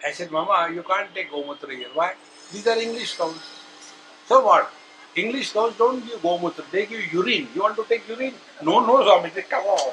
I 0.06 0.12
said, 0.12 0.30
Mama, 0.30 0.70
you 0.72 0.82
can't 0.82 1.12
take 1.14 1.30
Gomutra 1.30 1.70
here. 1.70 1.88
Why? 1.94 2.14
These 2.52 2.66
are 2.66 2.78
English 2.78 3.16
cows. 3.16 3.40
So 4.26 4.44
what? 4.44 4.70
English 5.16 5.52
cows 5.52 5.74
don't 5.76 6.06
give 6.06 6.20
Gomutra, 6.20 6.70
they 6.70 6.86
give 6.86 7.12
urine. 7.12 7.48
You 7.54 7.62
want 7.62 7.76
to 7.76 7.84
take 7.88 8.06
urine? 8.08 8.34
No, 8.62 8.80
no, 8.80 9.02
Swami, 9.02 9.30
come 9.48 9.64
on. 9.64 9.92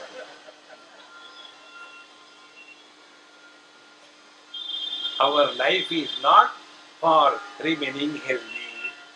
Our 5.20 5.56
life 5.56 5.92
is 5.92 6.10
not 6.22 6.52
for 7.00 7.40
remaining 7.64 8.16
healthy. 8.18 8.66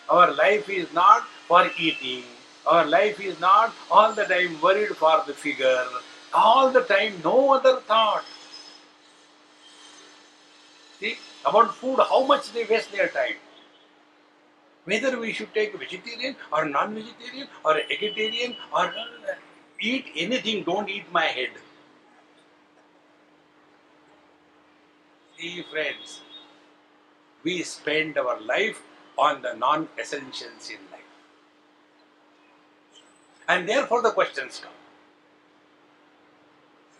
Our 0.09 0.33
life 0.33 0.69
is 0.69 0.91
not 0.93 1.27
for 1.47 1.69
eating. 1.77 2.23
Our 2.69 2.85
life 2.85 3.19
is 3.19 3.39
not 3.39 3.73
all 3.89 4.13
the 4.13 4.25
time 4.25 4.61
worried 4.61 4.95
for 4.95 5.23
the 5.25 5.33
figure. 5.33 5.85
All 6.33 6.69
the 6.71 6.81
time, 6.81 7.13
no 7.23 7.53
other 7.53 7.77
thought. 7.81 8.23
See, 10.99 11.17
about 11.43 11.73
food, 11.75 11.97
how 11.97 12.23
much 12.25 12.51
they 12.53 12.65
waste 12.65 12.91
their 12.91 13.07
time. 13.07 13.37
Whether 14.85 15.19
we 15.19 15.33
should 15.33 15.53
take 15.53 15.77
vegetarian 15.79 16.35
or 16.53 16.65
non-vegetarian 16.65 17.47
or 17.65 17.73
vegetarian 17.89 18.55
or 18.71 18.85
uh, 18.85 19.35
eat 19.79 20.05
anything, 20.15 20.63
don't 20.63 20.89
eat 20.89 21.11
my 21.11 21.25
head. 21.25 21.49
See, 25.39 25.63
friends, 25.71 26.21
we 27.43 27.63
spend 27.63 28.17
our 28.17 28.39
life 28.41 28.83
on 29.17 29.41
the 29.41 29.53
non-essentials 29.53 30.69
in 30.69 30.77
life. 30.77 30.88
And 33.49 33.67
therefore 33.67 34.03
the 34.03 34.11
questions 34.11 34.61
come. 34.63 34.71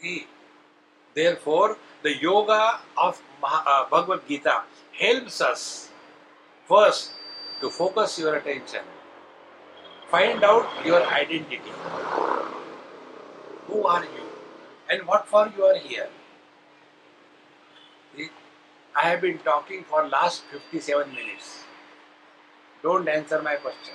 See, 0.01 0.25
therefore 1.13 1.77
the 2.01 2.15
yoga 2.17 2.79
of 2.97 3.21
uh, 3.43 3.85
Bhagavad 3.89 4.27
Gita 4.27 4.63
helps 4.99 5.41
us 5.41 5.89
first 6.67 7.11
to 7.61 7.69
focus 7.69 8.17
your 8.17 8.35
attention, 8.35 8.81
find 10.09 10.43
out 10.43 10.67
your 10.83 11.05
identity. 11.05 11.71
Who 13.67 13.85
are 13.85 14.03
you? 14.03 14.25
And 14.89 15.05
what 15.05 15.27
for 15.27 15.51
you 15.55 15.63
are 15.65 15.77
here? 15.77 16.09
I 18.95 19.01
have 19.09 19.21
been 19.21 19.37
talking 19.37 19.83
for 19.83 20.07
last 20.07 20.43
57 20.51 21.13
minutes. 21.13 21.63
Don't 22.81 23.07
answer 23.07 23.41
my 23.41 23.55
question. 23.55 23.93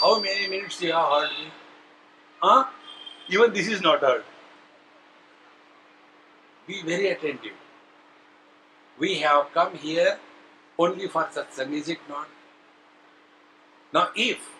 How 0.00 0.20
many 0.20 0.48
minutes 0.48 0.82
you 0.82 0.92
have 0.92 1.08
heard 1.08 1.30
me? 1.30 1.50
Huh? 2.40 2.64
Even 3.28 3.52
this 3.52 3.68
is 3.68 3.80
not 3.80 4.00
heard. 4.00 4.24
Be 6.66 6.82
very 6.82 7.08
attentive. 7.08 7.52
We 8.98 9.20
have 9.20 9.52
come 9.54 9.74
here 9.74 10.18
only 10.78 11.08
for 11.08 11.24
satsang, 11.24 11.72
is 11.72 11.88
it 11.88 11.98
not? 12.08 12.28
Now, 13.92 14.08
if 14.16 14.50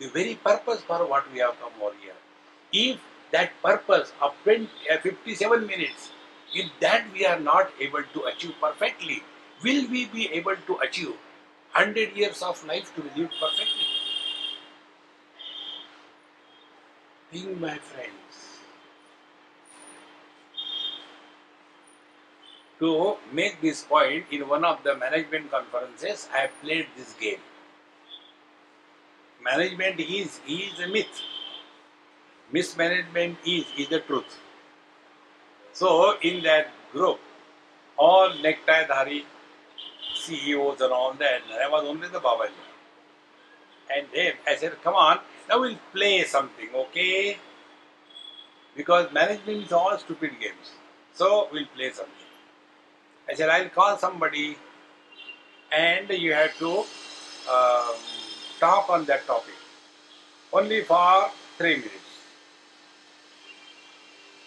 the 0.00 0.08
very 0.08 0.34
purpose 0.34 0.80
for 0.80 1.06
what 1.06 1.32
we 1.32 1.38
have 1.38 1.58
come 1.60 1.72
over 1.80 1.94
here, 2.02 2.18
if 2.72 2.98
that 3.30 3.50
purpose 3.62 4.12
of 4.20 4.34
20, 4.42 4.68
uh, 4.92 4.98
57 4.98 5.66
minutes, 5.66 6.10
if 6.52 6.70
that 6.80 7.04
we 7.12 7.24
are 7.24 7.38
not 7.38 7.70
able 7.80 8.02
to 8.14 8.24
achieve 8.24 8.54
perfectly, 8.60 9.22
will 9.62 9.88
we 9.88 10.06
be 10.06 10.30
able 10.32 10.56
to 10.66 10.76
achieve 10.78 11.14
100 11.74 12.16
years 12.16 12.42
of 12.42 12.64
life 12.66 12.92
to 12.96 13.02
live 13.02 13.30
perfectly? 13.40 14.01
Think, 17.32 17.58
my 17.58 17.78
friends. 17.78 18.60
To 22.78 23.16
make 23.32 23.60
this 23.62 23.84
point, 23.84 24.26
in 24.30 24.46
one 24.46 24.64
of 24.64 24.82
the 24.82 24.96
management 24.96 25.50
conferences, 25.50 26.28
I 26.32 26.48
played 26.62 26.88
this 26.96 27.14
game. 27.14 27.38
Management 29.42 29.98
is, 30.00 30.40
is 30.46 30.78
a 30.80 30.88
myth. 30.88 31.22
Mismanagement 32.52 33.38
is, 33.46 33.64
is 33.78 33.88
the 33.88 34.00
truth. 34.00 34.38
So, 35.72 36.18
in 36.20 36.42
that 36.42 36.68
group, 36.92 37.18
all 37.96 38.34
necktie 38.42 38.84
dhari 38.84 39.22
CEOs 40.14 40.82
and 40.82 40.92
all 40.92 41.14
that, 41.14 41.40
I 41.64 41.68
was 41.70 41.84
only 41.84 42.08
the 42.08 42.20
Babaji. 42.20 42.71
And 43.94 44.06
then 44.14 44.32
I 44.46 44.56
said, 44.56 44.80
come 44.82 44.94
on, 44.94 45.18
now 45.48 45.60
we'll 45.60 45.78
play 45.92 46.24
something, 46.24 46.68
okay? 46.74 47.36
Because 48.76 49.12
management 49.12 49.64
is 49.64 49.72
all 49.72 49.96
stupid 49.98 50.30
games. 50.40 50.72
So 51.14 51.48
we'll 51.52 51.66
play 51.74 51.90
something. 51.90 52.12
I 53.28 53.34
said, 53.34 53.50
I'll 53.50 53.68
call 53.68 53.98
somebody 53.98 54.56
and 55.70 56.08
you 56.10 56.32
have 56.32 56.56
to 56.58 56.70
um, 57.50 57.96
talk 58.60 58.88
on 58.90 59.04
that 59.06 59.26
topic. 59.26 59.54
Only 60.52 60.82
for 60.82 61.30
three 61.58 61.76
minutes. 61.76 61.96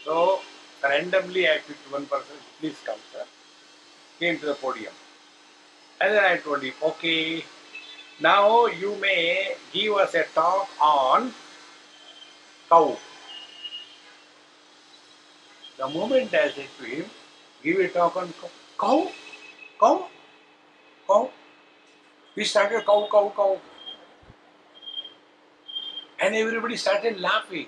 So 0.03 0.39
randomly 0.83 1.47
I 1.49 1.57
picked 1.67 1.91
one 1.91 2.05
person, 2.05 2.35
please 2.59 2.77
come 2.85 2.99
sir. 3.11 3.25
Came 4.19 4.39
to 4.39 4.45
the 4.45 4.53
podium. 4.53 4.93
And 5.99 6.13
then 6.13 6.23
I 6.23 6.37
told 6.37 6.61
him, 6.61 6.73
okay, 6.83 7.43
now 8.19 8.67
you 8.67 8.95
may 8.95 9.55
give 9.73 9.93
us 9.95 10.13
a 10.13 10.23
talk 10.33 10.69
on 10.81 11.33
cow. 12.69 12.97
The 15.77 15.87
moment 15.89 16.33
I 16.33 16.49
said 16.51 16.67
to 16.79 16.85
him, 16.85 17.05
give 17.61 17.79
a 17.79 17.89
talk 17.89 18.15
on 18.15 18.33
cow, 18.39 18.49
cow, 18.79 19.11
cow, 19.79 20.07
cow. 21.07 21.29
He 22.35 22.45
started 22.45 22.85
cow, 22.85 23.07
cow, 23.11 23.33
cow. 23.35 23.59
And 26.21 26.35
everybody 26.35 26.77
started 26.77 27.19
laughing. 27.19 27.67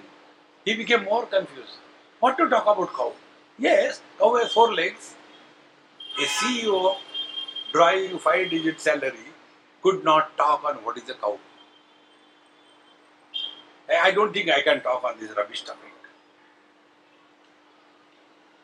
He 0.64 0.76
became 0.76 1.04
more 1.04 1.26
confused. 1.26 1.78
What 2.22 2.38
to 2.38 2.50
talk 2.50 2.64
about 2.64 2.93
cow? 2.93 3.12
Yes, 3.60 4.02
cow 4.18 4.36
has 4.36 4.54
four 4.54 4.74
legs. 4.74 5.14
A 6.20 6.24
CEO 6.24 6.95
drawing 7.74 8.18
five 8.20 8.50
digit 8.50 8.80
salary 8.80 9.27
could 9.88 10.04
not 10.04 10.36
talk 10.36 10.64
on 10.66 10.76
what 10.86 10.98
is 10.98 11.10
a 11.10 11.14
cow. 11.14 11.38
I 14.06 14.12
don't 14.12 14.34
think 14.34 14.50
I 14.50 14.62
can 14.62 14.82
talk 14.82 15.04
on 15.04 15.20
this 15.20 15.36
rubbish 15.36 15.62
topic. 15.62 15.94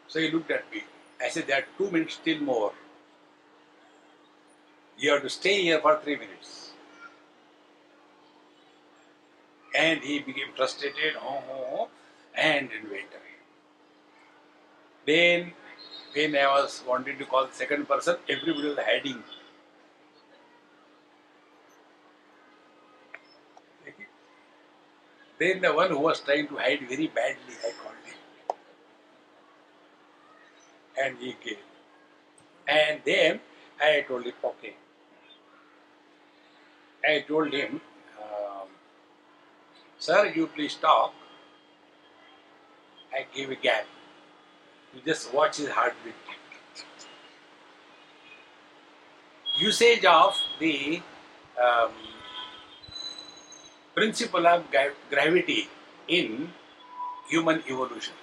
So 0.07 0.19
he 0.19 0.29
looked 0.29 0.51
at 0.51 0.69
me. 0.71 0.83
I 1.23 1.29
said, 1.29 1.47
There 1.47 1.59
are 1.59 1.65
two 1.77 1.89
minutes 1.91 2.15
still 2.15 2.41
more. 2.41 2.73
You 4.97 5.11
have 5.13 5.21
to 5.21 5.29
stay 5.29 5.61
here 5.61 5.79
for 5.79 5.97
three 6.03 6.17
minutes. 6.17 6.71
And 9.75 10.01
he 10.01 10.19
became 10.19 10.51
frustrated, 10.55 11.15
oh, 11.19 11.41
oh, 11.51 11.65
oh, 11.77 11.87
and 12.35 12.69
then 12.69 12.91
went 12.91 13.15
away. 13.19 13.37
Then, 15.07 15.53
when 16.13 16.35
I 16.35 16.45
was 16.47 16.83
wanting 16.87 17.17
to 17.17 17.25
call 17.25 17.47
the 17.47 17.53
second 17.53 17.87
person, 17.87 18.17
everybody 18.29 18.67
was 18.67 18.77
hiding. 18.77 19.23
Then 25.39 25.61
the 25.61 25.73
one 25.73 25.89
who 25.89 25.99
was 25.99 26.19
trying 26.19 26.47
to 26.47 26.55
hide 26.55 26.79
very 26.87 27.07
badly, 27.07 27.55
I 27.65 27.71
called 27.81 27.95
him. 28.05 28.57
And 31.03 31.17
he 31.17 31.33
came. 31.33 31.57
And 32.67 33.01
then 33.05 33.39
I 33.81 34.05
told 34.07 34.25
him, 34.25 34.33
okay. 34.43 34.75
I 37.05 37.25
told 37.27 37.51
him, 37.51 37.81
um, 38.21 38.67
sir, 39.97 40.31
you 40.33 40.47
please 40.47 40.75
talk. 40.75 41.13
I 43.13 43.25
gave 43.35 43.49
a 43.51 43.55
gap. 43.55 43.85
You 44.93 45.01
just 45.05 45.33
watch 45.33 45.57
his 45.57 45.69
heartbeat. 45.69 46.13
Usage 49.57 50.05
of 50.05 50.35
the 50.59 51.01
um, 51.61 51.91
principle 53.95 54.47
of 54.47 54.65
gravity 55.09 55.69
in 56.07 56.51
human 57.29 57.63
evolution. 57.69 58.13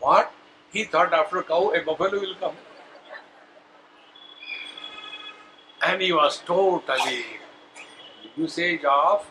What? 0.00 0.32
He 0.70 0.84
thought 0.84 1.12
after 1.12 1.38
a 1.38 1.44
cow, 1.44 1.70
a 1.70 1.82
buffalo 1.82 2.20
will 2.20 2.34
come. 2.34 2.56
And 5.86 6.02
he 6.02 6.12
was 6.12 6.38
totally 6.38 7.24
usage 8.36 8.84
of 8.84 9.26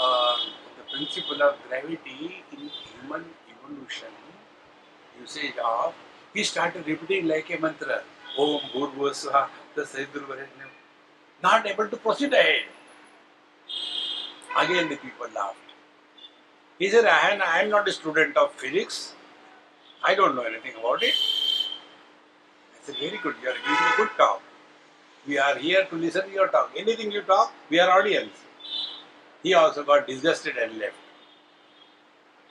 uh, 0.00 0.36
the 0.76 0.96
principle 0.96 1.42
of 1.42 1.56
gravity 1.68 2.44
in 2.52 2.58
human 2.68 3.24
evolution. 3.50 4.08
Usage 5.20 5.56
of 5.64 5.94
he 6.34 6.44
started 6.44 6.86
repeating 6.86 7.28
like 7.28 7.50
a 7.50 7.58
mantra. 7.58 8.02
Om 8.38 8.60
Bhurvasva 8.74 9.48
Tasayadurvarenyam. 9.76 10.70
Not 11.42 11.66
able 11.66 11.88
to 11.88 11.96
proceed 11.96 12.32
ahead. 12.32 12.62
Again 14.58 14.88
the 14.88 14.96
people 14.96 15.26
laughed. 15.34 15.56
He 16.78 16.88
said, 16.90 17.04
I 17.06 17.60
am, 17.60 17.70
not 17.70 17.88
a 17.88 17.92
student 17.92 18.36
of 18.36 18.52
physics. 18.52 19.14
I 20.04 20.14
don't 20.14 20.34
know 20.34 20.42
anything 20.42 20.72
about 20.78 21.02
it. 21.02 21.14
I 22.74 22.84
said, 22.84 22.96
very 22.98 23.18
good, 23.18 23.36
you 23.42 23.48
are 23.48 23.54
giving 23.54 23.92
a 23.92 23.96
good 23.96 24.10
talk. 24.16 24.42
We 25.26 25.38
are 25.38 25.56
here 25.56 25.84
to 25.84 25.94
listen 25.94 26.22
to 26.22 26.32
your 26.32 26.48
talk. 26.48 26.72
Anything 26.76 27.12
you 27.12 27.22
talk, 27.22 27.52
we 27.70 27.78
are 27.78 27.90
audience. 27.90 28.32
He 29.42 29.54
also 29.54 29.84
got 29.84 30.06
disgusted 30.06 30.56
and 30.56 30.78
left. 30.78 30.96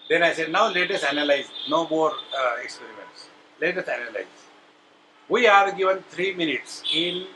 Then 0.10 0.24
I 0.24 0.34
said, 0.34 0.52
now 0.52 0.70
let 0.70 0.90
us 0.92 1.04
analyze. 1.04 1.50
No 1.70 1.88
more 1.88 2.12
uh, 2.12 2.56
experiments. 2.64 3.30
Let 3.60 3.78
us 3.78 3.88
analyze. 3.88 4.26
We 5.30 5.48
are 5.48 5.72
given 5.72 6.04
three 6.10 6.34
minutes 6.34 6.84
in 6.94 7.28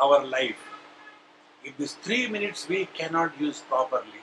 our 0.00 0.24
life. 0.24 0.69
If 1.62 1.76
these 1.76 1.92
three 1.92 2.26
minutes 2.26 2.68
we 2.68 2.86
cannot 2.86 3.38
use 3.40 3.60
properly, 3.60 4.22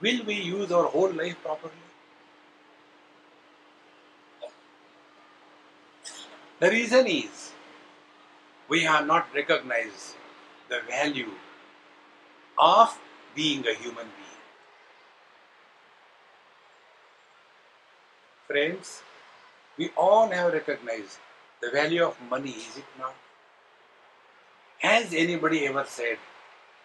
will 0.00 0.24
we 0.24 0.34
use 0.34 0.72
our 0.72 0.84
whole 0.84 1.12
life 1.12 1.36
properly? 1.42 1.72
The 6.60 6.70
reason 6.70 7.06
is 7.06 7.52
we 8.68 8.80
have 8.84 9.06
not 9.06 9.26
recognized 9.34 10.14
the 10.68 10.80
value 10.88 11.30
of 12.58 12.98
being 13.34 13.66
a 13.66 13.74
human 13.74 14.06
being. 14.06 14.40
Friends, 18.46 19.02
we 19.76 19.90
all 19.96 20.28
have 20.30 20.52
recognized 20.52 21.18
the 21.60 21.70
value 21.70 22.04
of 22.04 22.16
money, 22.30 22.50
is 22.50 22.78
it 22.78 22.84
not? 22.98 23.14
Has 24.84 25.14
anybody 25.14 25.66
ever 25.66 25.84
said, 25.88 26.18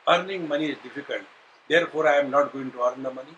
earning 0.08 0.48
money 0.48 0.68
is 0.74 0.78
difficult, 0.82 1.24
therefore 1.68 2.08
I 2.08 2.16
am 2.20 2.32
not 2.32 2.54
going 2.54 2.72
to 2.72 2.82
earn 2.82 3.04
the 3.04 3.12
money? 3.12 3.36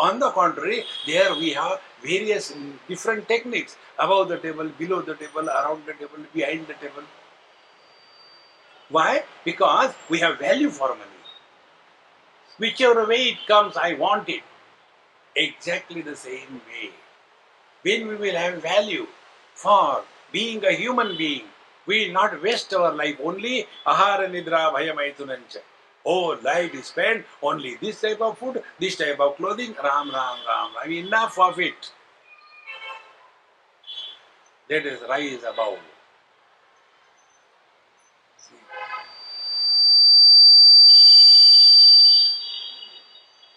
On 0.00 0.18
the 0.18 0.30
contrary, 0.30 0.82
there 1.06 1.32
we 1.36 1.52
have 1.52 1.80
various 2.02 2.52
different 2.88 3.28
techniques 3.28 3.76
above 4.00 4.28
the 4.30 4.38
table, 4.38 4.68
below 4.80 5.00
the 5.00 5.14
table, 5.14 5.48
around 5.48 5.86
the 5.86 5.92
table, 5.92 6.18
behind 6.34 6.66
the 6.66 6.74
table. 6.74 7.04
Why? 8.88 9.22
Because 9.44 9.94
we 10.10 10.18
have 10.18 10.40
value 10.40 10.70
for 10.70 10.88
money. 10.88 11.22
Whichever 12.58 13.06
way 13.06 13.22
it 13.34 13.46
comes, 13.46 13.76
I 13.76 13.94
want 13.94 14.28
it. 14.28 14.42
Exactly 15.36 16.02
the 16.02 16.16
same 16.16 16.60
way. 16.66 16.90
When 17.82 18.08
we 18.08 18.16
will 18.16 18.34
have 18.34 18.60
value 18.60 19.06
for 19.54 20.02
being 20.32 20.64
a 20.64 20.72
human 20.72 21.16
being, 21.16 21.44
we 21.86 22.06
will 22.06 22.12
not 22.14 22.42
waste 22.42 22.72
our 22.74 22.92
life 22.92 23.18
only 23.22 23.66
ahara 23.86 24.28
nidra 24.28 24.72
bhayamaitunancha. 24.74 25.58
Oh, 26.04 26.38
life 26.42 26.72
is 26.74 26.86
spent 26.86 27.26
only 27.42 27.76
this 27.76 28.00
type 28.00 28.20
of 28.20 28.38
food, 28.38 28.62
this 28.78 28.96
type 28.96 29.18
of 29.18 29.36
clothing, 29.36 29.74
ram, 29.82 30.10
ram, 30.12 30.38
ram. 30.48 30.70
I 30.82 30.86
mean, 30.86 31.06
enough 31.06 31.38
of 31.38 31.58
it. 31.58 31.90
Let 34.70 34.86
us 34.86 35.00
rise 35.08 35.42
above. 35.42 35.78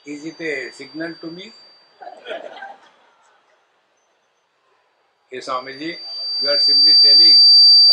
Is 0.05 0.25
it 0.25 0.41
a 0.41 0.71
signal 0.71 1.13
to 1.21 1.27
me? 1.29 1.51
Hey 5.31 5.37
Swamiji, 5.37 5.95
you 6.41 6.49
are 6.49 6.57
simply 6.57 6.97
telling 6.99 7.39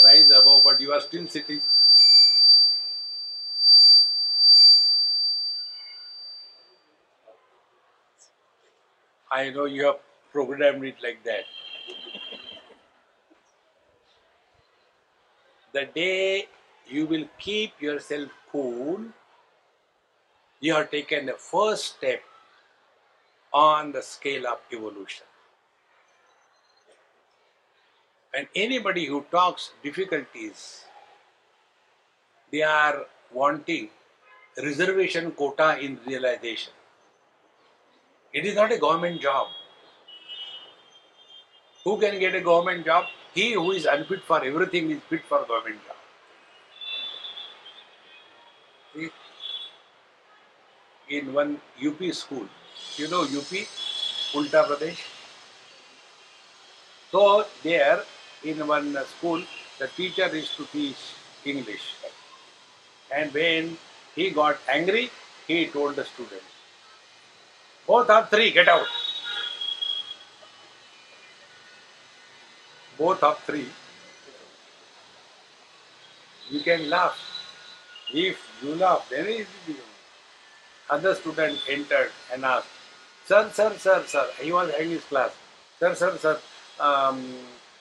rise 0.06 0.30
above, 0.30 0.64
but 0.64 0.80
you 0.80 0.92
are 0.92 1.00
still 1.00 1.26
sitting. 1.26 1.60
I 9.30 9.50
know 9.50 9.64
you 9.64 9.86
have 9.86 10.00
programmed 10.32 10.84
it 10.84 10.96
like 11.02 11.22
that. 11.24 11.44
the 15.76 15.84
day 15.94 16.48
you 16.88 17.06
will 17.06 17.26
keep 17.38 17.82
yourself 17.82 18.30
cool, 18.50 19.00
you 20.60 20.72
have 20.74 20.90
taken 20.90 21.26
the 21.26 21.34
first 21.34 21.96
step 21.96 22.22
on 23.52 23.92
the 23.92 24.00
scale 24.00 24.46
of 24.46 24.58
evolution. 24.72 25.26
And 28.36 28.46
anybody 28.54 29.06
who 29.06 29.24
talks 29.30 29.70
difficulties, 29.82 30.84
they 32.52 32.62
are 32.62 33.06
wanting 33.32 33.88
reservation 34.62 35.30
quota 35.32 35.78
in 35.80 35.98
realization. 36.06 36.72
It 38.34 38.44
is 38.44 38.54
not 38.54 38.72
a 38.72 38.78
government 38.78 39.22
job. 39.22 39.46
Who 41.84 41.98
can 41.98 42.18
get 42.18 42.34
a 42.34 42.42
government 42.42 42.84
job? 42.84 43.06
He 43.32 43.52
who 43.54 43.72
is 43.72 43.86
unfit 43.86 44.22
for 44.24 44.44
everything 44.44 44.90
is 44.90 45.00
fit 45.08 45.24
for 45.26 45.38
government 45.46 45.80
job. 45.86 45.96
See? 48.94 49.10
In 51.08 51.32
one 51.32 51.58
UP 51.86 52.02
school, 52.12 52.46
you 52.96 53.08
know 53.08 53.22
UP, 53.22 53.52
Ulta 54.34 54.66
Pradesh. 54.66 55.00
So 57.12 57.46
there, 57.62 58.02
in 58.44 58.66
one 58.66 58.96
school, 59.06 59.42
the 59.78 59.88
teacher 59.88 60.26
is 60.26 60.48
to 60.56 60.64
teach 60.66 60.96
English. 61.44 61.94
And 63.14 63.32
when 63.32 63.78
he 64.14 64.30
got 64.30 64.58
angry, 64.68 65.10
he 65.46 65.66
told 65.66 65.96
the 65.96 66.04
students, 66.04 66.44
both 67.86 68.10
are 68.10 68.26
three, 68.26 68.50
get 68.50 68.68
out. 68.68 68.86
Both 72.98 73.22
of 73.22 73.38
three. 73.44 73.68
You 76.50 76.60
can 76.60 76.90
laugh. 76.90 77.16
If 78.12 78.38
you 78.62 78.74
laugh, 78.74 79.06
then 79.10 79.26
it 79.26 79.46
be. 79.66 79.76
Other 80.88 81.14
student 81.14 81.58
entered 81.68 82.10
and 82.32 82.44
asked, 82.44 82.68
Sir, 83.26 83.50
sir, 83.52 83.74
sir, 83.76 84.04
sir. 84.06 84.26
He 84.40 84.52
was 84.52 84.70
having 84.70 84.90
his 84.90 85.04
class. 85.04 85.32
Sir, 85.80 85.94
sir, 85.94 86.16
sir. 86.16 86.38
Um, 86.78 87.34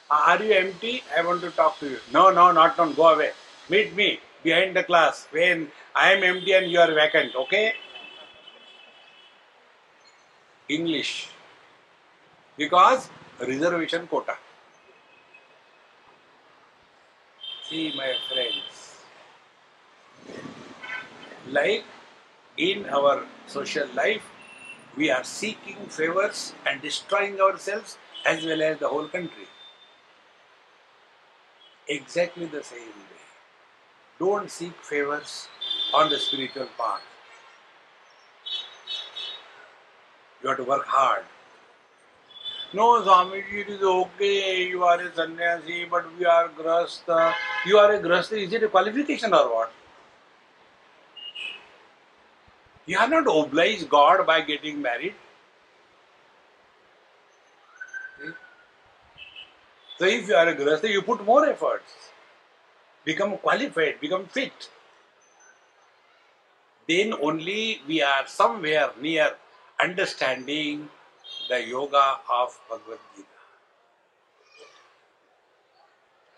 Uh, 0.09 0.21
are 0.27 0.43
you 0.43 0.53
empty? 0.53 1.03
I 1.17 1.25
want 1.25 1.41
to 1.41 1.49
talk 1.51 1.79
to 1.79 1.89
you. 1.89 1.97
No, 2.13 2.29
no, 2.29 2.51
not 2.51 2.77
now. 2.77 2.91
Go 2.91 3.09
away. 3.13 3.31
Meet 3.69 3.95
me 3.95 4.19
behind 4.43 4.75
the 4.75 4.83
class 4.83 5.27
when 5.31 5.71
I 5.95 6.13
am 6.13 6.23
empty 6.23 6.53
and 6.53 6.69
you 6.69 6.79
are 6.79 6.93
vacant. 6.93 7.35
Okay? 7.35 7.73
English. 10.69 11.29
Because 12.57 13.09
reservation 13.39 14.05
quota. 14.07 14.37
See, 17.67 17.93
my 17.97 18.13
friends, 18.29 18.99
like 21.47 21.83
in 22.57 22.85
our 22.87 23.25
social 23.47 23.87
life, 23.95 24.21
we 24.95 25.09
are 25.09 25.23
seeking 25.23 25.77
favors 25.87 26.53
and 26.65 26.79
destroying 26.81 27.41
ourselves 27.41 27.97
as 28.23 28.45
well 28.45 28.61
as 28.61 28.77
the 28.79 28.87
whole 28.87 29.07
country. 29.07 29.47
Exactly 31.87 32.45
the 32.47 32.63
same 32.63 32.79
way. 32.79 33.21
Don't 34.17 34.49
seek 34.49 34.73
favors 34.81 35.47
on 35.93 36.09
the 36.09 36.17
spiritual 36.17 36.67
path. 36.77 37.01
You 40.41 40.49
have 40.49 40.57
to 40.57 40.63
work 40.63 40.85
hard. 40.85 41.23
No, 42.73 43.01
Swamiji, 43.01 43.61
it 43.61 43.69
is 43.69 43.81
okay. 43.83 44.67
You 44.67 44.83
are 44.83 44.99
a 44.99 45.13
sannyasi, 45.15 45.85
but 45.85 46.05
we 46.17 46.25
are 46.25 46.49
grasta. 46.49 47.33
You 47.65 47.77
are 47.77 47.93
a 47.93 47.99
grasta. 47.99 48.41
Is 48.41 48.51
it 48.51 48.63
a 48.63 48.67
qualification 48.67 49.33
or 49.33 49.53
what? 49.53 49.71
You 52.85 52.97
are 52.97 53.07
not 53.07 53.27
obliged 53.27 53.89
God 53.89 54.25
by 54.25 54.41
getting 54.41 54.81
married. 54.81 55.15
So 59.97 60.05
if 60.05 60.27
you 60.27 60.35
are 60.35 60.47
a 60.49 60.55
grasta, 60.55 60.89
you 60.89 61.01
put 61.01 61.23
more 61.25 61.45
efforts. 61.45 61.91
Become 63.03 63.37
qualified, 63.37 63.99
become 64.01 64.25
fit. 64.25 64.69
Then 66.87 67.13
only 67.21 67.81
we 67.87 68.01
are 68.01 68.27
somewhere 68.27 68.91
near 68.99 69.31
understanding 69.81 70.89
the 71.49 71.65
yoga 71.67 72.17
of 72.31 72.59
Bhagavad 72.69 72.99
Gita. 73.15 73.27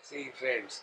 See, 0.02 0.30
friends. 0.38 0.80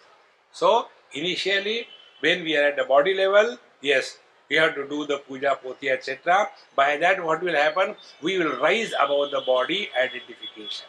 So, 0.51 0.87
initially, 1.13 1.87
when 2.19 2.43
we 2.43 2.55
are 2.57 2.63
at 2.63 2.75
the 2.75 2.83
body 2.83 3.13
level, 3.13 3.57
yes, 3.81 4.17
we 4.49 4.55
have 4.57 4.75
to 4.75 4.87
do 4.87 5.05
the 5.05 5.17
puja, 5.17 5.57
poti, 5.61 5.89
etc. 5.89 6.49
By 6.75 6.97
that, 6.97 7.23
what 7.23 7.41
will 7.41 7.55
happen? 7.55 7.95
We 8.21 8.37
will 8.37 8.59
rise 8.61 8.93
above 8.99 9.31
the 9.31 9.41
body 9.41 9.89
identification. 9.99 10.85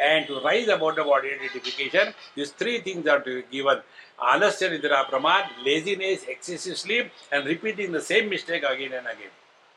And 0.00 0.26
to 0.28 0.40
rise 0.40 0.68
above 0.68 0.96
the 0.96 1.04
body 1.04 1.30
identification, 1.34 2.14
these 2.34 2.50
three 2.52 2.80
things 2.80 3.06
are 3.08 3.20
to 3.20 3.42
be 3.42 3.58
given. 3.58 3.80
Alasya 4.20 4.70
nidra 4.70 5.04
pramad, 5.06 5.46
laziness, 5.64 6.24
excessive 6.24 6.78
sleep, 6.78 7.10
and 7.32 7.46
repeating 7.46 7.92
the 7.92 8.00
same 8.00 8.28
mistake 8.28 8.62
again 8.62 8.92
and 8.92 9.06
again. 9.06 9.30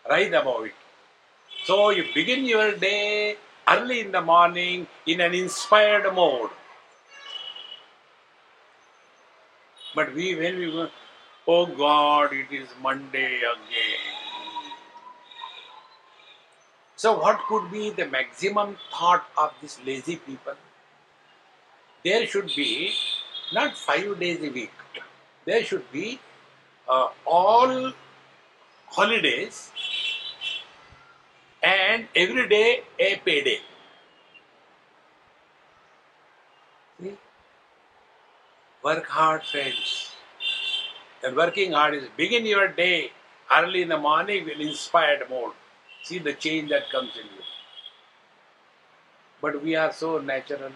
Rise 0.07 0.33
above 0.33 0.65
it. 0.65 0.73
So 1.65 1.89
you 1.89 2.05
begin 2.13 2.45
your 2.45 2.73
day 2.73 3.37
early 3.67 4.01
in 4.01 4.11
the 4.11 4.21
morning 4.21 4.87
in 5.05 5.21
an 5.21 5.33
inspired 5.33 6.11
mode. 6.13 6.49
But 9.95 10.13
we, 10.13 10.35
when 10.35 10.57
we 10.57 10.71
go, 10.71 10.89
oh 11.47 11.65
God, 11.65 12.33
it 12.33 12.51
is 12.51 12.69
Monday 12.81 13.37
again. 13.37 14.20
So, 17.01 17.11
what 17.17 17.39
could 17.47 17.71
be 17.71 17.89
the 17.89 18.05
maximum 18.05 18.77
thought 18.91 19.25
of 19.35 19.53
these 19.59 19.79
lazy 19.83 20.17
people? 20.17 20.53
There 22.05 22.27
should 22.27 22.51
be 22.55 22.93
not 23.51 23.75
five 23.75 24.19
days 24.19 24.43
a 24.43 24.51
week, 24.51 24.83
there 25.45 25.63
should 25.63 25.91
be 25.91 26.19
uh, 26.87 27.07
all 27.25 27.93
holidays 28.97 29.71
and 31.63 32.05
every 32.15 32.47
day 32.47 32.83
a 32.99 33.15
payday. 33.25 33.57
See? 36.99 37.17
Work 38.83 39.07
hard, 39.07 39.43
friends. 39.43 40.11
And 41.23 41.35
working 41.35 41.71
hard 41.71 41.95
is 41.95 42.07
begin 42.15 42.45
your 42.45 42.67
day 42.67 43.11
early 43.57 43.81
in 43.81 43.89
the 43.89 43.97
morning 43.97 44.45
with 44.45 44.59
inspired 44.59 45.27
mode. 45.31 45.60
See 46.03 46.19
the 46.19 46.33
change 46.33 46.69
that 46.69 46.89
comes 46.91 47.11
in 47.15 47.25
you. 47.25 47.43
But 49.41 49.61
we 49.63 49.75
are 49.75 49.91
so 49.91 50.19
natural, 50.19 50.71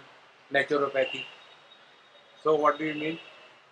naturopathy. 0.52 1.26
So 2.44 2.56
what 2.56 2.80
do 2.80 2.86
you 2.86 2.94
mean? 2.94 3.20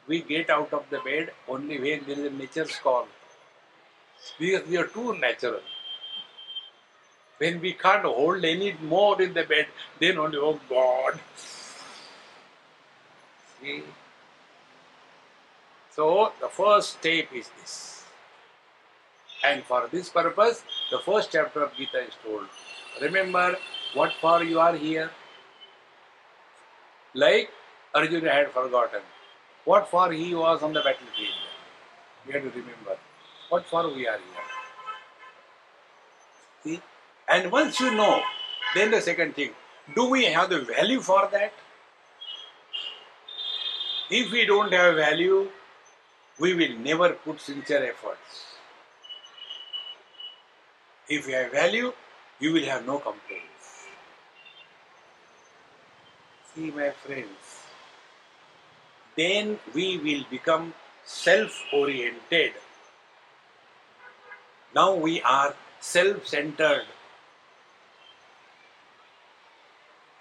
We 0.08 0.22
get 0.22 0.49
out 0.49 0.74
of 0.74 0.86
the 0.89 0.99
bed 0.99 1.32
only 1.47 1.80
when 1.80 2.06
there 2.06 2.20
is 2.20 2.26
a 2.26 2.30
nature's 2.30 2.76
call. 2.78 3.08
Because 4.39 4.68
we 4.68 4.78
are 4.78 4.88
too 4.88 5.18
natural. 5.18 5.62
When 7.38 7.60
we 7.60 7.74
can't 7.74 8.04
hold 8.04 8.43
any 8.45 8.76
more 8.82 9.22
in 9.22 9.34
the 9.34 9.43
bed, 9.43 9.68
then 9.99 10.18
only, 10.18 10.38
oh 10.38 10.60
God. 10.70 11.20
See? 13.62 13.84
So 15.95 16.32
the 16.41 16.47
first 16.47 16.99
step 16.99 17.28
is 17.34 17.49
this. 17.60 18.03
And 19.43 19.63
for 19.63 19.87
this 19.91 20.09
purpose, 20.09 20.63
the 20.89 20.99
first 20.99 21.31
chapter 21.31 21.63
of 21.63 21.75
Gita 21.75 21.99
is 21.99 22.13
told. 22.23 22.45
Remember 23.01 23.57
what 23.93 24.13
for 24.21 24.43
you 24.43 24.59
are 24.59 24.75
here. 24.75 25.09
Like 27.13 27.49
Arjuna 27.93 28.31
had 28.31 28.51
forgotten. 28.51 29.01
What 29.65 29.89
for 29.89 30.11
he 30.11 30.33
was 30.33 30.63
on 30.63 30.73
the 30.73 30.81
battlefield. 30.81 31.33
We 32.25 32.33
have 32.33 32.43
to 32.43 32.49
remember. 32.49 32.97
What 33.49 33.65
for 33.65 33.93
we 33.93 34.07
are 34.07 34.17
here. 34.17 34.47
See? 36.63 36.81
And 37.29 37.51
once 37.51 37.79
you 37.79 37.93
know, 37.93 38.21
then 38.75 38.91
the 38.91 39.01
second 39.01 39.35
thing, 39.35 39.51
do 39.95 40.09
we 40.09 40.25
have 40.25 40.49
the 40.49 40.61
value 40.61 41.01
for 41.01 41.27
that? 41.31 41.53
If 44.09 44.31
we 44.31 44.45
don't 44.45 44.71
have 44.71 44.95
value, 44.95 45.49
we 46.39 46.53
will 46.53 46.77
never 46.79 47.09
put 47.09 47.41
sincere 47.41 47.83
efforts. 47.85 48.53
If 51.16 51.28
you 51.28 51.36
have 51.36 51.51
value, 51.51 51.93
you 52.39 52.53
will 52.53 52.66
have 52.66 52.86
no 52.86 52.99
complaints. 52.99 53.88
See, 56.53 56.72
my 56.72 56.89
friends, 56.91 57.61
then 59.16 59.59
we 59.74 59.97
will 59.97 60.24
become 60.30 60.74
self 61.05 61.59
oriented. 61.74 62.53
Now 64.76 64.93
we 64.95 65.22
are 65.22 65.55
self 65.80 66.28
centered. 66.28 66.86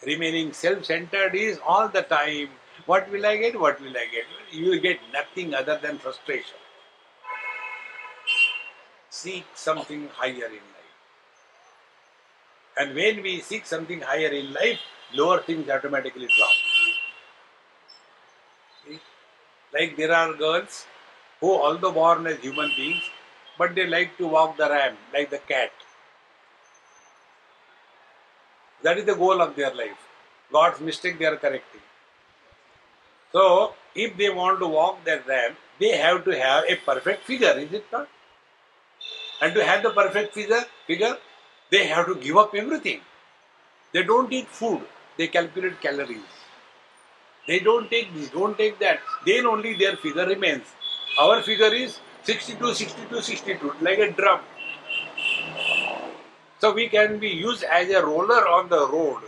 Remaining 0.05 0.53
self 0.53 0.85
centered 0.85 1.35
is 1.35 1.61
all 1.65 1.89
the 1.89 2.03
time 2.03 2.51
what 2.87 3.11
will 3.11 3.25
I 3.25 3.37
get? 3.37 3.59
What 3.59 3.81
will 3.81 3.97
I 3.97 4.07
get? 4.07 4.25
You 4.51 4.71
will 4.71 4.81
get 4.81 4.99
nothing 5.13 5.55
other 5.55 5.79
than 5.81 5.99
frustration. 5.99 6.57
Seek 9.11 9.45
something 9.55 10.09
higher 10.09 10.47
in 10.47 10.65
life. 10.72 10.72
And 12.79 12.95
when 12.95 13.23
we 13.23 13.41
seek 13.41 13.67
something 13.67 14.01
higher 14.01 14.29
in 14.29 14.53
life, 14.53 14.79
lower 15.15 15.41
things 15.41 15.69
automatically 15.69 16.29
drop. 16.37 16.51
Like 19.75 19.97
there 19.97 20.13
are 20.13 20.35
girls 20.35 20.87
who, 21.41 21.51
although 21.51 21.93
born 21.93 22.27
as 22.27 22.39
human 22.39 22.71
beings, 22.77 23.03
but 23.59 23.75
they 23.75 23.87
like 23.87 24.17
to 24.19 24.27
walk 24.27 24.57
the 24.57 24.69
ramp 24.69 24.99
like 25.13 25.31
the 25.31 25.39
cat. 25.39 25.71
That 28.83 28.99
is 28.99 29.05
the 29.05 29.15
goal 29.15 29.41
of 29.41 29.57
their 29.57 29.75
life. 29.75 29.97
God's 30.53 30.81
mistake 30.81 31.19
they 31.19 31.27
are 31.27 31.37
correcting. 31.37 31.81
So, 33.33 33.75
if 33.95 34.17
they 34.17 34.29
want 34.29 34.61
to 34.61 34.67
walk 34.67 35.05
that 35.05 35.27
ramp, 35.27 35.57
they 35.79 35.97
have 35.97 36.25
to 36.25 36.39
have 36.39 36.65
a 36.69 36.77
perfect 36.77 37.25
figure, 37.25 37.59
is 37.59 37.73
it 37.73 37.87
not? 37.91 38.09
And 39.41 39.55
to 39.55 39.65
have 39.65 39.83
the 39.83 39.91
perfect 39.91 40.35
figure, 40.35 40.65
figure, 40.87 41.17
they 41.73 41.87
have 41.87 42.07
to 42.07 42.15
give 42.15 42.37
up 42.37 42.55
everything. 42.55 43.01
They 43.93 44.03
don't 44.05 44.33
eat 44.33 44.49
food, 44.49 44.83
they 45.17 45.29
calculate 45.29 45.81
calories. 45.81 46.39
They 47.49 47.59
don't 47.59 47.91
take 47.91 48.15
this, 48.15 48.29
don't 48.31 48.57
take 48.57 48.79
that. 48.79 49.01
Then 49.27 49.47
only 49.47 49.75
their 49.75 49.97
figure 49.97 50.27
remains. 50.27 50.67
Our 51.19 51.43
figure 51.43 51.75
is 51.75 51.99
62, 52.23 52.75
62, 52.75 53.23
62, 53.23 53.75
like 53.81 53.99
a 53.99 54.13
drum. 54.13 54.41
So 56.61 56.73
we 56.73 56.89
can 56.89 57.19
be 57.19 57.29
used 57.29 57.65
as 57.65 57.91
a 57.91 58.05
roller 58.07 58.47
on 58.47 58.69
the 58.69 58.89
road. 58.89 59.23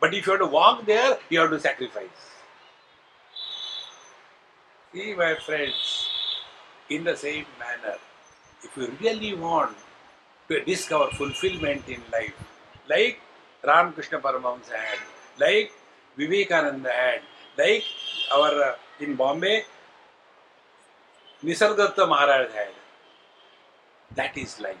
But 0.00 0.12
if 0.14 0.26
you 0.26 0.32
have 0.32 0.40
to 0.40 0.46
walk 0.46 0.84
there, 0.86 1.18
you 1.30 1.38
have 1.40 1.50
to 1.50 1.60
sacrifice. 1.60 2.08
See, 4.92 5.14
my 5.14 5.36
friends, 5.46 6.08
in 6.90 7.04
the 7.04 7.16
same 7.16 7.46
manner, 7.58 7.96
if 8.62 8.76
you 8.76 8.92
really 9.00 9.34
want 9.34 9.76
to 10.48 10.64
discover 10.64 11.10
fulfillment 11.12 11.88
in 11.88 12.02
life, 12.12 12.34
like 12.88 13.20
Ramakrishna 13.64 14.18
Paramahamsa 14.20 14.72
had, 14.72 14.98
like 15.38 15.72
Vivekananda 16.16 16.90
had, 16.90 17.20
like 17.56 17.84
our 18.32 18.62
uh, 18.62 18.74
in 19.00 19.16
Bombay, 19.16 19.64
Nisargadatta 21.42 22.08
Maharaj 22.08 22.52
had, 22.52 22.74
that 24.14 24.36
is 24.36 24.60
life. 24.60 24.76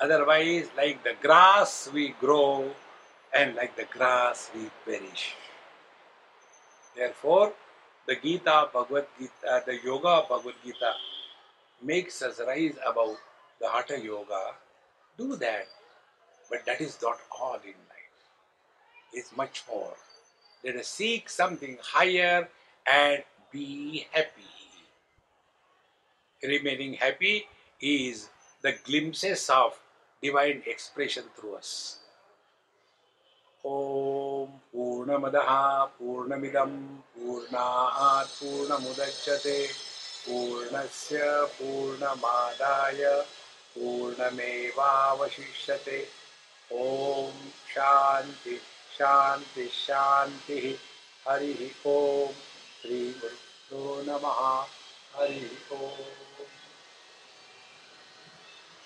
Otherwise, 0.00 0.68
like 0.76 1.02
the 1.04 1.14
grass 1.22 1.88
we 1.92 2.08
grow, 2.20 2.70
and 3.34 3.54
like 3.56 3.76
the 3.76 3.84
grass 3.84 4.50
we 4.54 4.70
perish. 4.84 5.34
Therefore, 6.96 7.52
the 8.06 8.16
Gita, 8.16 8.68
Bhagavad 8.72 9.06
Gita, 9.18 9.62
the 9.66 9.78
Yoga 9.82 10.24
Bhagavad 10.28 10.54
Gita 10.64 10.92
makes 11.82 12.22
us 12.22 12.40
rise 12.46 12.76
above 12.86 13.16
the 13.59 13.67
Hatha 13.67 13.99
Yoga. 13.99 14.55
Do 15.17 15.35
that. 15.37 15.67
But 16.49 16.65
that 16.65 16.81
is 16.81 16.97
not 17.01 17.17
all 17.39 17.55
in 17.55 17.79
life. 17.89 18.15
It's 19.13 19.35
much 19.35 19.63
more. 19.69 19.93
Let 20.63 20.75
us 20.75 20.87
seek 20.87 21.29
something 21.29 21.77
higher 21.81 22.47
and 22.91 23.23
be 23.51 24.07
happy. 24.11 24.43
Remaining 26.43 26.93
happy 26.93 27.47
is 27.81 28.29
the 28.61 28.75
glimpses 28.83 29.49
of 29.49 29.79
divine 30.21 30.63
expression 30.65 31.23
through 31.35 31.55
us. 31.55 31.99
ॐ 33.65 34.45
पूर्णमदः 34.71 35.49
पूर्णमिदं 35.99 36.75
पूर्णात् 37.15 38.29
पूर्णमुदच्यते 38.39 39.57
पूर्णस्य 40.27 41.19
पूर्णमादाय 41.59 43.03
पूर्णमेवावशिष्यते। 43.78 45.98
ॐ 46.72 47.32
शान्ति 47.74 48.60
शान्ति 48.98 49.68
शान्तिः। 49.68 50.66
हरिः 51.30 51.90
ॐ 51.90 52.32
श्रीगुरुभ्यो 52.82 54.04
नमः। 54.08 54.40
हरिः 55.16 55.76
ॐ 55.76 55.78